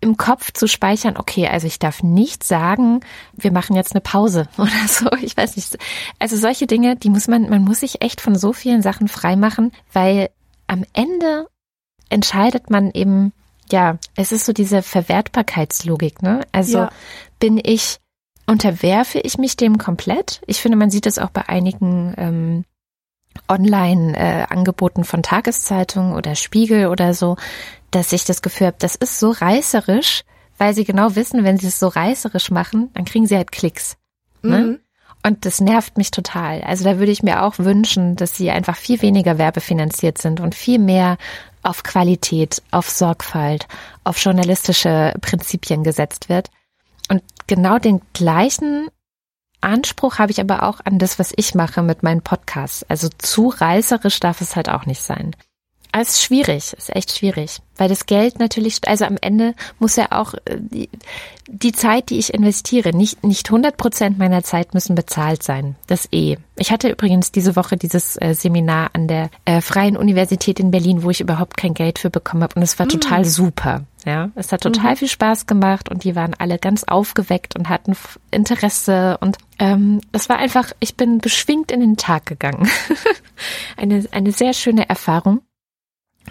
im 0.00 0.16
Kopf 0.16 0.52
zu 0.52 0.68
speichern, 0.68 1.16
okay, 1.16 1.48
also 1.48 1.66
ich 1.66 1.78
darf 1.78 2.02
nicht 2.02 2.44
sagen, 2.44 3.00
wir 3.32 3.50
machen 3.50 3.76
jetzt 3.76 3.92
eine 3.92 4.02
Pause 4.02 4.48
oder 4.58 4.88
so, 4.88 5.10
ich 5.22 5.36
weiß 5.36 5.56
nicht. 5.56 5.78
Also 6.18 6.36
solche 6.36 6.66
Dinge, 6.66 6.96
die 6.96 7.10
muss 7.10 7.28
man, 7.28 7.48
man 7.48 7.62
muss 7.62 7.80
sich 7.80 8.02
echt 8.02 8.20
von 8.20 8.36
so 8.36 8.52
vielen 8.52 8.82
Sachen 8.82 9.08
freimachen, 9.08 9.72
weil 9.92 10.30
am 10.66 10.84
Ende 10.92 11.46
entscheidet 12.08 12.70
man 12.70 12.90
eben, 12.90 13.32
ja, 13.70 13.98
es 14.16 14.32
ist 14.32 14.44
so 14.44 14.52
diese 14.52 14.82
Verwertbarkeitslogik, 14.82 16.22
ne? 16.22 16.42
Also 16.52 16.78
ja. 16.78 16.90
bin 17.38 17.60
ich, 17.62 17.98
unterwerfe 18.46 19.18
ich 19.20 19.38
mich 19.38 19.56
dem 19.56 19.78
komplett? 19.78 20.40
Ich 20.46 20.60
finde, 20.60 20.76
man 20.76 20.90
sieht 20.90 21.06
das 21.06 21.18
auch 21.18 21.30
bei 21.30 21.48
einigen 21.48 22.14
ähm, 22.16 22.64
Online-Angeboten 23.48 25.02
äh, 25.02 25.04
von 25.04 25.22
Tageszeitungen 25.22 26.14
oder 26.14 26.34
Spiegel 26.34 26.86
oder 26.86 27.14
so, 27.14 27.36
dass 27.90 28.12
ich 28.12 28.24
das 28.24 28.42
Gefühl 28.42 28.68
habe, 28.68 28.76
das 28.78 28.94
ist 28.94 29.18
so 29.18 29.30
reißerisch, 29.30 30.22
weil 30.58 30.74
sie 30.74 30.84
genau 30.84 31.14
wissen, 31.16 31.44
wenn 31.44 31.58
sie 31.58 31.68
es 31.68 31.78
so 31.78 31.88
reißerisch 31.88 32.50
machen, 32.50 32.90
dann 32.94 33.04
kriegen 33.04 33.26
sie 33.26 33.36
halt 33.36 33.52
Klicks. 33.52 33.96
Ne? 34.42 34.58
Mhm. 34.58 34.80
Und 35.26 35.44
das 35.44 35.60
nervt 35.60 35.98
mich 35.98 36.12
total. 36.12 36.62
Also 36.62 36.84
da 36.84 36.98
würde 36.98 37.10
ich 37.10 37.22
mir 37.22 37.42
auch 37.42 37.58
wünschen, 37.58 38.14
dass 38.14 38.36
sie 38.36 38.50
einfach 38.50 38.76
viel 38.76 39.02
weniger 39.02 39.38
werbefinanziert 39.38 40.18
sind 40.18 40.40
und 40.40 40.54
viel 40.54 40.78
mehr 40.78 41.18
auf 41.64 41.82
Qualität, 41.82 42.62
auf 42.70 42.88
Sorgfalt, 42.88 43.66
auf 44.04 44.18
journalistische 44.18 45.14
Prinzipien 45.20 45.82
gesetzt 45.82 46.28
wird. 46.28 46.50
Und 47.10 47.22
genau 47.48 47.78
den 47.78 48.02
gleichen 48.12 48.88
Anspruch 49.66 50.18
habe 50.18 50.32
ich 50.32 50.40
aber 50.40 50.62
auch 50.62 50.80
an 50.84 50.98
das, 50.98 51.18
was 51.18 51.32
ich 51.36 51.54
mache 51.54 51.82
mit 51.82 52.02
meinen 52.02 52.22
Podcasts. 52.22 52.84
Also 52.88 53.08
zu 53.18 53.48
reißerisch 53.48 54.20
darf 54.20 54.40
es 54.40 54.56
halt 54.56 54.68
auch 54.68 54.86
nicht 54.86 55.02
sein. 55.02 55.34
Es 55.92 56.10
ist 56.10 56.22
schwierig, 56.22 56.72
ist 56.72 56.94
echt 56.94 57.16
schwierig. 57.16 57.60
Weil 57.76 57.88
das 57.88 58.06
Geld 58.06 58.38
natürlich, 58.38 58.80
also 58.86 59.04
am 59.04 59.16
Ende 59.20 59.54
muss 59.78 59.96
ja 59.96 60.06
auch 60.10 60.34
äh, 60.34 60.58
die, 60.58 60.88
die 61.48 61.72
Zeit, 61.72 62.10
die 62.10 62.18
ich 62.18 62.34
investiere, 62.34 62.94
nicht 62.94 63.24
nicht 63.24 63.48
100 63.48 63.76
Prozent 63.76 64.18
meiner 64.18 64.42
Zeit 64.42 64.74
müssen 64.74 64.94
bezahlt 64.94 65.42
sein. 65.42 65.76
Das 65.86 66.08
eh. 66.12 66.36
Ich 66.56 66.70
hatte 66.70 66.88
übrigens 66.88 67.32
diese 67.32 67.54
Woche 67.56 67.76
dieses 67.76 68.20
äh, 68.20 68.34
Seminar 68.34 68.90
an 68.94 69.08
der 69.08 69.30
äh, 69.44 69.60
Freien 69.60 69.96
Universität 69.96 70.58
in 70.58 70.70
Berlin, 70.70 71.02
wo 71.02 71.10
ich 71.10 71.20
überhaupt 71.20 71.56
kein 71.56 71.74
Geld 71.74 71.98
für 71.98 72.10
bekommen 72.10 72.42
habe 72.42 72.56
und 72.56 72.62
es 72.62 72.78
war 72.78 72.86
mhm. 72.86 72.90
total 72.90 73.24
super. 73.24 73.82
Ja, 74.04 74.30
es 74.36 74.52
hat 74.52 74.60
total 74.60 74.92
mhm. 74.92 74.96
viel 74.96 75.08
Spaß 75.08 75.46
gemacht 75.46 75.88
und 75.88 76.04
die 76.04 76.14
waren 76.14 76.34
alle 76.38 76.58
ganz 76.58 76.84
aufgeweckt 76.84 77.56
und 77.56 77.68
hatten 77.68 77.96
Interesse 78.30 79.18
und 79.20 79.36
ähm, 79.58 80.00
es 80.12 80.28
war 80.28 80.38
einfach, 80.38 80.72
ich 80.78 80.96
bin 80.96 81.18
beschwingt 81.18 81.72
in 81.72 81.80
den 81.80 81.96
Tag 81.96 82.26
gegangen. 82.26 82.68
eine 83.76 84.06
eine 84.12 84.32
sehr 84.32 84.52
schöne 84.52 84.88
Erfahrung. 84.88 85.40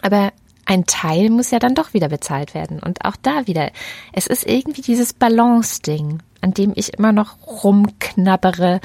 Aber 0.01 0.31
ein 0.65 0.85
Teil 0.85 1.29
muss 1.29 1.51
ja 1.51 1.59
dann 1.59 1.75
doch 1.75 1.93
wieder 1.93 2.09
bezahlt 2.09 2.53
werden. 2.53 2.79
Und 2.79 3.05
auch 3.05 3.15
da 3.21 3.47
wieder, 3.47 3.71
es 4.13 4.27
ist 4.27 4.45
irgendwie 4.45 4.81
dieses 4.81 5.13
Balance-Ding, 5.13 6.19
an 6.41 6.53
dem 6.53 6.73
ich 6.75 6.93
immer 6.93 7.11
noch 7.11 7.37
rumknabbere. 7.63 8.81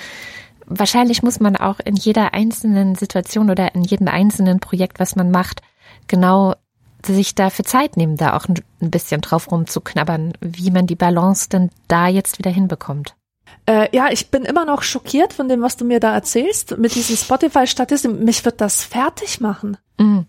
Wahrscheinlich 0.67 1.23
muss 1.23 1.41
man 1.41 1.57
auch 1.57 1.81
in 1.81 1.97
jeder 1.97 2.35
einzelnen 2.35 2.95
Situation 2.95 3.51
oder 3.51 3.75
in 3.75 3.83
jedem 3.83 4.09
einzelnen 4.09 4.61
Projekt, 4.61 5.01
was 5.01 5.17
man 5.17 5.31
macht, 5.31 5.63
genau 6.07 6.55
sich 7.05 7.35
dafür 7.35 7.65
Zeit 7.65 7.97
nehmen, 7.97 8.17
da 8.17 8.37
auch 8.37 8.47
ein 8.47 8.91
bisschen 8.91 9.23
drauf 9.23 9.51
rumzuknabbern, 9.51 10.35
wie 10.41 10.71
man 10.71 10.87
die 10.87 10.97
Balance 10.97 11.49
denn 11.49 11.71
da 11.89 12.09
jetzt 12.09 12.39
wieder 12.39 12.51
hinbekommt. 12.51 13.15
Äh, 13.67 13.89
ja, 13.97 14.09
ich 14.11 14.31
bin 14.31 14.45
immer 14.45 14.65
noch 14.65 14.83
schockiert 14.83 15.33
von 15.33 15.49
dem, 15.49 15.63
was 15.63 15.77
du 15.77 15.85
mir 15.85 16.01
da 16.01 16.13
erzählst, 16.13 16.77
mit 16.79 16.95
diesen 16.95 17.17
Spotify-Statistiken. 17.17 18.25
Mich 18.25 18.45
wird 18.45 18.61
das 18.61 18.85
fertig 18.85 19.41
machen. 19.41 19.77
Mm. 19.99 20.21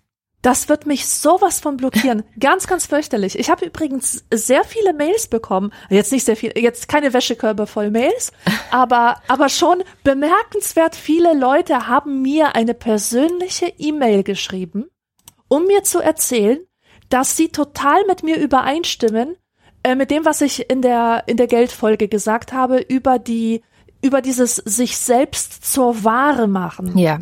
Das 0.41 0.69
wird 0.69 0.87
mich 0.87 1.07
sowas 1.07 1.59
von 1.59 1.77
blockieren. 1.77 2.23
ganz, 2.39 2.67
ganz 2.67 2.87
fürchterlich. 2.87 3.37
Ich 3.37 3.49
habe 3.49 3.65
übrigens 3.65 4.25
sehr 4.33 4.63
viele 4.63 4.93
Mails 4.93 5.27
bekommen. 5.27 5.71
Jetzt 5.89 6.11
nicht 6.11 6.25
sehr 6.25 6.35
viel, 6.35 6.51
jetzt 6.55 6.87
keine 6.87 7.13
Wäschekörbe 7.13 7.67
voll 7.67 7.91
Mails, 7.91 8.31
aber, 8.71 9.21
aber 9.27 9.49
schon 9.49 9.83
bemerkenswert 10.03 10.95
viele 10.95 11.33
Leute 11.33 11.87
haben 11.87 12.21
mir 12.21 12.55
eine 12.55 12.73
persönliche 12.73 13.71
E-Mail 13.77 14.23
geschrieben, 14.23 14.89
um 15.47 15.65
mir 15.65 15.83
zu 15.83 15.99
erzählen, 15.99 16.59
dass 17.09 17.37
sie 17.37 17.49
total 17.49 18.05
mit 18.07 18.23
mir 18.23 18.37
übereinstimmen, 18.37 19.35
äh, 19.83 19.95
mit 19.95 20.09
dem, 20.09 20.25
was 20.25 20.41
ich 20.41 20.69
in 20.69 20.81
der, 20.81 21.23
in 21.27 21.37
der 21.37 21.47
Geldfolge 21.47 22.07
gesagt 22.07 22.53
habe, 22.53 22.79
über 22.79 23.19
die, 23.19 23.61
über 24.01 24.21
dieses 24.21 24.55
sich 24.55 24.97
selbst 24.97 25.65
zur 25.65 26.03
Ware 26.03 26.47
machen. 26.47 26.97
Ja 26.97 27.19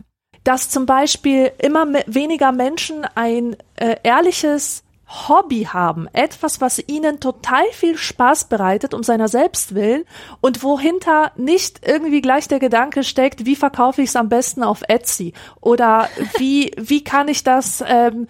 dass 0.49 0.67
zum 0.67 0.87
Beispiel 0.87 1.51
immer 1.59 1.85
weniger 2.07 2.51
Menschen 2.51 3.05
ein 3.13 3.55
äh, 3.75 3.97
ehrliches 4.01 4.83
Hobby 5.07 5.65
haben, 5.65 6.07
etwas, 6.11 6.59
was 6.59 6.81
ihnen 6.87 7.19
total 7.19 7.65
viel 7.71 7.95
Spaß 7.95 8.45
bereitet, 8.45 8.95
um 8.95 9.03
seiner 9.03 9.27
selbst 9.27 9.75
willen 9.75 10.05
und 10.41 10.63
wohinter 10.63 11.33
nicht 11.35 11.87
irgendwie 11.87 12.21
gleich 12.21 12.47
der 12.47 12.57
Gedanke 12.57 13.03
steckt, 13.03 13.45
wie 13.45 13.55
verkaufe 13.55 14.01
ich 14.01 14.09
es 14.09 14.15
am 14.15 14.27
besten 14.27 14.63
auf 14.63 14.81
Etsy 14.87 15.33
oder 15.61 16.09
wie 16.39 16.71
wie 16.77 17.03
kann 17.03 17.27
ich 17.27 17.43
das 17.43 17.83
ähm, 17.85 18.27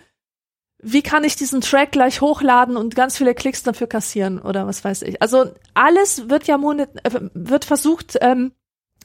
wie 0.81 1.03
kann 1.03 1.23
ich 1.23 1.37
diesen 1.37 1.61
Track 1.61 1.93
gleich 1.93 2.19
hochladen 2.19 2.75
und 2.75 2.95
ganz 2.95 3.17
viele 3.17 3.33
Klicks 3.33 3.63
dafür 3.63 3.87
kassieren 3.87 4.39
oder 4.39 4.67
was 4.67 4.83
weiß 4.83 5.03
ich. 5.03 5.21
Also 5.21 5.45
alles 5.73 6.29
wird 6.29 6.47
ja 6.47 6.57
monet, 6.57 6.89
äh, 7.05 7.29
wird 7.33 7.63
versucht 7.63 8.17
ähm, 8.19 8.51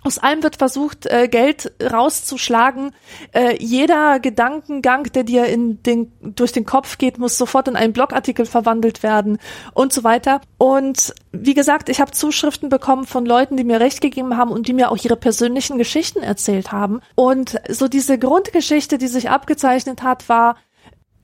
aus 0.05 0.19
allem 0.19 0.43
wird 0.43 0.57
versucht, 0.57 1.07
äh, 1.07 1.29
Geld 1.29 1.73
rauszuschlagen. 1.83 2.93
Äh, 3.33 3.57
jeder 3.59 4.21
Gedankengang, 4.21 5.05
der 5.05 5.25
dir 5.25 5.47
in 5.47 5.83
den, 5.83 6.13
durch 6.21 6.53
den 6.53 6.67
Kopf 6.67 6.99
geht, 6.99 7.19
muss 7.19 7.39
sofort 7.39 7.69
in 7.69 7.77
einen 7.77 7.95
Blogartikel 7.95 8.45
verwandelt 8.45 9.03
werden 9.03 9.39
und 9.73 9.95
so 9.95 10.05
weiter. 10.05 10.43
Und 10.59 11.15
wie 11.33 11.55
gesagt, 11.55 11.89
ich 11.89 12.01
habe 12.01 12.13
Zuschriften 12.13 12.69
bekommen 12.69 13.07
von 13.07 13.25
Leuten, 13.25 13.57
die 13.57 13.65
mir 13.65 13.81
recht 13.81 14.03
gegeben 14.03 14.37
haben 14.37 14.51
und 14.51 14.69
die 14.69 14.75
mir 14.75 14.91
auch 14.91 15.03
ihre 15.03 15.17
persönlichen 15.17 15.79
Geschichten 15.79 16.23
erzählt 16.23 16.71
haben. 16.71 17.01
Und 17.15 17.59
so 17.71 17.89
diese 17.89 18.19
Grundgeschichte, 18.19 18.99
die 18.99 19.09
sich 19.09 19.31
abgezeichnet 19.31 20.03
hat, 20.03 20.29
war 20.29 20.57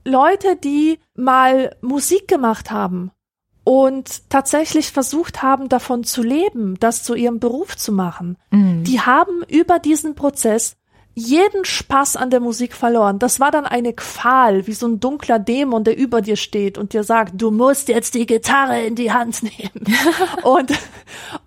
Leute, 0.07 0.57
die 0.57 0.99
mal 1.15 1.77
Musik 1.83 2.29
gemacht 2.29 2.71
haben 2.71 3.13
und 3.65 4.29
tatsächlich 4.31 4.91
versucht 4.91 5.43
haben, 5.43 5.69
davon 5.69 6.05
zu 6.05 6.23
leben, 6.23 6.77
das 6.81 7.03
zu 7.03 7.15
ihrem 7.15 7.41
Beruf 7.41 7.77
zu 7.77 7.93
machen. 7.93 8.37
Mhm. 8.51 8.85
Die 8.85 9.01
haben 9.01 9.43
über 9.49 9.79
diesen 9.79 10.15
Prozess 10.15 10.77
jeden 11.15 11.65
Spaß 11.65 12.17
an 12.17 12.31
der 12.31 12.41
Musik 12.41 12.73
verloren. 12.73 13.19
Das 13.19 13.41
war 13.41 13.51
dann 13.51 13.67
eine 13.67 13.93
Qual, 13.93 14.67
wie 14.67 14.73
so 14.73 14.87
ein 14.87 15.01
dunkler 15.01 15.39
Dämon, 15.39 15.85
der 15.85 15.97
über 15.97 16.23
dir 16.23 16.37
steht 16.37 16.79
und 16.79 16.93
dir 16.93 17.05
sagt, 17.05 17.35
du 17.37 17.51
musst 17.51 17.89
jetzt 17.89 18.15
die 18.15 18.27
Gitarre 18.27 18.81
in 18.83 18.95
die 18.95 19.13
Hand 19.13 19.43
nehmen. 19.43 19.99
und 20.43 20.73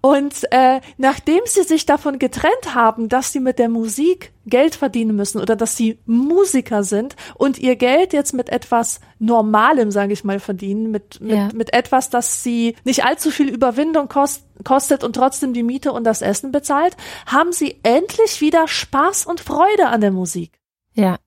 und 0.01 0.51
äh, 0.51 0.81
nachdem 0.97 1.41
sie 1.45 1.63
sich 1.63 1.85
davon 1.85 2.19
getrennt 2.19 2.75
haben, 2.75 3.09
dass 3.09 3.31
sie 3.31 3.39
mit 3.39 3.57
der 3.57 3.69
Musik 3.69 4.32
Geld 4.45 4.75
verdienen 4.75 5.15
müssen 5.15 5.41
oder 5.41 5.55
dass 5.55 5.77
sie 5.77 5.99
Musiker 6.05 6.83
sind 6.83 7.15
und 7.35 7.57
ihr 7.59 7.75
Geld 7.75 8.13
jetzt 8.13 8.33
mit 8.33 8.49
etwas 8.49 8.99
Normalem, 9.19 9.89
sage 9.91 10.13
ich 10.13 10.23
mal, 10.23 10.39
verdienen, 10.39 10.91
mit, 10.91 11.21
mit, 11.21 11.35
ja. 11.35 11.49
mit 11.53 11.73
etwas, 11.73 12.09
das 12.09 12.43
sie 12.43 12.75
nicht 12.83 13.05
allzu 13.05 13.31
viel 13.31 13.47
Überwindung 13.47 14.09
kost, 14.09 14.43
kostet 14.63 15.03
und 15.03 15.15
trotzdem 15.15 15.53
die 15.53 15.63
Miete 15.63 15.93
und 15.93 16.03
das 16.03 16.21
Essen 16.21 16.51
bezahlt, 16.51 16.97
haben 17.25 17.53
sie 17.53 17.79
endlich 17.83 18.41
wieder 18.41 18.67
Spaß 18.67 19.25
und 19.25 19.39
Freude 19.39 19.87
an 19.87 20.01
der 20.01 20.11
Musik. 20.11 20.59
Ja. 20.93 21.17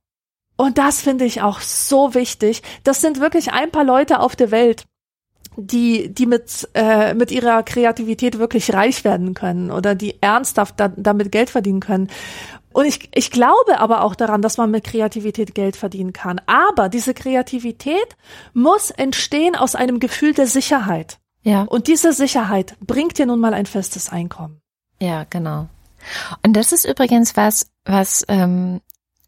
Und 0.57 0.79
das 0.79 1.01
finde 1.01 1.25
ich 1.25 1.43
auch 1.43 1.61
so 1.61 2.15
wichtig. 2.15 2.63
Das 2.85 3.01
sind 3.01 3.21
wirklich 3.21 3.53
ein 3.53 3.71
paar 3.71 3.85
Leute 3.85 4.21
auf 4.21 4.37
der 4.37 4.51
Welt, 4.51 4.85
die, 5.57 6.13
die 6.13 6.27
mit, 6.27 6.69
äh, 6.75 7.15
mit 7.15 7.31
ihrer 7.31 7.63
Kreativität 7.63 8.39
wirklich 8.39 8.73
reich 8.73 9.05
werden 9.05 9.35
können 9.35 9.71
oder 9.71 9.95
die 9.95 10.21
ernsthaft 10.23 10.79
da, 10.79 10.89
damit 10.89 11.33
Geld 11.33 11.51
verdienen 11.51 11.81
können. 11.81 12.09
Und 12.77 12.85
ich, 12.85 13.09
ich 13.15 13.31
glaube 13.31 13.81
aber 13.81 14.03
auch 14.03 14.15
daran, 14.15 14.43
dass 14.43 14.59
man 14.59 14.71
mit 14.71 14.85
Kreativität 14.85 15.55
Geld 15.55 15.77
verdienen 15.77 16.13
kann. 16.13 16.43
Aber 16.45 16.91
diese 16.91 17.15
Kreativität 17.15 18.19
muss 18.53 18.91
entstehen 18.91 19.57
aus 19.57 19.75
einem 19.75 19.99
Gefühl 19.99 20.35
der 20.35 20.47
Sicherheit. 20.47 21.17
Ja. 21.43 21.63
Und 21.63 21.87
diese 21.87 22.13
Sicherheit 22.13 22.77
bringt 22.81 23.17
dir 23.17 23.25
nun 23.25 23.41
mal 23.41 23.55
ein 23.55 23.65
festes 23.65 24.11
Einkommen. 24.11 24.61
Ja, 25.01 25.25
genau. 25.25 25.69
Und 26.45 26.53
das 26.53 26.73
ist 26.73 26.85
übrigens 26.85 27.35
was, 27.35 27.71
was 27.87 28.27
ähm, 28.29 28.83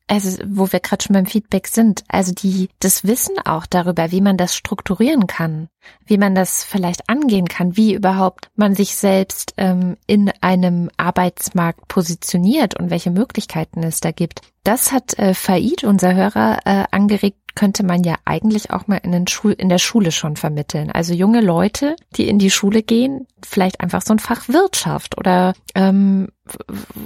also 0.09 0.43
wo 0.47 0.73
wir 0.73 0.81
gerade 0.81 1.05
schon 1.05 1.15
beim 1.15 1.27
Feedback 1.27 1.69
sind, 1.69 2.03
also 2.09 2.33
die 2.33 2.69
das 2.81 3.05
Wissen 3.05 3.37
auch 3.45 3.67
darüber, 3.67 4.11
wie 4.11 4.21
man 4.21 4.37
das 4.37 4.57
strukturieren 4.57 5.27
kann, 5.27 5.69
wie 6.07 6.19
man 6.19 6.35
das 6.35 6.65
vielleicht 6.65 7.09
angehen 7.09 7.47
kann, 7.47 7.77
wie 7.77 7.95
überhaupt 7.95 8.51
man 8.57 8.75
sich 8.75 8.97
selbst 8.97 9.55
ähm, 9.59 9.97
in 10.07 10.33
einem 10.41 10.91
Arbeitsmarkt 10.97 11.87
positioniert 11.89 12.79
und 12.79 12.91
welche 12.91 13.11
Möglichkeiten 13.11 13.83
es 13.83 14.01
da 14.01 14.11
gibt. 14.11 14.41
Das 14.65 14.93
hat 14.93 15.19
äh, 15.19 15.35
Faid, 15.35 15.85
unser 15.85 16.15
Hörer, 16.15 16.59
äh, 16.65 16.85
angeregt, 16.91 17.39
könnte 17.59 17.85
man 17.85 18.05
ja 18.05 18.15
eigentlich 18.25 18.71
auch 18.71 18.87
mal 18.87 19.01
in, 19.03 19.27
Schul 19.27 19.51
in 19.51 19.69
der 19.69 19.79
Schule 19.79 20.13
schon 20.13 20.37
vermitteln. 20.37 20.93
Also 20.93 21.13
junge 21.13 21.41
Leute, 21.41 21.97
die 22.15 22.29
in 22.29 22.39
die 22.39 22.53
Schule 22.53 22.85
gehen, 22.85 23.27
vielleicht 23.45 23.81
einfach 23.81 24.01
so 24.01 24.15
ein 24.15 24.21
Fach 24.21 24.49
Wirtschaft 24.49 25.19
oder 25.19 25.55
ähm, 25.75 26.29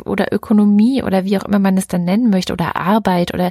oder 0.04 0.30
Ökonomie 0.30 1.02
oder 1.02 1.24
wie 1.24 1.38
auch 1.38 1.44
immer 1.44 1.58
man 1.58 1.78
es 1.78 1.88
dann 1.88 2.04
nennen 2.04 2.28
möchte 2.28 2.52
oder 2.52 2.76
Arbeit 2.76 3.32
oder 3.32 3.50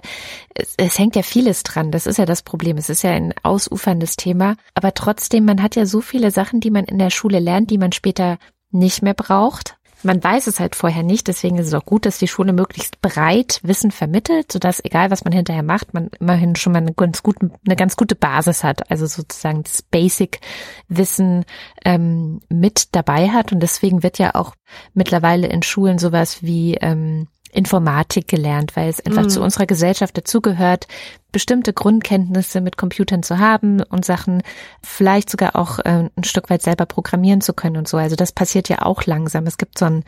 es, 0.54 0.76
es 0.78 1.00
hängt 1.00 1.16
ja 1.16 1.24
vieles 1.24 1.64
dran. 1.64 1.90
Das 1.90 2.06
ist 2.06 2.20
ja 2.20 2.28
das 2.28 2.44
Problem. 2.44 2.78
Es 2.78 2.92
ist 2.92 3.02
ja 3.02 3.10
ein 3.10 3.34
ausuferndes 3.42 4.16
Thema. 4.16 4.56
Aber 4.76 4.94
trotzdem, 4.94 5.46
man 5.46 5.64
hat 5.64 5.76
ja 5.76 5.88
so 5.88 6.02
viele 6.02 6.30
Sachen, 6.30 6.60
die 6.60 6.70
man 6.70 6.86
in 6.86 7.00
der 7.00 7.10
Schule 7.10 7.40
lernt, 7.40 7.72
die 7.72 7.80
man 7.80 7.94
später 7.94 8.38
nicht 8.70 9.02
mehr 9.02 9.16
braucht 9.16 9.76
man 10.04 10.24
weiß 10.24 10.48
es 10.48 10.60
halt 10.60 10.76
vorher 10.76 11.04
nicht, 11.04 11.28
deswegen 11.28 11.58
ist 11.58 11.68
es 11.68 11.74
auch 11.74 11.86
gut, 11.86 12.06
dass 12.06 12.18
die 12.18 12.28
Schule 12.28 12.54
möglichst 12.54 13.02
breit 13.02 13.60
Wissen 13.64 13.92
vermittelt, 13.92 14.52
sodass 14.52 14.84
egal 14.84 15.12
was 15.12 15.24
man 15.24 15.34
hinterher 15.34 15.64
macht, 15.64 15.94
man 15.94 16.10
immerhin 16.20 16.56
schon 16.56 16.74
mal 16.74 16.80
eine 16.80 16.94
ganz 16.94 17.24
gute, 17.24 17.52
eine 17.66 17.76
ganz 17.76 17.96
gute 17.96 18.16
Basis 18.16 18.64
hat, 18.64 18.90
also 18.90 19.06
sozusagen 19.06 19.64
das 19.64 19.82
Basic-Wissen 19.82 21.46
ähm, 21.86 22.42
mit 22.50 22.96
dabei 22.96 23.30
hat. 23.30 23.52
Und 23.52 23.62
deswegen 23.62 24.04
wird 24.04 24.18
ja 24.18 24.36
auch 24.36 24.56
mittlerweile 24.94 25.48
in 25.48 25.64
Schulen 25.64 25.98
sowas 25.98 26.44
wie 26.44 26.76
ähm, 26.76 27.28
Informatik 27.54 28.28
gelernt, 28.28 28.76
weil 28.76 28.90
es 28.90 29.06
einfach 29.06 29.24
mhm. 29.24 29.30
zu 29.30 29.42
unserer 29.42 29.66
Gesellschaft 29.66 30.18
dazugehört, 30.18 30.88
bestimmte 31.32 31.74
Grundkenntnisse 31.74 32.62
mit 32.62 32.78
Computern 32.78 33.24
zu 33.24 33.40
haben 33.40 33.82
und 33.84 34.06
Sachen 34.06 34.44
vielleicht 34.84 35.30
sogar 35.30 35.56
auch 35.56 35.80
äh, 35.80 36.10
ein 36.16 36.24
Stück 36.24 36.50
weit 36.50 36.62
selber 36.62 36.86
programmieren 36.86 37.42
zu 37.42 37.54
können 37.54 37.78
und 37.78 37.88
so. 37.88 37.98
Also 37.98 38.16
das 38.16 38.32
passiert 38.32 38.70
ja 38.70 38.82
auch 38.82 39.06
langsam. 39.06 39.48
Es 39.48 39.58
gibt 39.58 39.78
so 39.78 39.86
ein 39.86 40.04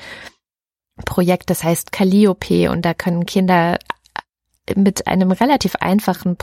Projekt, 1.06 1.50
das 1.50 1.64
heißt 1.64 1.92
Calliope 1.92 2.70
und 2.70 2.84
da 2.84 2.94
können 2.94 3.26
Kinder 3.26 3.80
mit 4.76 5.08
einem 5.08 5.32
relativ 5.32 5.76
einfachen, 5.76 6.38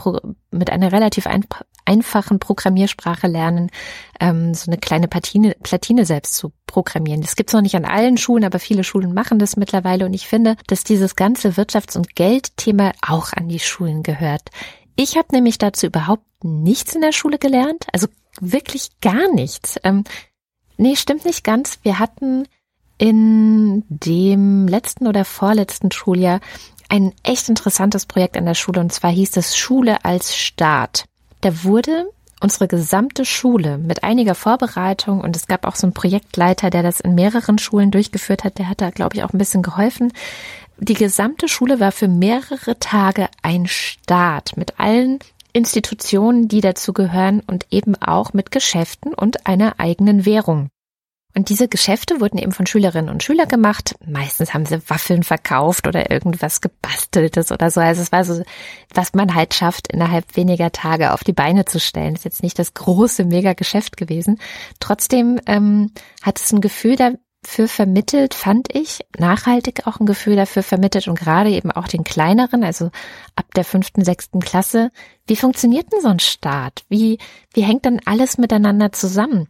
mit 0.51 0.69
einer 0.69 0.91
relativ 0.91 1.25
ein, 1.27 1.45
einfachen 1.85 2.39
Programmiersprache 2.39 3.27
lernen, 3.27 3.69
ähm, 4.19 4.53
so 4.53 4.69
eine 4.69 4.79
kleine 4.79 5.07
Platine, 5.07 5.55
Platine 5.63 6.05
selbst 6.05 6.35
zu 6.35 6.53
programmieren. 6.67 7.21
Das 7.21 7.35
gibt's 7.35 7.53
noch 7.53 7.61
nicht 7.61 7.75
an 7.75 7.85
allen 7.85 8.17
Schulen, 8.17 8.45
aber 8.45 8.59
viele 8.59 8.83
Schulen 8.83 9.13
machen 9.13 9.39
das 9.39 9.57
mittlerweile 9.57 10.05
und 10.05 10.13
ich 10.13 10.27
finde, 10.27 10.55
dass 10.67 10.83
dieses 10.83 11.15
ganze 11.15 11.51
Wirtschafts- 11.51 11.97
und 11.97 12.15
Geldthema 12.15 12.91
auch 13.01 13.33
an 13.33 13.49
die 13.49 13.59
Schulen 13.59 14.03
gehört. 14.03 14.49
Ich 14.95 15.17
habe 15.17 15.29
nämlich 15.31 15.57
dazu 15.57 15.87
überhaupt 15.87 16.25
nichts 16.43 16.93
in 16.93 17.01
der 17.01 17.11
Schule 17.11 17.39
gelernt, 17.39 17.87
also 17.91 18.07
wirklich 18.39 18.89
gar 19.01 19.33
nichts. 19.33 19.79
Ähm, 19.83 20.03
nee, 20.77 20.95
stimmt 20.95 21.25
nicht 21.25 21.43
ganz. 21.43 21.79
Wir 21.83 21.97
hatten 21.99 22.47
in 22.97 23.83
dem 23.89 24.67
letzten 24.67 25.07
oder 25.07 25.25
vorletzten 25.25 25.91
Schuljahr 25.91 26.39
ein 26.91 27.13
echt 27.23 27.47
interessantes 27.47 28.05
Projekt 28.05 28.35
an 28.35 28.45
der 28.45 28.53
Schule 28.53 28.81
und 28.81 28.91
zwar 28.91 29.11
hieß 29.11 29.37
es 29.37 29.55
Schule 29.55 30.03
als 30.03 30.35
Staat. 30.35 31.05
Da 31.39 31.63
wurde 31.63 32.09
unsere 32.41 32.67
gesamte 32.67 33.23
Schule 33.23 33.77
mit 33.77 34.03
einiger 34.03 34.35
Vorbereitung 34.35 35.21
und 35.21 35.35
es 35.37 35.47
gab 35.47 35.65
auch 35.65 35.75
so 35.75 35.87
einen 35.87 35.93
Projektleiter, 35.93 36.69
der 36.69 36.83
das 36.83 36.99
in 36.99 37.15
mehreren 37.15 37.59
Schulen 37.59 37.91
durchgeführt 37.91 38.43
hat, 38.43 38.57
der 38.57 38.67
hat 38.67 38.81
da, 38.81 38.89
glaube 38.89 39.15
ich, 39.15 39.23
auch 39.23 39.31
ein 39.31 39.37
bisschen 39.37 39.63
geholfen. 39.63 40.11
Die 40.79 40.95
gesamte 40.95 41.47
Schule 41.47 41.79
war 41.79 41.93
für 41.93 42.09
mehrere 42.09 42.77
Tage 42.79 43.29
ein 43.41 43.67
Staat 43.67 44.57
mit 44.57 44.79
allen 44.79 45.19
Institutionen, 45.53 46.49
die 46.49 46.59
dazu 46.59 46.91
gehören 46.91 47.41
und 47.47 47.67
eben 47.71 47.95
auch 48.01 48.33
mit 48.33 48.51
Geschäften 48.51 49.13
und 49.13 49.47
einer 49.47 49.79
eigenen 49.79 50.25
Währung. 50.25 50.69
Und 51.35 51.49
diese 51.49 51.67
Geschäfte 51.67 52.19
wurden 52.19 52.37
eben 52.37 52.51
von 52.51 52.65
Schülerinnen 52.65 53.09
und 53.09 53.23
Schülern 53.23 53.47
gemacht. 53.47 53.95
Meistens 54.05 54.53
haben 54.53 54.65
sie 54.65 54.81
Waffeln 54.89 55.23
verkauft 55.23 55.87
oder 55.87 56.11
irgendwas 56.11 56.61
gebasteltes 56.61 57.51
oder 57.51 57.71
so. 57.71 57.79
Also 57.79 58.01
es 58.01 58.11
war 58.11 58.25
so, 58.25 58.43
was 58.93 59.13
man 59.13 59.33
halt 59.33 59.53
schafft, 59.53 59.87
innerhalb 59.87 60.35
weniger 60.35 60.71
Tage 60.71 61.13
auf 61.13 61.23
die 61.23 61.33
Beine 61.33 61.65
zu 61.65 61.79
stellen. 61.79 62.15
Ist 62.15 62.25
jetzt 62.25 62.43
nicht 62.43 62.59
das 62.59 62.73
große 62.73 63.23
Mega-Geschäft 63.23 63.97
gewesen. 63.97 64.39
Trotzdem 64.79 65.39
ähm, 65.45 65.91
hat 66.21 66.39
es 66.39 66.51
ein 66.51 66.61
Gefühl 66.61 66.97
dafür 66.97 67.67
vermittelt, 67.67 68.33
fand 68.33 68.73
ich, 68.75 68.99
nachhaltig 69.17 69.87
auch 69.87 69.99
ein 69.99 70.05
Gefühl 70.05 70.35
dafür 70.35 70.63
vermittelt 70.63 71.07
und 71.07 71.17
gerade 71.17 71.49
eben 71.49 71.71
auch 71.71 71.87
den 71.87 72.03
kleineren, 72.03 72.63
also 72.63 72.91
ab 73.35 73.45
der 73.55 73.63
fünften, 73.63 74.03
sechsten 74.03 74.41
Klasse. 74.41 74.91
Wie 75.27 75.35
funktioniert 75.35 75.91
denn 75.91 76.01
so 76.01 76.09
ein 76.09 76.19
Staat? 76.19 76.83
Wie, 76.89 77.17
wie 77.53 77.63
hängt 77.63 77.85
denn 77.85 78.01
alles 78.05 78.37
miteinander 78.37 78.91
zusammen? 78.91 79.47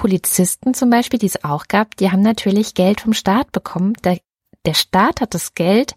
Polizisten 0.00 0.72
zum 0.72 0.88
Beispiel, 0.88 1.18
die 1.18 1.26
es 1.26 1.44
auch 1.44 1.68
gab, 1.68 1.94
die 1.98 2.10
haben 2.10 2.22
natürlich 2.22 2.72
Geld 2.72 3.02
vom 3.02 3.12
Staat 3.12 3.52
bekommen. 3.52 3.92
Der, 4.02 4.18
der 4.64 4.72
Staat 4.72 5.20
hat 5.20 5.34
das 5.34 5.54
Geld 5.54 5.94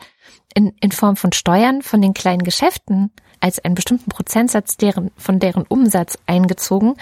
in, 0.54 0.74
in 0.82 0.92
Form 0.92 1.16
von 1.16 1.32
Steuern 1.32 1.82
von 1.82 2.02
den 2.02 2.14
kleinen 2.14 2.44
Geschäften 2.44 3.14
als 3.40 3.64
einen 3.64 3.76
bestimmten 3.76 4.10
Prozentsatz 4.10 4.76
deren, 4.76 5.12
von 5.16 5.40
deren 5.40 5.64
Umsatz 5.64 6.18
eingezogen 6.26 6.96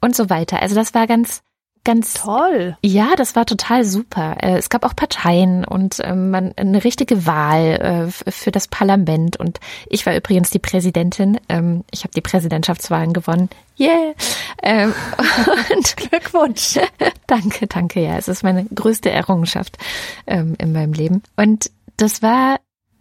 und 0.00 0.14
so 0.14 0.30
weiter. 0.30 0.62
Also 0.62 0.76
das 0.76 0.94
war 0.94 1.08
ganz, 1.08 1.42
ganz 1.84 2.14
toll. 2.14 2.76
Ja, 2.82 3.14
das 3.16 3.36
war 3.36 3.46
total 3.46 3.84
super. 3.84 4.36
Äh, 4.40 4.56
es 4.56 4.70
gab 4.70 4.84
auch 4.84 4.96
Parteien 4.96 5.64
und 5.64 6.00
ähm, 6.02 6.30
man 6.30 6.52
eine 6.56 6.82
richtige 6.82 7.26
Wahl 7.26 8.10
äh, 8.26 8.30
für 8.30 8.50
das 8.50 8.68
Parlament 8.68 9.36
und 9.36 9.60
ich 9.88 10.06
war 10.06 10.16
übrigens 10.16 10.50
die 10.50 10.58
Präsidentin. 10.58 11.38
Ähm, 11.48 11.84
ich 11.90 12.04
habe 12.04 12.14
die 12.14 12.20
Präsidentschaftswahlen 12.20 13.12
gewonnen. 13.12 13.50
Yeah. 13.78 14.14
Ähm, 14.62 14.94
und 15.76 15.96
Glückwunsch. 15.96 16.78
danke, 17.26 17.66
danke. 17.66 18.00
Ja, 18.00 18.16
es 18.16 18.28
ist 18.28 18.42
meine 18.42 18.64
größte 18.64 19.10
Errungenschaft 19.10 19.76
in 20.26 20.72
meinem 20.72 20.92
Leben. 20.92 21.22
Und 21.36 21.70
das 21.96 22.22
war 22.22 22.58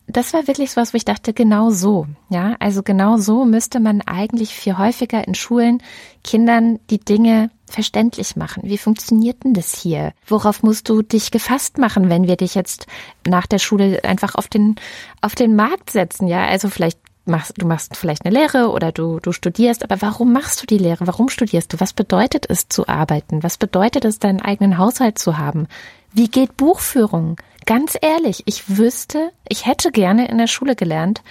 das 0.07 0.33
war 0.33 0.47
wirklich 0.47 0.71
so 0.71 0.81
was, 0.81 0.93
wo 0.93 0.97
ich 0.97 1.05
dachte, 1.05 1.33
genau 1.33 1.69
so, 1.69 2.07
ja, 2.29 2.55
also 2.59 2.83
genau 2.83 3.17
so 3.17 3.45
müsste 3.45 3.79
man 3.79 4.01
eigentlich 4.01 4.53
viel 4.53 4.77
häufiger 4.77 5.25
in 5.25 5.33
Schulen 5.33 5.81
Kindern 6.23 6.79
die 6.89 6.99
Dinge 6.99 7.49
verständlich 7.65 8.35
machen. 8.35 8.63
Wie 8.65 8.77
funktioniert 8.77 9.43
denn 9.43 9.53
das 9.53 9.73
hier? 9.75 10.13
Worauf 10.27 10.63
musst 10.63 10.89
du 10.89 11.01
dich 11.01 11.31
gefasst 11.31 11.77
machen, 11.77 12.09
wenn 12.09 12.27
wir 12.27 12.35
dich 12.35 12.55
jetzt 12.55 12.87
nach 13.25 13.47
der 13.47 13.59
Schule 13.59 14.03
einfach 14.03 14.35
auf 14.35 14.47
den, 14.47 14.75
auf 15.21 15.35
den 15.35 15.55
Markt 15.55 15.89
setzen, 15.89 16.27
ja? 16.27 16.45
Also 16.45 16.69
vielleicht 16.69 16.99
machst, 17.25 17.53
du 17.57 17.65
machst 17.65 17.95
vielleicht 17.95 18.25
eine 18.25 18.37
Lehre 18.37 18.69
oder 18.69 18.91
du, 18.91 19.19
du 19.19 19.31
studierst, 19.31 19.83
aber 19.83 20.01
warum 20.01 20.33
machst 20.33 20.61
du 20.61 20.65
die 20.65 20.77
Lehre? 20.77 21.07
Warum 21.07 21.29
studierst 21.29 21.73
du? 21.73 21.79
Was 21.79 21.93
bedeutet 21.93 22.45
es 22.49 22.67
zu 22.67 22.87
arbeiten? 22.87 23.43
Was 23.43 23.57
bedeutet 23.57 24.05
es, 24.05 24.19
deinen 24.19 24.41
eigenen 24.41 24.77
Haushalt 24.77 25.17
zu 25.17 25.37
haben? 25.37 25.67
Wie 26.11 26.27
geht 26.27 26.57
Buchführung? 26.57 27.37
Ganz 27.65 27.97
ehrlich, 28.01 28.43
ich 28.45 28.77
wüsste, 28.77 29.31
ich 29.47 29.65
hätte 29.65 29.91
gerne 29.91 30.27
in 30.27 30.37
der 30.37 30.47
Schule 30.47 30.75
gelernt, 30.75 31.21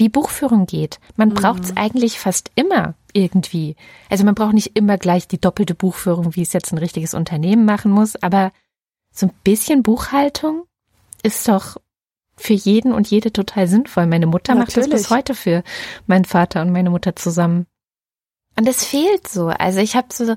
wie 0.00 0.08
Buchführung 0.08 0.66
geht. 0.66 0.98
Man 1.16 1.28
mhm. 1.28 1.34
braucht 1.34 1.62
es 1.62 1.76
eigentlich 1.76 2.18
fast 2.18 2.50
immer 2.56 2.94
irgendwie. 3.12 3.76
Also 4.08 4.24
man 4.24 4.34
braucht 4.34 4.54
nicht 4.54 4.76
immer 4.76 4.98
gleich 4.98 5.28
die 5.28 5.40
doppelte 5.40 5.74
Buchführung, 5.74 6.34
wie 6.34 6.42
es 6.42 6.52
jetzt 6.52 6.72
ein 6.72 6.78
richtiges 6.78 7.14
Unternehmen 7.14 7.64
machen 7.64 7.92
muss, 7.92 8.16
aber 8.16 8.52
so 9.12 9.26
ein 9.26 9.32
bisschen 9.44 9.82
Buchhaltung 9.82 10.64
ist 11.22 11.46
doch 11.46 11.76
für 12.36 12.54
jeden 12.54 12.92
und 12.92 13.08
jede 13.08 13.32
total 13.32 13.68
sinnvoll. 13.68 14.06
Meine 14.06 14.26
Mutter 14.26 14.54
Natürlich. 14.54 14.76
macht 14.88 14.92
das 14.92 15.00
bis 15.02 15.10
heute 15.10 15.34
für 15.34 15.62
meinen 16.06 16.24
Vater 16.24 16.62
und 16.62 16.72
meine 16.72 16.90
Mutter 16.90 17.14
zusammen. 17.14 17.66
Und 18.58 18.66
es 18.66 18.84
fehlt 18.84 19.28
so. 19.28 19.48
Also 19.48 19.80
ich 19.80 19.94
habe 19.94 20.08
so 20.10 20.34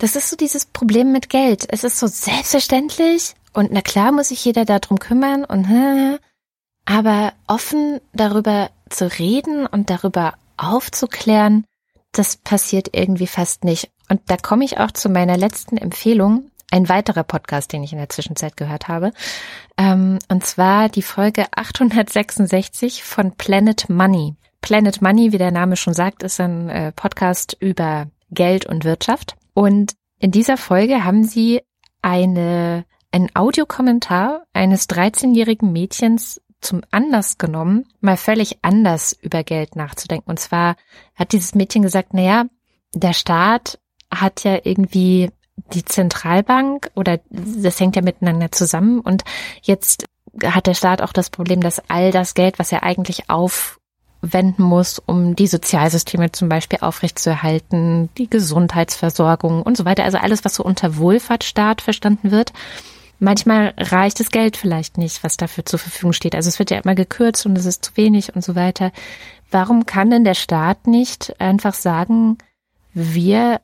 das 0.00 0.16
ist 0.16 0.30
so 0.30 0.36
dieses 0.36 0.64
Problem 0.64 1.12
mit 1.12 1.28
Geld. 1.28 1.66
Es 1.68 1.84
ist 1.84 1.98
so 1.98 2.06
selbstverständlich 2.06 3.34
und 3.52 3.70
na 3.70 3.82
klar 3.82 4.12
muss 4.12 4.28
sich 4.28 4.44
jeder 4.44 4.64
darum 4.64 4.98
kümmern 4.98 5.44
und 5.44 5.68
aber 6.90 7.34
offen 7.46 8.00
darüber 8.12 8.68
zu 8.88 9.06
reden 9.06 9.64
und 9.64 9.90
darüber 9.90 10.34
aufzuklären, 10.56 11.64
das 12.10 12.36
passiert 12.36 12.88
irgendwie 12.92 13.28
fast 13.28 13.62
nicht. 13.62 13.90
Und 14.08 14.20
da 14.26 14.36
komme 14.36 14.64
ich 14.64 14.78
auch 14.78 14.90
zu 14.90 15.08
meiner 15.08 15.36
letzten 15.36 15.76
Empfehlung, 15.76 16.50
ein 16.72 16.88
weiterer 16.88 17.22
Podcast, 17.22 17.72
den 17.72 17.84
ich 17.84 17.92
in 17.92 17.98
der 17.98 18.08
Zwischenzeit 18.08 18.56
gehört 18.56 18.88
habe. 18.88 19.12
Ähm, 19.78 20.18
und 20.28 20.44
zwar 20.44 20.88
die 20.88 21.02
Folge 21.02 21.46
866 21.52 23.04
von 23.04 23.36
Planet 23.36 23.88
Money. 23.88 24.34
Planet 24.60 25.00
Money, 25.00 25.30
wie 25.30 25.38
der 25.38 25.52
Name 25.52 25.76
schon 25.76 25.94
sagt, 25.94 26.24
ist 26.24 26.40
ein 26.40 26.68
äh, 26.70 26.90
Podcast 26.90 27.56
über 27.60 28.08
Geld 28.32 28.66
und 28.66 28.84
Wirtschaft. 28.84 29.36
Und 29.54 29.92
in 30.18 30.32
dieser 30.32 30.56
Folge 30.56 31.04
haben 31.04 31.22
sie 31.22 31.62
eine, 32.02 32.84
einen 33.12 33.28
Audiokommentar 33.34 34.42
eines 34.52 34.88
13-jährigen 34.88 35.72
Mädchens 35.72 36.40
zum 36.60 36.82
Anlass 36.90 37.38
genommen, 37.38 37.86
mal 38.00 38.16
völlig 38.16 38.58
anders 38.62 39.16
über 39.20 39.44
Geld 39.44 39.76
nachzudenken. 39.76 40.30
Und 40.30 40.40
zwar 40.40 40.76
hat 41.14 41.32
dieses 41.32 41.54
Mädchen 41.54 41.82
gesagt, 41.82 42.10
na 42.12 42.22
ja, 42.22 42.44
der 42.94 43.12
Staat 43.12 43.78
hat 44.10 44.44
ja 44.44 44.58
irgendwie 44.64 45.30
die 45.72 45.84
Zentralbank 45.84 46.90
oder 46.94 47.20
das 47.30 47.78
hängt 47.78 47.96
ja 47.96 48.02
miteinander 48.02 48.50
zusammen 48.50 49.00
und 49.00 49.24
jetzt 49.62 50.06
hat 50.44 50.66
der 50.66 50.74
Staat 50.74 51.02
auch 51.02 51.12
das 51.12 51.30
Problem, 51.30 51.60
dass 51.60 51.82
all 51.88 52.12
das 52.12 52.34
Geld, 52.34 52.58
was 52.58 52.72
er 52.72 52.82
eigentlich 52.82 53.28
auf 53.28 53.80
wenden 54.22 54.62
muss, 54.62 54.98
um 54.98 55.34
die 55.34 55.46
Sozialsysteme 55.46 56.30
zum 56.32 56.48
Beispiel 56.48 56.80
aufrechtzuerhalten, 56.82 58.10
die 58.18 58.28
Gesundheitsversorgung 58.28 59.62
und 59.62 59.76
so 59.76 59.84
weiter. 59.84 60.04
Also 60.04 60.18
alles, 60.18 60.44
was 60.44 60.54
so 60.54 60.62
unter 60.62 60.96
Wohlfahrtsstaat 60.96 61.80
verstanden 61.80 62.30
wird. 62.30 62.52
Manchmal 63.20 63.74
reicht 63.76 64.18
das 64.18 64.30
Geld 64.30 64.56
vielleicht 64.56 64.98
nicht, 64.98 65.22
was 65.22 65.36
dafür 65.36 65.64
zur 65.64 65.78
Verfügung 65.78 66.12
steht. 66.14 66.34
Also 66.34 66.48
es 66.48 66.58
wird 66.58 66.70
ja 66.70 66.78
immer 66.78 66.94
gekürzt 66.94 67.46
und 67.46 67.56
es 67.56 67.66
ist 67.66 67.84
zu 67.84 67.96
wenig 67.96 68.34
und 68.34 68.42
so 68.42 68.54
weiter. 68.54 68.92
Warum 69.50 69.86
kann 69.86 70.10
denn 70.10 70.24
der 70.24 70.34
Staat 70.34 70.86
nicht 70.86 71.38
einfach 71.38 71.74
sagen, 71.74 72.38
wir 72.94 73.60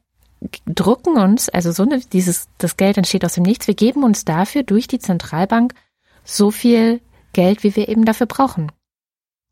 drucken 0.66 1.16
uns, 1.16 1.48
also 1.48 1.72
so 1.72 1.84
eine, 1.84 2.00
dieses, 2.00 2.48
das 2.58 2.76
Geld 2.76 2.98
entsteht 2.98 3.24
aus 3.24 3.34
dem 3.34 3.44
Nichts, 3.44 3.66
wir 3.66 3.74
geben 3.74 4.04
uns 4.04 4.24
dafür 4.26 4.62
durch 4.62 4.88
die 4.88 4.98
Zentralbank 4.98 5.74
so 6.22 6.50
viel 6.50 7.00
Geld, 7.32 7.64
wie 7.64 7.74
wir 7.74 7.88
eben 7.88 8.04
dafür 8.04 8.26
brauchen 8.26 8.70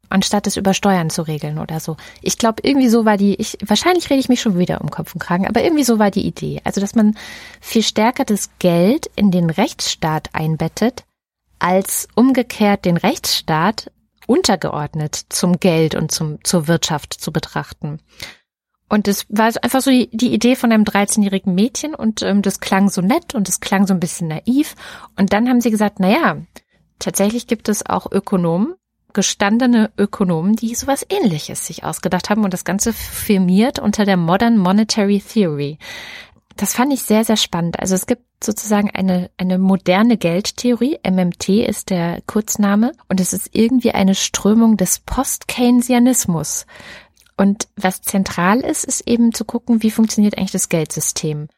anstatt 0.09 0.47
es 0.47 0.57
über 0.57 0.75
Steuern 0.75 1.11
zu 1.11 1.23
regeln 1.23 1.59
oder 1.59 1.81
so. 1.81 1.97
Ich 2.23 2.39
glaube, 2.39 2.63
irgendwie 2.63 2.89
so 2.89 3.05
war 3.05 3.17
die, 3.17 3.35
ich, 3.35 3.59
wahrscheinlich 3.65 4.11
rede 4.11 4.21
ich 4.21 4.29
mich 4.29 4.41
schon 4.41 4.59
wieder 4.59 4.81
um 4.81 4.91
Kopf 4.91 5.15
und 5.15 5.21
Kragen, 5.21 5.47
aber 5.47 5.63
irgendwie 5.63 5.85
so 5.85 5.99
war 5.99 6.11
die 6.11 6.27
Idee. 6.27 6.61
Also, 6.65 6.81
dass 6.81 6.95
man 6.95 7.17
viel 7.61 7.83
stärker 7.83 8.25
das 8.25 8.51
Geld 8.59 9.11
in 9.17 9.31
den 9.31 9.51
Rechtsstaat 9.51 10.31
einbettet, 10.33 11.05
als 11.59 12.09
umgekehrt 12.15 12.85
den 12.85 12.97
Rechtsstaat 12.97 13.91
untergeordnet 14.27 15.27
zum 15.29 15.61
Geld 15.61 15.95
und 15.95 16.11
zum, 16.11 16.43
zur 16.45 16.69
Wirtschaft 16.69 17.15
zu 17.15 17.33
betrachten. 17.33 18.01
Und 18.89 19.07
das 19.09 19.27
war 19.29 19.47
einfach 19.63 19.81
so 19.81 19.91
die, 19.91 20.09
die 20.13 20.33
Idee 20.33 20.57
von 20.57 20.71
einem 20.71 20.85
13-jährigen 20.85 21.55
Mädchen 21.55 21.95
und 21.95 22.23
ähm, 22.23 22.43
das 22.43 22.61
klang 22.61 22.91
so 22.91 23.01
nett 23.01 23.35
und 23.35 23.49
das 23.49 23.61
klang 23.61 23.87
so 23.87 23.95
ein 23.95 24.01
bisschen 24.01 24.29
naiv. 24.29 24.75
Und 25.17 25.33
dann 25.33 25.49
haben 25.49 25.61
sie 25.61 25.71
gesagt, 25.71 25.97
na 25.99 26.11
ja, 26.11 26.37
tatsächlich 26.99 27.47
gibt 27.47 27.69
es 27.69 27.85
auch 27.87 28.11
Ökonomen, 28.13 28.75
gestandene 29.15 29.91
Ökonomen, 29.97 30.57
die 30.57 30.75
sowas 30.75 31.07
ähnliches 31.09 31.67
sich 31.67 31.85
ausgedacht 31.85 32.29
haben 32.29 32.45
und 32.45 32.53
das 32.53 32.65
Ganze 32.65 32.93
firmiert 32.93 33.79
unter 33.79 34.05
der 34.05 34.17
Modern 34.17 34.59
Monetary 34.59 35.21
Theory. 35.21 35.79
Das 36.57 36.75
fand 36.75 36.93
ich 36.93 37.03
sehr, 37.03 37.25
sehr 37.25 37.37
spannend. 37.37 37.81
Also 37.81 37.95
es 37.95 38.07
gibt 38.07 38.23
sozusagen 38.45 38.91
eine, 38.91 39.31
eine 39.39 39.59
moderne 39.59 40.17
Geldtheorie. 40.17 40.99
MMT 41.05 41.49
ist 41.49 41.91
der 41.91 42.21
Kurzname. 42.27 42.93
Und 43.09 43.21
es 43.21 43.33
ist 43.33 43.49
irgendwie 43.53 43.93
eine 43.93 44.15
Strömung 44.15 44.77
des 44.77 45.01
Post-Keynesianismus. 45.01 46.67
Und 47.37 47.67
was 47.75 48.03
zentral 48.03 48.61
ist, 48.61 48.85
ist 48.85 49.09
eben 49.09 49.35
zu 49.35 49.45
gucken, 49.45 49.83
wie 49.83 49.91
funktioniert 49.91 50.39
eigentlich 50.39 50.53
das 50.53 50.69
Geldsystem. 50.69 51.49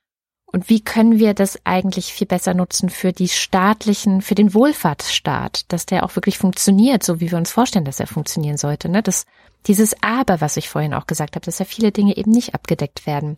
Und 0.47 0.69
wie 0.69 0.81
können 0.81 1.19
wir 1.19 1.35
das 1.35 1.59
eigentlich 1.65 2.13
viel 2.13 2.27
besser 2.27 2.55
nutzen 2.55 2.89
für 2.89 3.13
die 3.13 3.29
staatlichen, 3.29 4.23
für 4.23 4.35
den 4.35 4.55
Wohlfahrtsstaat, 4.55 5.65
dass 5.69 5.87
der 5.87 6.05
auch 6.05 6.15
wirklich 6.15 6.39
funktioniert, 6.39 7.03
so 7.03 7.21
wie 7.21 7.31
wir 7.31 7.39
uns 7.39 7.51
vorstellen, 7.51 7.85
dass 7.85 8.01
er 8.01 8.07
funktionieren 8.07 8.57
sollte. 8.57 8.89
Ne? 8.89 9.03
Das, 9.03 9.27
dieses 9.67 10.01
Aber, 10.03 10.41
was 10.41 10.57
ich 10.57 10.69
vorhin 10.69 10.95
auch 10.95 11.07
gesagt 11.07 11.35
habe, 11.35 11.45
dass 11.45 11.59
ja 11.59 11.65
viele 11.65 11.91
Dinge 11.91 12.17
eben 12.17 12.31
nicht 12.31 12.55
abgedeckt 12.55 13.07
werden. 13.07 13.37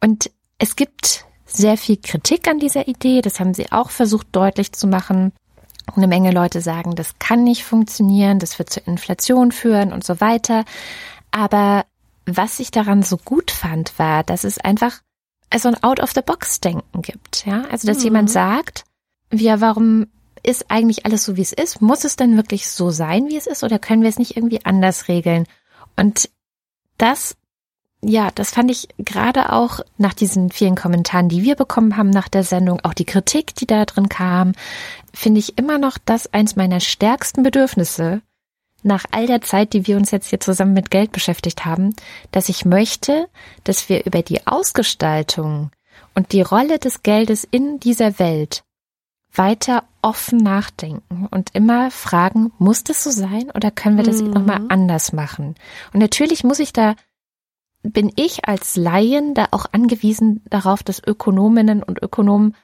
Und 0.00 0.30
es 0.58 0.76
gibt 0.76 1.24
sehr 1.46 1.76
viel 1.76 1.98
Kritik 1.98 2.48
an 2.48 2.58
dieser 2.58 2.88
Idee, 2.88 3.20
das 3.20 3.38
haben 3.38 3.54
sie 3.54 3.70
auch 3.70 3.90
versucht 3.90 4.26
deutlich 4.32 4.72
zu 4.72 4.86
machen. 4.86 5.32
Eine 5.94 6.08
Menge 6.08 6.32
Leute 6.32 6.60
sagen, 6.60 6.94
das 6.96 7.18
kann 7.18 7.44
nicht 7.44 7.64
funktionieren, 7.64 8.38
das 8.38 8.58
wird 8.58 8.70
zur 8.70 8.86
Inflation 8.88 9.52
führen 9.52 9.92
und 9.92 10.02
so 10.02 10.20
weiter. 10.20 10.64
Aber 11.30 11.84
was 12.26 12.58
ich 12.58 12.70
daran 12.70 13.02
so 13.02 13.18
gut 13.18 13.50
fand, 13.50 13.98
war, 13.98 14.24
dass 14.24 14.44
es 14.44 14.58
einfach 14.58 15.00
so 15.58 15.68
ein 15.68 15.82
Out-of-the-Box-Denken 15.82 17.02
gibt. 17.02 17.46
Ja, 17.46 17.64
also 17.70 17.86
dass 17.86 17.98
mhm. 17.98 18.04
jemand 18.04 18.30
sagt, 18.30 18.84
ja, 19.32 19.60
warum 19.60 20.06
ist 20.42 20.70
eigentlich 20.70 21.06
alles 21.06 21.24
so, 21.24 21.36
wie 21.36 21.42
es 21.42 21.52
ist? 21.52 21.80
Muss 21.80 22.04
es 22.04 22.16
denn 22.16 22.36
wirklich 22.36 22.68
so 22.68 22.90
sein, 22.90 23.28
wie 23.28 23.36
es 23.36 23.46
ist, 23.46 23.64
oder 23.64 23.78
können 23.78 24.02
wir 24.02 24.08
es 24.08 24.18
nicht 24.18 24.36
irgendwie 24.36 24.64
anders 24.64 25.08
regeln? 25.08 25.46
Und 25.96 26.28
das, 26.98 27.36
ja, 28.02 28.30
das 28.30 28.50
fand 28.50 28.70
ich 28.70 28.88
gerade 28.98 29.52
auch 29.52 29.80
nach 29.96 30.12
diesen 30.12 30.50
vielen 30.50 30.76
Kommentaren, 30.76 31.28
die 31.28 31.42
wir 31.42 31.56
bekommen 31.56 31.96
haben 31.96 32.10
nach 32.10 32.28
der 32.28 32.44
Sendung, 32.44 32.80
auch 32.82 32.94
die 32.94 33.06
Kritik, 33.06 33.54
die 33.54 33.66
da 33.66 33.84
drin 33.84 34.08
kam, 34.08 34.52
finde 35.14 35.40
ich 35.40 35.58
immer 35.58 35.78
noch 35.78 35.98
das 36.04 36.32
eins 36.32 36.56
meiner 36.56 36.80
stärksten 36.80 37.42
Bedürfnisse, 37.42 38.20
nach 38.84 39.04
all 39.10 39.26
der 39.26 39.40
Zeit, 39.40 39.72
die 39.72 39.86
wir 39.86 39.96
uns 39.96 40.10
jetzt 40.10 40.28
hier 40.28 40.40
zusammen 40.40 40.74
mit 40.74 40.90
Geld 40.90 41.12
beschäftigt 41.12 41.64
haben, 41.64 41.94
dass 42.30 42.48
ich 42.48 42.64
möchte, 42.64 43.28
dass 43.64 43.88
wir 43.88 44.04
über 44.04 44.22
die 44.22 44.46
Ausgestaltung 44.46 45.70
und 46.14 46.32
die 46.32 46.42
Rolle 46.42 46.78
des 46.78 47.02
Geldes 47.02 47.46
in 47.50 47.80
dieser 47.80 48.18
Welt 48.18 48.64
weiter 49.32 49.84
offen 50.02 50.38
nachdenken 50.38 51.26
und 51.30 51.54
immer 51.54 51.90
fragen, 51.90 52.52
muss 52.58 52.84
das 52.84 53.02
so 53.02 53.10
sein 53.10 53.50
oder 53.52 53.70
können 53.70 53.96
wir 53.96 54.04
das 54.04 54.22
mhm. 54.22 54.30
nochmal 54.30 54.60
anders 54.68 55.12
machen? 55.12 55.56
Und 55.92 56.00
natürlich 56.00 56.44
muss 56.44 56.60
ich 56.60 56.72
da, 56.72 56.94
bin 57.82 58.12
ich 58.14 58.46
als 58.46 58.76
Laien 58.76 59.34
da 59.34 59.48
auch 59.50 59.66
angewiesen 59.72 60.42
darauf, 60.48 60.82
dass 60.82 61.02
Ökonominnen 61.04 61.82
und 61.82 62.02
Ökonomen, 62.02 62.54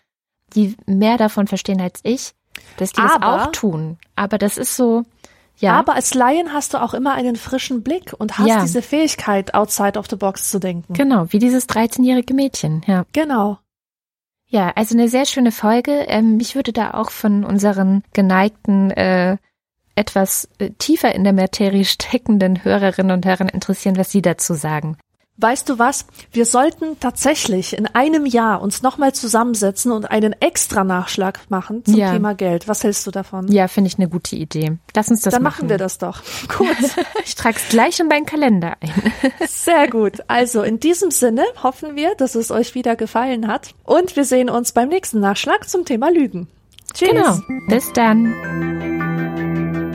die 0.54 0.76
mehr 0.86 1.16
davon 1.16 1.46
verstehen 1.46 1.80
als 1.80 2.00
ich, 2.04 2.34
dass 2.76 2.92
die 2.92 3.00
Aber, 3.00 3.18
das 3.18 3.48
auch 3.48 3.52
tun. 3.52 3.98
Aber 4.14 4.38
das 4.38 4.56
ist 4.56 4.76
so, 4.76 5.04
ja. 5.60 5.74
Aber 5.74 5.94
als 5.94 6.14
Laien 6.14 6.52
hast 6.52 6.74
du 6.74 6.82
auch 6.82 6.94
immer 6.94 7.14
einen 7.14 7.36
frischen 7.36 7.82
Blick 7.82 8.14
und 8.18 8.38
hast 8.38 8.48
ja. 8.48 8.62
diese 8.62 8.82
Fähigkeit, 8.82 9.54
outside 9.54 9.98
of 9.98 10.06
the 10.08 10.16
box 10.16 10.50
zu 10.50 10.58
denken. 10.58 10.94
Genau, 10.94 11.26
wie 11.30 11.38
dieses 11.38 11.68
13-jährige 11.68 12.34
Mädchen, 12.34 12.82
ja. 12.86 13.04
Genau. 13.12 13.58
Ja, 14.46 14.72
also 14.74 14.96
eine 14.96 15.08
sehr 15.08 15.26
schöne 15.26 15.52
Folge. 15.52 15.92
Ähm, 16.08 16.36
mich 16.36 16.56
würde 16.56 16.72
da 16.72 16.92
auch 16.94 17.10
von 17.10 17.44
unseren 17.44 18.02
geneigten, 18.12 18.90
äh, 18.90 19.36
etwas 19.94 20.48
äh, 20.58 20.70
tiefer 20.70 21.14
in 21.14 21.24
der 21.24 21.32
Materie 21.32 21.84
steckenden 21.84 22.64
Hörerinnen 22.64 23.12
und 23.12 23.26
Hörern 23.26 23.48
interessieren, 23.48 23.96
was 23.96 24.10
Sie 24.10 24.22
dazu 24.22 24.54
sagen. 24.54 24.96
Weißt 25.40 25.68
du 25.68 25.78
was? 25.78 26.04
Wir 26.32 26.44
sollten 26.44 27.00
tatsächlich 27.00 27.76
in 27.76 27.86
einem 27.86 28.26
Jahr 28.26 28.60
uns 28.60 28.82
nochmal 28.82 29.14
zusammensetzen 29.14 29.90
und 29.90 30.10
einen 30.10 30.34
extra 30.40 30.84
Nachschlag 30.84 31.40
machen 31.48 31.84
zum 31.84 31.94
ja. 31.94 32.12
Thema 32.12 32.34
Geld. 32.34 32.68
Was 32.68 32.84
hältst 32.84 33.06
du 33.06 33.10
davon? 33.10 33.50
Ja, 33.50 33.66
finde 33.66 33.88
ich 33.88 33.98
eine 33.98 34.08
gute 34.08 34.36
Idee. 34.36 34.78
Lass 34.94 35.08
uns 35.08 35.22
das 35.22 35.32
Dann 35.32 35.42
machen. 35.42 35.68
Dann 35.68 35.68
machen 35.68 35.70
wir 35.70 35.78
das 35.78 35.98
doch. 35.98 36.22
Gut. 36.58 36.76
ich 37.24 37.34
trage 37.34 37.56
es 37.56 37.68
gleich 37.70 37.98
in 38.00 38.08
meinen 38.08 38.26
Kalender 38.26 38.76
ein. 38.80 39.12
Sehr 39.48 39.88
gut. 39.88 40.18
Also 40.28 40.62
in 40.62 40.78
diesem 40.78 41.10
Sinne 41.10 41.44
hoffen 41.62 41.96
wir, 41.96 42.14
dass 42.16 42.34
es 42.34 42.50
euch 42.50 42.74
wieder 42.74 42.96
gefallen 42.96 43.48
hat. 43.48 43.74
Und 43.84 44.16
wir 44.16 44.24
sehen 44.24 44.50
uns 44.50 44.72
beim 44.72 44.90
nächsten 44.90 45.20
Nachschlag 45.20 45.68
zum 45.68 45.86
Thema 45.86 46.10
Lügen. 46.10 46.48
Tschüss. 46.92 47.10
Genau. 47.10 47.38
Bis 47.68 47.92
dann. 47.92 49.89